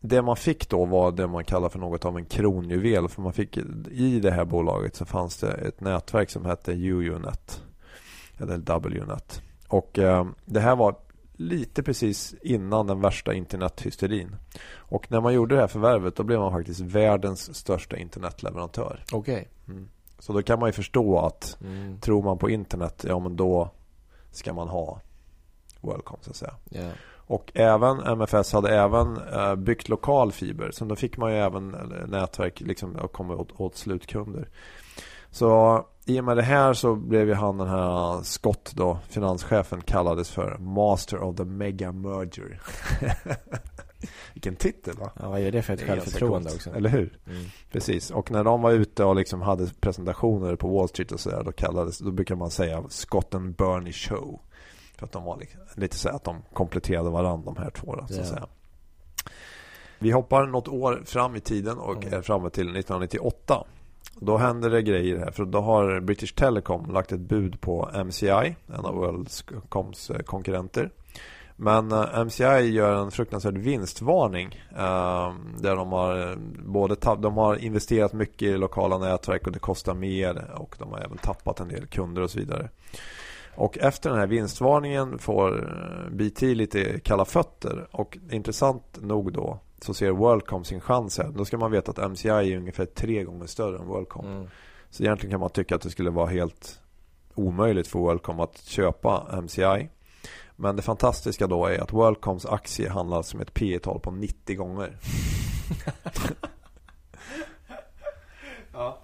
det 0.00 0.22
man 0.22 0.36
fick 0.36 0.68
då 0.68 0.84
var 0.84 1.12
det 1.12 1.26
man 1.26 1.44
kallar 1.44 1.68
för 1.68 1.78
något 1.78 2.04
av 2.04 2.16
en 2.16 2.24
kronjuvel. 2.24 3.08
För 3.08 3.22
man 3.22 3.32
fick 3.32 3.58
i 3.90 4.20
det 4.20 4.30
här 4.30 4.44
bolaget 4.44 4.96
så 4.96 5.04
fanns 5.04 5.40
det 5.40 5.52
ett 5.52 5.80
nätverk 5.80 6.30
som 6.30 6.44
hette 6.44 6.72
UUNet. 6.72 7.62
Eller 8.38 8.78
WNet. 8.78 9.42
Och 9.68 9.98
eh, 9.98 10.26
det 10.44 10.60
här 10.60 10.76
var 10.76 10.96
lite 11.36 11.82
precis 11.82 12.34
innan 12.42 12.86
den 12.86 13.00
värsta 13.00 13.34
internethysterin. 13.34 14.36
Och 14.76 15.10
när 15.10 15.20
man 15.20 15.34
gjorde 15.34 15.54
det 15.54 15.60
här 15.60 15.68
förvärvet 15.68 16.16
då 16.16 16.22
blev 16.22 16.38
man 16.38 16.52
faktiskt 16.52 16.80
världens 16.80 17.56
största 17.56 17.96
internetleverantör. 17.96 19.04
Okej. 19.12 19.34
Okay. 19.34 19.74
Mm. 19.74 19.88
Så 20.18 20.32
då 20.32 20.42
kan 20.42 20.58
man 20.58 20.68
ju 20.68 20.72
förstå 20.72 21.18
att 21.18 21.58
mm. 21.60 22.00
tror 22.00 22.22
man 22.22 22.38
på 22.38 22.50
internet, 22.50 23.04
ja 23.08 23.18
men 23.18 23.36
då 23.36 23.70
ska 24.30 24.52
man 24.52 24.68
ha 24.68 25.00
Worldcom 25.80 26.18
så 26.20 26.30
att 26.30 26.36
säga. 26.36 26.54
Yeah. 26.70 26.92
Och 27.28 27.52
även 27.54 28.00
MFS 28.00 28.52
hade 28.52 28.76
även 28.76 29.18
uh, 29.18 29.54
byggt 29.54 29.88
lokal 29.88 30.32
fiber. 30.32 30.70
Så 30.70 30.84
då 30.84 30.96
fick 30.96 31.16
man 31.16 31.32
ju 31.32 31.38
även 31.38 31.74
uh, 31.74 32.06
nätverk 32.06 32.60
liksom, 32.60 32.96
och 32.96 33.12
komma 33.12 33.34
åt, 33.34 33.60
åt, 33.60 33.76
slutkunder. 33.76 34.48
Så 35.30 35.82
i 36.08 36.20
och 36.20 36.24
med 36.24 36.36
det 36.36 36.42
här 36.42 36.72
så 36.72 36.94
blev 36.94 37.28
ju 37.28 37.34
han 37.34 37.58
den 37.58 37.68
här 37.68 38.22
Scott 38.22 38.72
då, 38.74 38.98
finanschefen 39.08 39.80
kallades 39.80 40.30
för 40.30 40.58
Master 40.58 41.22
of 41.22 41.36
the 41.36 41.44
Mega 41.44 41.92
Merger. 41.92 42.60
Vilken 44.34 44.56
titel 44.56 44.94
va? 44.96 45.10
Ja, 45.20 45.28
vad 45.28 45.40
är 45.40 45.52
det 45.52 45.62
för 45.62 45.72
ett 45.72 45.82
självförtroende 45.82 46.50
också? 46.50 46.70
Eller 46.70 46.90
hur? 46.90 47.18
Mm. 47.26 47.44
Precis. 47.72 48.10
Och 48.10 48.30
när 48.30 48.44
de 48.44 48.62
var 48.62 48.72
ute 48.72 49.04
och 49.04 49.16
liksom 49.16 49.42
hade 49.42 49.66
presentationer 49.80 50.56
på 50.56 50.68
Wall 50.68 50.88
Street 50.88 51.12
och 51.12 51.20
sådär 51.20 51.42
då 51.44 51.52
kallades, 51.52 51.98
då 51.98 52.10
brukar 52.10 52.34
man 52.34 52.50
säga 52.50 52.84
Scott 52.88 53.34
and 53.34 53.54
Bernie 53.54 53.92
Show. 53.92 54.40
För 54.96 55.06
att 55.06 55.12
de 55.12 55.24
var 55.24 55.38
liksom, 55.38 55.60
lite 55.74 55.96
så 55.96 56.08
att 56.08 56.24
de 56.24 56.42
kompletterade 56.52 57.10
varandra 57.10 57.52
de 57.54 57.62
här 57.62 57.70
två 57.70 57.96
då, 57.96 58.06
så 58.06 58.20
att 58.20 58.26
säga. 58.26 58.46
Vi 59.98 60.10
hoppar 60.10 60.46
något 60.46 60.68
år 60.68 61.02
fram 61.06 61.36
i 61.36 61.40
tiden 61.40 61.78
och 61.78 62.04
mm. 62.04 62.14
är 62.14 62.22
framme 62.22 62.50
till 62.50 62.76
1998. 62.76 63.66
Då 64.20 64.36
händer 64.36 64.70
det 64.70 64.82
grejer 64.82 65.18
här. 65.18 65.30
För 65.30 65.44
då 65.44 65.60
har 65.60 66.00
British 66.00 66.34
Telecom 66.34 66.90
lagt 66.92 67.12
ett 67.12 67.20
bud 67.20 67.60
på 67.60 67.90
MCI, 68.04 68.56
en 68.66 68.84
av 68.84 68.94
Worldcoms 68.94 70.10
eh, 70.10 70.18
konkurrenter. 70.18 70.90
Men 71.56 71.92
eh, 71.92 72.24
MCI 72.24 72.70
gör 72.70 73.02
en 73.02 73.10
fruktansvärd 73.10 73.58
vinstvarning. 73.58 74.60
Ehm, 74.70 75.54
där 75.58 75.76
de 75.76 75.92
har 75.92 76.30
eh, 76.30 76.36
både 76.58 76.96
de 77.18 77.36
har 77.36 77.56
investerat 77.56 78.12
mycket 78.12 78.42
i 78.42 78.56
lokala 78.56 78.98
nätverk 78.98 79.46
och 79.46 79.52
det 79.52 79.58
kostar 79.58 79.94
mer. 79.94 80.50
Och 80.56 80.76
de 80.78 80.92
har 80.92 80.98
även 80.98 81.18
tappat 81.18 81.60
en 81.60 81.68
del 81.68 81.86
kunder 81.86 82.22
och 82.22 82.30
så 82.30 82.38
vidare. 82.38 82.68
Och 83.54 83.78
efter 83.78 84.10
den 84.10 84.18
här 84.18 84.26
vinstvarningen 84.26 85.18
får 85.18 85.72
BT 86.10 86.54
lite 86.54 87.00
kalla 87.00 87.24
fötter. 87.24 87.88
Och 87.90 88.18
intressant 88.30 88.98
nog 89.00 89.32
då 89.32 89.60
så 89.80 89.94
ser 89.94 90.10
Worldcom 90.10 90.64
sin 90.64 90.80
chans 90.80 91.18
här. 91.18 91.28
Då 91.28 91.44
ska 91.44 91.58
man 91.58 91.70
veta 91.70 91.90
att 91.90 92.10
MCI 92.10 92.28
är 92.28 92.56
ungefär 92.56 92.86
tre 92.86 93.24
gånger 93.24 93.46
större 93.46 93.78
än 93.78 93.86
Worldcom. 93.86 94.26
Mm. 94.26 94.48
Så 94.90 95.02
egentligen 95.02 95.30
kan 95.30 95.40
man 95.40 95.50
tycka 95.50 95.74
att 95.74 95.82
det 95.82 95.90
skulle 95.90 96.10
vara 96.10 96.26
helt 96.26 96.80
omöjligt 97.34 97.88
för 97.88 97.98
Worldcom 97.98 98.40
att 98.40 98.64
köpa 98.64 99.40
MCI. 99.42 99.88
Men 100.56 100.76
det 100.76 100.82
fantastiska 100.82 101.46
då 101.46 101.66
är 101.66 101.78
att 101.78 101.92
Worldcoms 101.92 102.46
aktie 102.46 102.90
handlar 102.90 103.22
som 103.22 103.40
ett 103.40 103.54
P 103.54 103.78
tal 103.78 104.00
på 104.00 104.10
90 104.10 104.56
gånger. 104.56 104.96
ja. 108.72 108.98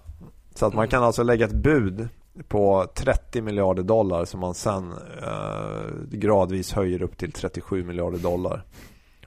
Så 0.55 0.65
att 0.65 0.73
man 0.73 0.87
kan 0.87 1.03
alltså 1.03 1.23
lägga 1.23 1.45
ett 1.45 1.53
bud 1.53 2.09
på 2.47 2.87
30 2.93 3.41
miljarder 3.41 3.83
dollar 3.83 4.25
som 4.25 4.39
man 4.39 4.53
sen 4.53 4.91
eh, 5.23 5.83
gradvis 6.11 6.73
höjer 6.73 7.01
upp 7.01 7.17
till 7.17 7.31
37 7.31 7.83
miljarder 7.83 8.19
dollar. 8.19 8.63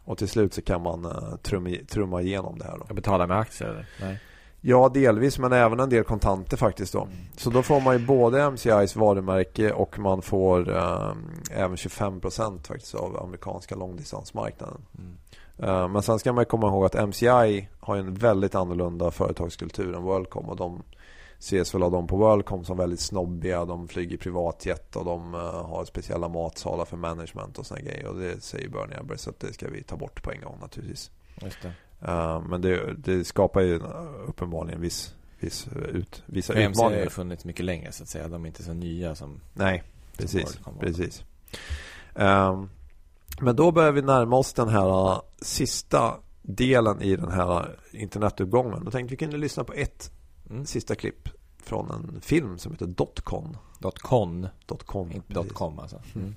Och 0.07 0.19
till 0.19 0.29
slut 0.29 0.55
så 0.55 0.63
kan 0.63 0.83
man 0.83 1.05
eh, 1.05 1.37
trumma, 1.43 1.71
trumma 1.89 2.23
igenom 2.23 2.59
det 2.59 2.65
här. 2.65 2.79
Då. 2.79 2.85
Och 2.89 2.95
betala 2.95 3.27
med 3.27 3.39
aktier? 3.39 3.69
Eller? 3.69 3.87
Nej. 4.01 4.21
Ja, 4.61 4.89
delvis, 4.89 5.39
men 5.39 5.53
även 5.53 5.81
en 5.81 5.91
del 5.91 6.05
kontanter 6.05 6.57
faktiskt 6.57 6.93
då. 6.93 7.09
Så 7.37 7.51
då 7.51 7.63
får 7.63 7.81
man 7.81 7.99
ju 7.99 8.07
både 8.07 8.51
MCIs 8.51 8.97
varumärke 8.97 9.73
och 9.73 9.99
man 9.99 10.23
får 10.23 10.77
eh, 10.77 11.13
även 11.51 11.77
25% 11.77 12.67
faktiskt 12.67 12.95
av 12.95 13.23
amerikanska 13.23 13.75
långdistansmarknaden. 13.75 14.81
Mm. 14.99 15.17
Eh, 15.59 15.89
men 15.89 16.03
sen 16.03 16.19
ska 16.19 16.33
man 16.33 16.45
komma 16.45 16.67
ihåg 16.67 16.85
att 16.85 17.09
MCI 17.09 17.69
har 17.81 17.97
en 17.97 18.15
väldigt 18.15 18.55
annorlunda 18.55 19.11
företagskultur 19.11 19.95
än 19.95 20.03
Worldcom 20.03 20.49
och 20.49 20.57
de 20.57 20.83
ses 21.39 21.75
väl 21.75 21.83
av 21.83 21.91
dem 21.91 22.07
på 22.07 22.17
Worldcom 22.17 22.65
som 22.65 22.77
väldigt 22.77 23.01
snobbiga. 23.01 23.65
De 23.65 23.89
flyger 23.89 24.17
privatjet 24.17 24.97
och 24.97 25.05
de 25.05 25.35
uh, 25.35 25.41
har 25.41 25.85
speciella 25.85 26.29
matsalar 26.29 26.85
för 26.85 26.97
management 26.97 27.59
och 27.59 27.67
såna 27.67 27.81
grejer. 27.81 28.07
Och 28.07 28.19
det 28.19 28.43
säger 28.43 28.69
Bernie 28.69 29.01
Ebbers 29.01 29.21
så 29.21 29.33
det 29.39 29.53
ska 29.53 29.69
vi 29.69 29.83
ta 29.83 29.97
bort 29.97 30.23
på 30.23 30.33
en 30.33 30.41
gång 30.41 30.59
naturligtvis. 30.61 31.11
Det. 31.41 31.69
Uh, 32.09 32.49
men 32.49 32.63
det, 32.63 32.95
det, 32.99 33.25
skapar 33.25 33.61
ju 33.61 33.81
uppenbarligen 34.27 34.81
viss, 34.81 35.15
viss 35.41 35.69
ut, 35.93 36.23
vissa 36.27 36.53
För 36.53 36.61
utmaningar. 36.61 36.99
Har 36.99 37.05
ju 37.05 37.11
funnits 37.11 37.45
mycket 37.45 37.65
längre 37.65 37.93
så 37.93 38.03
att 38.03 38.09
säga. 38.09 38.29
De 38.29 38.43
är 38.43 38.47
inte 38.47 38.63
så 38.63 38.73
nya 38.73 39.15
som 39.15 39.41
Nej, 39.55 39.83
precis. 40.17 40.59
Som 40.65 40.79
precis. 40.79 41.25
Um, 42.15 42.71
men 43.41 43.57
då 43.57 43.73
börjar 43.73 43.93
vi 43.93 44.03
närma 44.03 44.37
oss 44.37 44.53
den 44.53 44.69
här 44.69 45.21
sista 45.41 46.15
delen 46.43 47.03
i 47.03 47.17
den 47.17 47.31
här 47.31 47.79
internetuppgången. 47.93 48.85
Då 48.85 48.91
tänkte 48.91 49.13
vi 49.13 49.17
kunde 49.17 49.37
lyssna 49.37 49.65
på 49.65 49.73
ett 49.73 50.11
mm. 50.51 50.67
sista 50.67 50.95
klipp 50.95 51.29
från 51.63 51.91
en 51.91 52.21
film 52.21 52.59
som 52.59 52.73
heter 52.73 52.87
Dotcon. 52.87 53.57
Dotcon? 53.79 54.49
Dotcon. 54.67 55.13
Inte 55.13 55.35
dotcom 55.35 55.79
alltså. 55.79 56.01
Mm. 56.15 56.35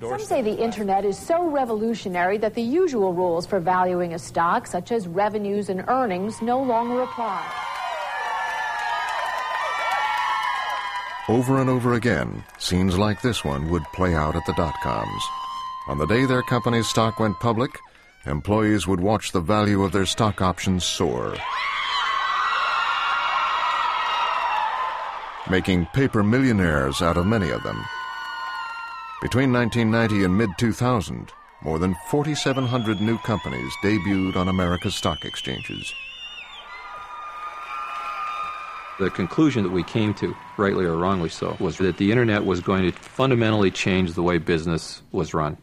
Some 0.00 0.18
say 0.20 0.42
the 0.42 0.62
internet 0.62 1.04
is 1.04 1.18
so 1.18 1.50
revolutionary 1.50 2.38
that 2.38 2.54
the 2.54 2.62
usual 2.62 3.12
rules 3.12 3.46
for 3.46 3.58
valuing 3.58 4.14
a 4.14 4.18
stock, 4.18 4.66
such 4.66 4.92
as 4.92 5.08
revenues 5.08 5.70
and 5.70 5.80
earnings, 5.88 6.40
no 6.40 6.62
longer 6.62 7.02
apply. 7.02 7.42
Over 11.28 11.60
and 11.60 11.70
over 11.70 11.94
again, 11.94 12.44
scenes 12.58 12.96
like 12.96 13.22
this 13.22 13.44
one 13.44 13.70
would 13.70 13.82
play 13.92 14.14
out 14.14 14.36
at 14.36 14.46
the 14.46 14.52
dot 14.52 14.74
coms. 14.84 15.22
On 15.88 15.98
the 15.98 16.06
day 16.06 16.26
their 16.26 16.42
company's 16.42 16.86
stock 16.86 17.18
went 17.18 17.40
public, 17.40 17.70
employees 18.26 18.86
would 18.86 19.00
watch 19.00 19.32
the 19.32 19.40
value 19.40 19.82
of 19.82 19.90
their 19.90 20.06
stock 20.06 20.40
options 20.40 20.84
soar. 20.84 21.34
Making 25.52 25.84
paper 25.92 26.22
millionaires 26.22 27.02
out 27.02 27.18
of 27.18 27.26
many 27.26 27.50
of 27.50 27.62
them. 27.62 27.76
Between 29.20 29.52
1990 29.52 30.24
and 30.24 30.34
mid 30.34 30.48
2000, 30.56 31.30
more 31.62 31.78
than 31.78 31.94
4,700 32.06 33.02
new 33.02 33.18
companies 33.18 33.70
debuted 33.84 34.34
on 34.34 34.48
America's 34.48 34.94
stock 34.94 35.26
exchanges. 35.26 35.92
The 38.98 39.10
conclusion 39.10 39.62
that 39.64 39.72
we 39.72 39.82
came 39.82 40.14
to, 40.14 40.34
rightly 40.56 40.86
or 40.86 40.96
wrongly 40.96 41.28
so, 41.28 41.54
was 41.60 41.76
that 41.76 41.98
the 41.98 42.10
internet 42.10 42.46
was 42.46 42.60
going 42.60 42.90
to 42.90 42.98
fundamentally 42.98 43.70
change 43.70 44.14
the 44.14 44.22
way 44.22 44.38
business 44.38 45.02
was 45.12 45.34
run 45.34 45.58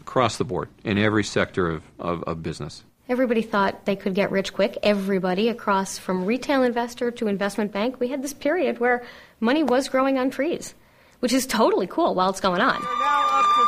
across 0.00 0.36
the 0.36 0.44
board 0.44 0.68
in 0.84 0.96
every 0.96 1.24
sector 1.24 1.68
of, 1.68 1.82
of, 1.98 2.22
of 2.22 2.44
business. 2.44 2.84
Everybody 3.08 3.40
thought 3.42 3.86
they 3.86 3.96
could 3.96 4.14
get 4.14 4.30
rich 4.30 4.52
quick. 4.52 4.76
Everybody 4.82 5.48
across 5.48 5.96
from 5.98 6.26
retail 6.26 6.62
investor 6.62 7.10
to 7.12 7.26
investment 7.26 7.72
bank. 7.72 7.98
We 8.00 8.08
had 8.08 8.22
this 8.22 8.34
period 8.34 8.80
where 8.80 9.02
money 9.40 9.62
was 9.62 9.88
growing 9.88 10.18
on 10.18 10.28
trees, 10.30 10.74
which 11.20 11.32
is 11.32 11.46
totally 11.46 11.86
cool 11.86 12.14
while 12.14 12.28
it's 12.28 12.40
going 12.40 12.60
on. 12.60 12.76
We're 12.82 13.04
now 13.04 13.24
up 13.38 13.46
to 13.56 13.64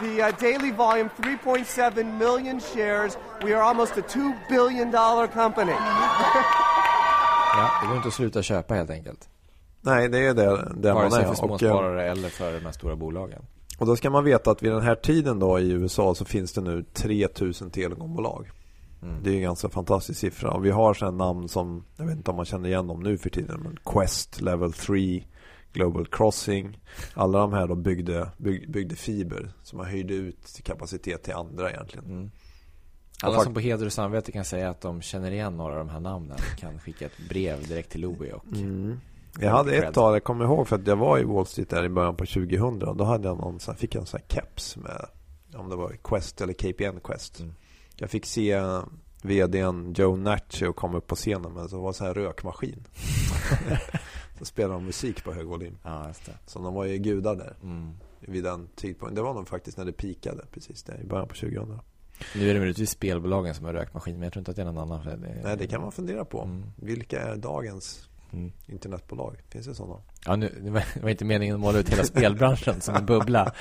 34. 0.00 0.08
The 0.08 0.22
uh, 0.22 0.30
daily 0.40 0.70
volume, 0.70 1.10
3.7 1.20 2.18
million 2.18 2.60
shares. 2.60 3.16
We 3.42 3.52
are 3.52 3.62
almost 3.62 3.98
a 3.98 4.02
$2 4.02 4.48
billion 4.48 4.90
company. 5.28 5.72
Ja, 7.54 7.70
det 7.80 7.86
går 7.86 7.96
inte 7.96 8.08
att 8.08 8.14
sluta 8.14 8.42
köpa 8.42 8.74
helt 8.74 8.90
enkelt. 8.90 9.28
Nej, 9.80 10.08
det 10.08 10.18
är 10.18 10.34
det, 10.34 10.72
det 10.76 10.94
man 10.94 11.02
Vare 11.02 11.10
sig 11.10 11.20
är. 11.20 11.24
för 11.24 11.30
Och, 11.30 11.36
småsparare 11.38 12.10
eller 12.10 12.28
för 12.28 12.52
de 12.52 12.64
här 12.64 12.72
stora 12.72 12.96
bolagen. 12.96 13.42
Och 13.78 13.86
då 13.86 13.96
ska 13.96 14.10
man 14.10 14.24
veta 14.24 14.50
att 14.50 14.62
vid 14.62 14.72
den 14.72 14.82
här 14.82 14.94
tiden 14.94 15.38
då 15.38 15.60
i 15.60 15.70
USA 15.70 16.14
så 16.14 16.24
finns 16.24 16.52
det 16.52 16.60
nu 16.60 16.84
3000 16.92 17.70
telekombolag. 17.70 18.50
Mm. 19.02 19.22
Det 19.22 19.30
är 19.30 19.34
en 19.34 19.42
ganska 19.42 19.68
fantastisk 19.68 20.20
siffra. 20.20 20.50
Och 20.50 20.64
vi 20.64 20.70
har 20.70 20.94
sådana 20.94 21.24
namn 21.24 21.48
som, 21.48 21.84
jag 21.96 22.04
vet 22.04 22.16
inte 22.16 22.30
om 22.30 22.36
man 22.36 22.44
känner 22.44 22.68
igen 22.68 22.86
dem 22.86 23.02
nu 23.02 23.18
för 23.18 23.30
tiden, 23.30 23.60
men 23.62 23.78
Quest, 23.84 24.40
Level 24.40 24.72
3, 24.72 25.24
Global 25.72 26.06
Crossing. 26.06 26.78
Alla 27.14 27.38
de 27.38 27.52
här 27.52 27.68
då 27.68 27.74
byggde, 27.74 28.30
bygg, 28.36 28.70
byggde 28.70 28.96
fiber. 28.96 29.52
Så 29.62 29.76
man 29.76 29.86
höjde 29.86 30.14
ut 30.14 30.60
kapacitet 30.62 31.22
till 31.22 31.34
andra 31.34 31.70
egentligen. 31.70 32.04
Mm. 32.04 32.30
Alla 33.22 33.40
som 33.40 33.54
på 33.54 33.60
heder 33.60 33.86
och 33.86 33.92
samvete 33.92 34.32
kan 34.32 34.44
säga 34.44 34.70
att 34.70 34.80
de 34.80 35.02
känner 35.02 35.30
igen 35.30 35.56
några 35.56 35.72
av 35.72 35.78
de 35.78 35.88
här 35.88 36.00
namnen 36.00 36.38
kan 36.58 36.80
skicka 36.80 37.06
ett 37.06 37.28
brev 37.28 37.68
direkt 37.68 37.90
till 37.90 38.00
Louie 38.00 38.32
och 38.32 38.44
Mm. 38.46 39.00
Jag 39.40 39.50
hade 39.50 39.76
ett 39.76 39.94
tag, 39.94 40.14
jag 40.14 40.24
kommer 40.24 40.44
ihåg 40.44 40.68
för 40.68 40.76
att 40.76 40.86
jag 40.86 40.96
var 40.96 41.18
i 41.18 41.24
Wall 41.24 41.46
Street 41.46 41.70
där 41.70 41.84
i 41.84 41.88
början 41.88 42.16
på 42.16 42.26
2000 42.26 42.82
och 42.82 42.96
då 42.96 43.04
hade 43.04 43.28
jag 43.28 43.38
någon, 43.38 43.60
fick 43.60 43.94
jag 43.94 44.00
en 44.00 44.06
sån 44.06 44.20
här 44.28 44.36
keps 44.36 44.76
med 44.76 45.06
om 45.54 45.68
det 45.68 45.76
var 45.76 45.96
Quest 46.04 46.40
eller 46.40 46.52
KPN 46.52 47.00
Quest. 47.04 47.40
Mm. 47.40 47.54
Jag 47.96 48.10
fick 48.10 48.26
se 48.26 48.60
vdn 49.22 49.92
Joe 49.96 50.16
Nacho 50.16 50.72
komma 50.72 50.98
upp 50.98 51.06
på 51.06 51.14
scenen 51.16 51.52
med 51.52 51.70
så 51.70 51.80
var 51.80 51.88
en 51.88 51.94
sån 51.94 52.06
här 52.06 52.14
rökmaskin. 52.14 52.86
så 54.38 54.44
spelade 54.44 54.74
de 54.74 54.84
musik 54.84 55.24
på 55.24 55.32
hög 55.32 55.46
volym. 55.46 55.78
Ja. 55.82 56.12
Så 56.46 56.58
de 56.58 56.74
var 56.74 56.84
ju 56.84 56.98
gudar 56.98 57.36
där 57.36 57.56
Mm. 57.62 57.92
vid 58.20 58.44
den 58.44 58.68
tidpunkten. 58.76 59.14
Det 59.14 59.22
var 59.22 59.34
nog 59.34 59.48
faktiskt 59.48 59.78
när 59.78 59.84
det 59.84 59.92
pikade 59.92 60.44
precis 60.52 60.82
där 60.82 61.00
i 61.00 61.04
början 61.04 61.28
på 61.28 61.34
2000. 61.34 61.78
Nu 62.34 62.50
är 62.50 62.54
det 62.54 62.60
möjligtvis 62.60 62.90
spelbolagen 62.90 63.54
som 63.54 63.64
har 63.64 63.72
rökmaskin, 63.72 64.14
men 64.14 64.22
jag 64.22 64.32
tror 64.32 64.40
inte 64.40 64.50
att 64.50 64.56
det 64.56 64.62
är 64.62 64.66
någon 64.72 64.78
annan. 64.92 65.04
Det, 65.04 65.40
Nej, 65.44 65.56
det 65.56 65.66
kan 65.66 65.80
man 65.80 65.92
fundera 65.92 66.24
på. 66.24 66.42
Mm. 66.42 66.64
Vilka 66.76 67.20
är 67.20 67.36
dagens 67.36 68.07
Mm. 68.32 68.52
internetbolag? 68.66 69.36
Finns 69.48 69.66
det 69.66 69.74
sådana? 69.74 69.94
Ja, 70.26 70.36
nu, 70.36 70.54
det 70.64 70.70
var- 70.70 70.82
det 71.02 71.10
inte 71.10 71.24
meningen 71.24 71.54
att 71.54 71.60
måla 71.60 71.78
ut 71.78 71.88
hela 71.92 72.04
spelbranschen 72.04 72.80
som 72.80 72.94
en 72.94 73.06
bubbla. 73.06 73.52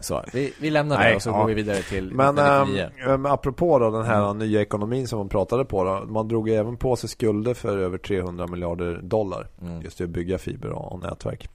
Så, 0.00 0.24
vi, 0.32 0.52
vi 0.60 0.70
lämnar 0.70 0.96
det 0.98 1.02
Nej, 1.04 1.16
och 1.16 1.22
så 1.22 1.30
ja. 1.30 1.38
går 1.38 1.46
vi 1.46 1.54
vidare 1.54 1.76
till 1.82 2.12
Men 2.14 2.34
1999. 2.38 2.90
ähm, 3.14 3.26
apropå 3.26 3.78
då 3.78 3.90
den 3.90 4.04
här 4.06 4.34
nya 4.34 4.60
ekonomin 4.60 5.08
som 5.08 5.18
man 5.18 5.28
pratade 5.28 5.64
på 5.64 5.84
då, 5.84 6.04
Man 6.06 6.28
drog 6.28 6.48
även 6.48 6.76
på 6.76 6.96
sig 6.96 7.08
skulder 7.08 7.54
för 7.54 7.78
över 7.78 7.98
300 7.98 8.46
miljarder 8.46 9.00
dollar 9.02 9.48
Mm. 9.62 9.82
Just 9.82 9.96
till 9.96 10.04
att 10.04 10.10
bygga 10.10 10.38
fiber 10.38 10.68
och, 10.70 10.92
och 10.92 11.02
nätverk 11.02 11.48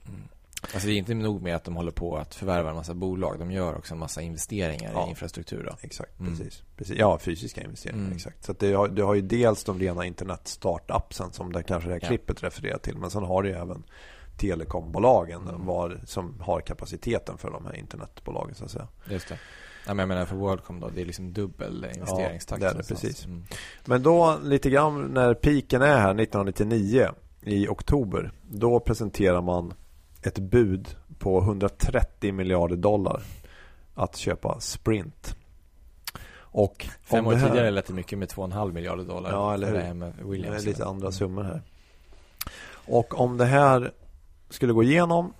Alltså 0.62 0.86
det 0.88 0.92
är 0.94 0.96
inte 0.96 1.14
nog 1.14 1.42
med 1.42 1.56
att 1.56 1.64
de 1.64 1.76
håller 1.76 1.92
på 1.92 2.16
att 2.16 2.34
förvärva 2.34 2.70
en 2.70 2.76
massa 2.76 2.94
bolag. 2.94 3.38
De 3.38 3.50
gör 3.50 3.76
också 3.78 3.94
en 3.94 3.98
massa 4.00 4.20
investeringar 4.22 4.92
Ja. 4.94 5.06
i 5.06 5.10
infrastruktur. 5.10 5.64
Då. 5.70 5.76
Exakt, 5.80 6.20
Mm. 6.20 6.32
precis. 6.38 6.62
precis 6.76 6.98
Ja, 6.98 7.18
fysiska 7.18 7.62
investeringar, 7.62 8.00
Mm. 8.04 8.16
exakt 8.16 8.44
Så 8.44 8.52
det, 8.58 8.72
har, 8.72 8.88
det 8.88 9.02
har 9.02 9.14
ju 9.14 9.20
dels 9.20 9.64
de 9.64 9.78
rena 9.78 10.04
internet 10.06 10.40
startupsen 10.48 11.32
Som 11.32 11.52
det 11.52 11.62
kanske 11.62 11.88
det 11.88 11.92
här 11.94 12.00
Ja. 12.02 12.08
klippet 12.08 12.42
refererar 12.42 12.78
till 12.78 12.96
Men 12.96 13.10
sen 13.10 13.22
har 13.24 13.42
det 13.42 13.48
ju 13.48 13.54
även 13.54 13.82
telekombolagen 14.36 15.48
Mm. 15.48 15.66
var, 15.66 16.00
Som 16.06 16.40
har 16.40 16.60
kapaciteten 16.60 17.38
för 17.38 17.50
de 17.50 17.66
här 17.66 17.76
internetbolagen 17.76 18.54
så 18.54 18.64
att 18.64 18.70
säga 18.70 18.88
Just 19.10 19.28
det. 19.28 19.38
Ja, 19.86 19.94
men 19.94 19.98
jag 19.98 20.08
menar 20.08 20.26
för 20.26 20.36
WorldCom 20.36 20.80
då, 20.80 20.88
det 20.94 21.00
är 21.00 21.04
liksom 21.06 21.32
dubbel 21.32 21.86
investeringstakt. 21.94 22.60
det 22.60 22.68
är 22.68 22.74
det, 22.74 22.88
precis. 22.88 23.24
Mm. 23.24 23.44
Men 23.84 24.02
då 24.02 24.38
lite 24.42 24.70
grann 24.70 25.02
när 25.02 25.34
piken 25.34 25.82
är 25.82 25.86
här 26.00 26.14
1999 26.14 27.08
i 27.42 27.68
oktober. 27.68 28.32
Då 28.50 28.80
presenterar 28.80 29.42
man 29.42 29.74
ett 30.22 30.38
bud 30.38 30.96
på 31.18 31.40
130 31.40 32.32
miljarder 32.32 32.76
dollar 32.76 33.22
att 33.94 34.16
köpa 34.16 34.60
Sprint. 34.60 35.36
Och 36.34 36.86
Fem 37.02 37.26
år 37.26 37.32
här- 37.32 37.48
tidigare 37.48 37.70
lät 37.70 37.86
det 37.86 37.92
mycket 37.94 38.18
med 38.18 38.28
2,5 38.28 38.72
miljarder 38.72 39.04
dollar. 39.04 39.30
Ja, 39.30 39.54
eller 39.54 39.66
hur? 39.66 39.74
Det 39.74 39.82
här 39.82 39.94
med 39.94 40.12
Williams. 40.24 40.62
Det 40.64 40.70
är 40.70 40.72
lite 40.72 40.84
andra 40.86 41.12
summor 41.12 41.42
här. 41.42 41.62
Och 42.86 43.20
om 43.20 43.36
det 43.36 43.44
här 43.44 43.92
skulle 44.50 44.72
gå 44.72 44.82
igenom 44.82 45.32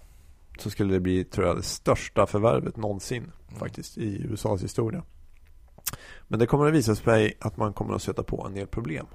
så 0.59 0.71
skulle 0.71 0.93
det 0.95 1.01
bli, 1.01 1.25
tror 1.25 1.47
jag, 1.47 1.57
det 1.57 1.63
största 1.63 2.27
förvärvet 2.27 2.77
någonsin 2.77 3.23
Mm. 3.49 3.59
faktiskt 3.61 3.99
i 3.99 4.23
USAs 4.31 4.63
historia. 4.63 5.03
Men 6.29 6.39
det 6.39 6.47
kommer 6.47 6.67
att 6.67 6.75
visa 6.75 6.95
sig 6.95 7.35
att 7.41 7.57
man 7.57 7.73
kommer 7.73 7.95
att 7.95 8.03
stöta 8.03 8.23
på 8.23 8.45
en 8.47 8.55
del 8.55 8.67
problem. 8.67 9.07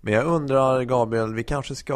Men 0.00 0.14
jag 0.14 0.26
undrar, 0.26 0.82
Gabriel, 0.82 1.34
vi 1.34 1.44
kanske 1.44 1.74
ska 1.74 1.94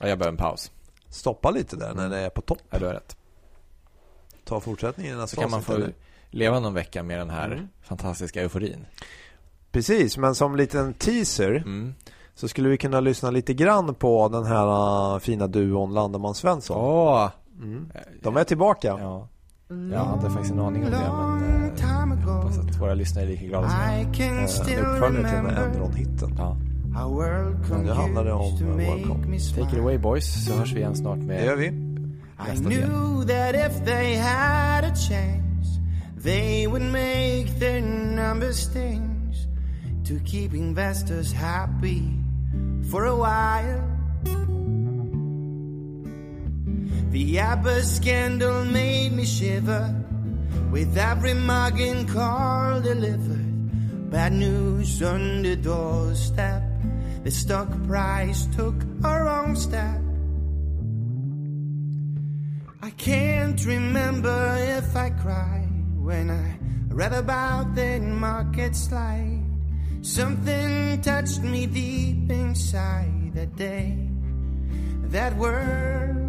Ja, 0.00 0.08
jag 0.08 0.18
behöver 0.18 0.28
en 0.32 0.36
paus. 0.36 0.72
Stoppa 1.14 1.50
lite 1.50 1.76
där 1.76 1.94
när 1.94 2.08
det 2.08 2.18
är 2.18 2.30
på 2.30 2.40
topp. 2.40 2.58
Ja, 2.70 2.78
du 2.78 2.86
har 2.86 2.92
rätt. 2.94 3.16
Ta 4.44 4.60
fortsättningen 4.60 5.14
i 5.14 5.20
nästa 5.20 5.34
Så 5.36 5.40
kan 5.40 5.50
man 5.50 5.62
få 5.62 5.72
eller? 5.72 5.94
leva 6.30 6.60
någon 6.60 6.74
vecka 6.74 7.02
med 7.02 7.18
den 7.18 7.30
här 7.30 7.46
Mm. 7.52 7.68
fantastiska 7.82 8.42
euforin. 8.42 8.86
Precis, 9.72 10.16
men 10.16 10.34
som 10.34 10.56
liten 10.56 10.94
teaser 10.94 11.50
Mm. 11.56 11.94
så 12.34 12.48
skulle 12.48 12.68
vi 12.68 12.76
kunna 12.78 13.00
lyssna 13.00 13.30
lite 13.30 13.54
grann 13.54 13.94
på 13.94 14.28
den 14.28 14.44
här 14.44 14.66
uh, 15.14 15.18
fina 15.18 15.46
duon 15.46 15.94
Landeman 15.94 16.34
Svensson. 16.34 16.76
Åh! 16.80 17.30
Mm. 17.62 17.90
De 18.22 18.36
är 18.36 18.44
tillbaka. 18.44 18.88
Ja. 19.00 19.28
Jag 19.92 20.04
hade 20.04 20.30
faktiskt 20.30 20.52
en 20.52 20.60
aning 20.60 20.84
om 20.84 20.90
det, 20.90 20.96
men 20.98 21.42
eh, 21.42 21.72
jag 22.26 22.32
hoppas 22.34 22.58
att 22.58 22.80
våra 22.80 22.94
lyssnare 22.94 23.24
är 23.24 23.28
lika 23.28 23.44
glada 23.46 23.68
som 23.68 23.78
jag. 23.80 24.00
Eh, 24.20 24.44
Uppföljare 24.44 25.28
till 25.28 25.36
den 25.36 25.46
här 25.56 25.64
Enron-hitten. 25.68 26.34
Ja. 26.38 26.56
Men 26.94 27.80
nu 27.84 27.90
handlar 27.92 28.24
det 28.24 28.32
om 28.32 28.52
Worldcom. 28.60 29.22
Take 29.54 29.76
it 29.76 29.78
away 29.82 29.98
boys, 29.98 30.44
så 30.44 30.52
hörs 30.52 30.72
vi 30.72 30.78
igen 30.80 30.96
snart 30.96 31.18
med 31.18 31.38
Det 31.38 31.44
gör 31.44 31.56
vi. 31.56 31.66
I 31.66 31.72
nästa 32.48 32.68
del. 32.68 32.78
knew 32.78 33.24
that 33.24 33.54
if 33.54 33.84
they 33.84 34.16
had 34.16 34.84
a 34.84 34.94
chance, 34.94 35.80
they 36.22 36.66
would 36.66 36.82
make 36.82 37.46
their 37.58 37.80
numbers 38.16 38.56
stings 38.56 39.36
to 40.08 40.14
keep 40.26 40.54
investors 40.54 41.32
happy 41.32 42.02
for 42.90 43.04
a 43.06 43.14
while. 43.16 43.82
The 47.12 47.38
ABBA 47.40 47.82
scandal 47.82 48.64
made 48.64 49.10
me 49.16 49.24
shiver 49.24 49.94
with 50.72 50.98
every 50.98 51.34
mug 51.34 51.80
and 51.80 52.08
call 52.08 52.80
delivered. 52.80 54.10
Bad 54.10 54.32
news 54.32 55.02
on 55.02 55.42
the 55.42 55.56
doorstep. 55.56 56.73
The 57.24 57.30
stock 57.30 57.68
price 57.86 58.44
took 58.54 58.74
a 59.02 59.24
wrong 59.24 59.56
step. 59.56 59.98
I 62.82 62.90
can't 62.90 63.64
remember 63.64 64.56
if 64.60 64.94
I 64.94 65.08
cried 65.08 65.72
when 65.96 66.30
I 66.30 66.58
read 66.88 67.14
about 67.14 67.74
the 67.74 67.98
market 68.00 68.76
slide. 68.76 69.40
Something 70.02 71.00
touched 71.00 71.40
me 71.40 71.64
deep 71.64 72.30
inside 72.30 73.32
that 73.32 73.56
day, 73.56 73.96
that 75.08 75.34
word. 75.36 76.24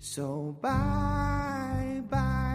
So 0.00 0.56
bye 0.62 2.00
bye. 2.08 2.47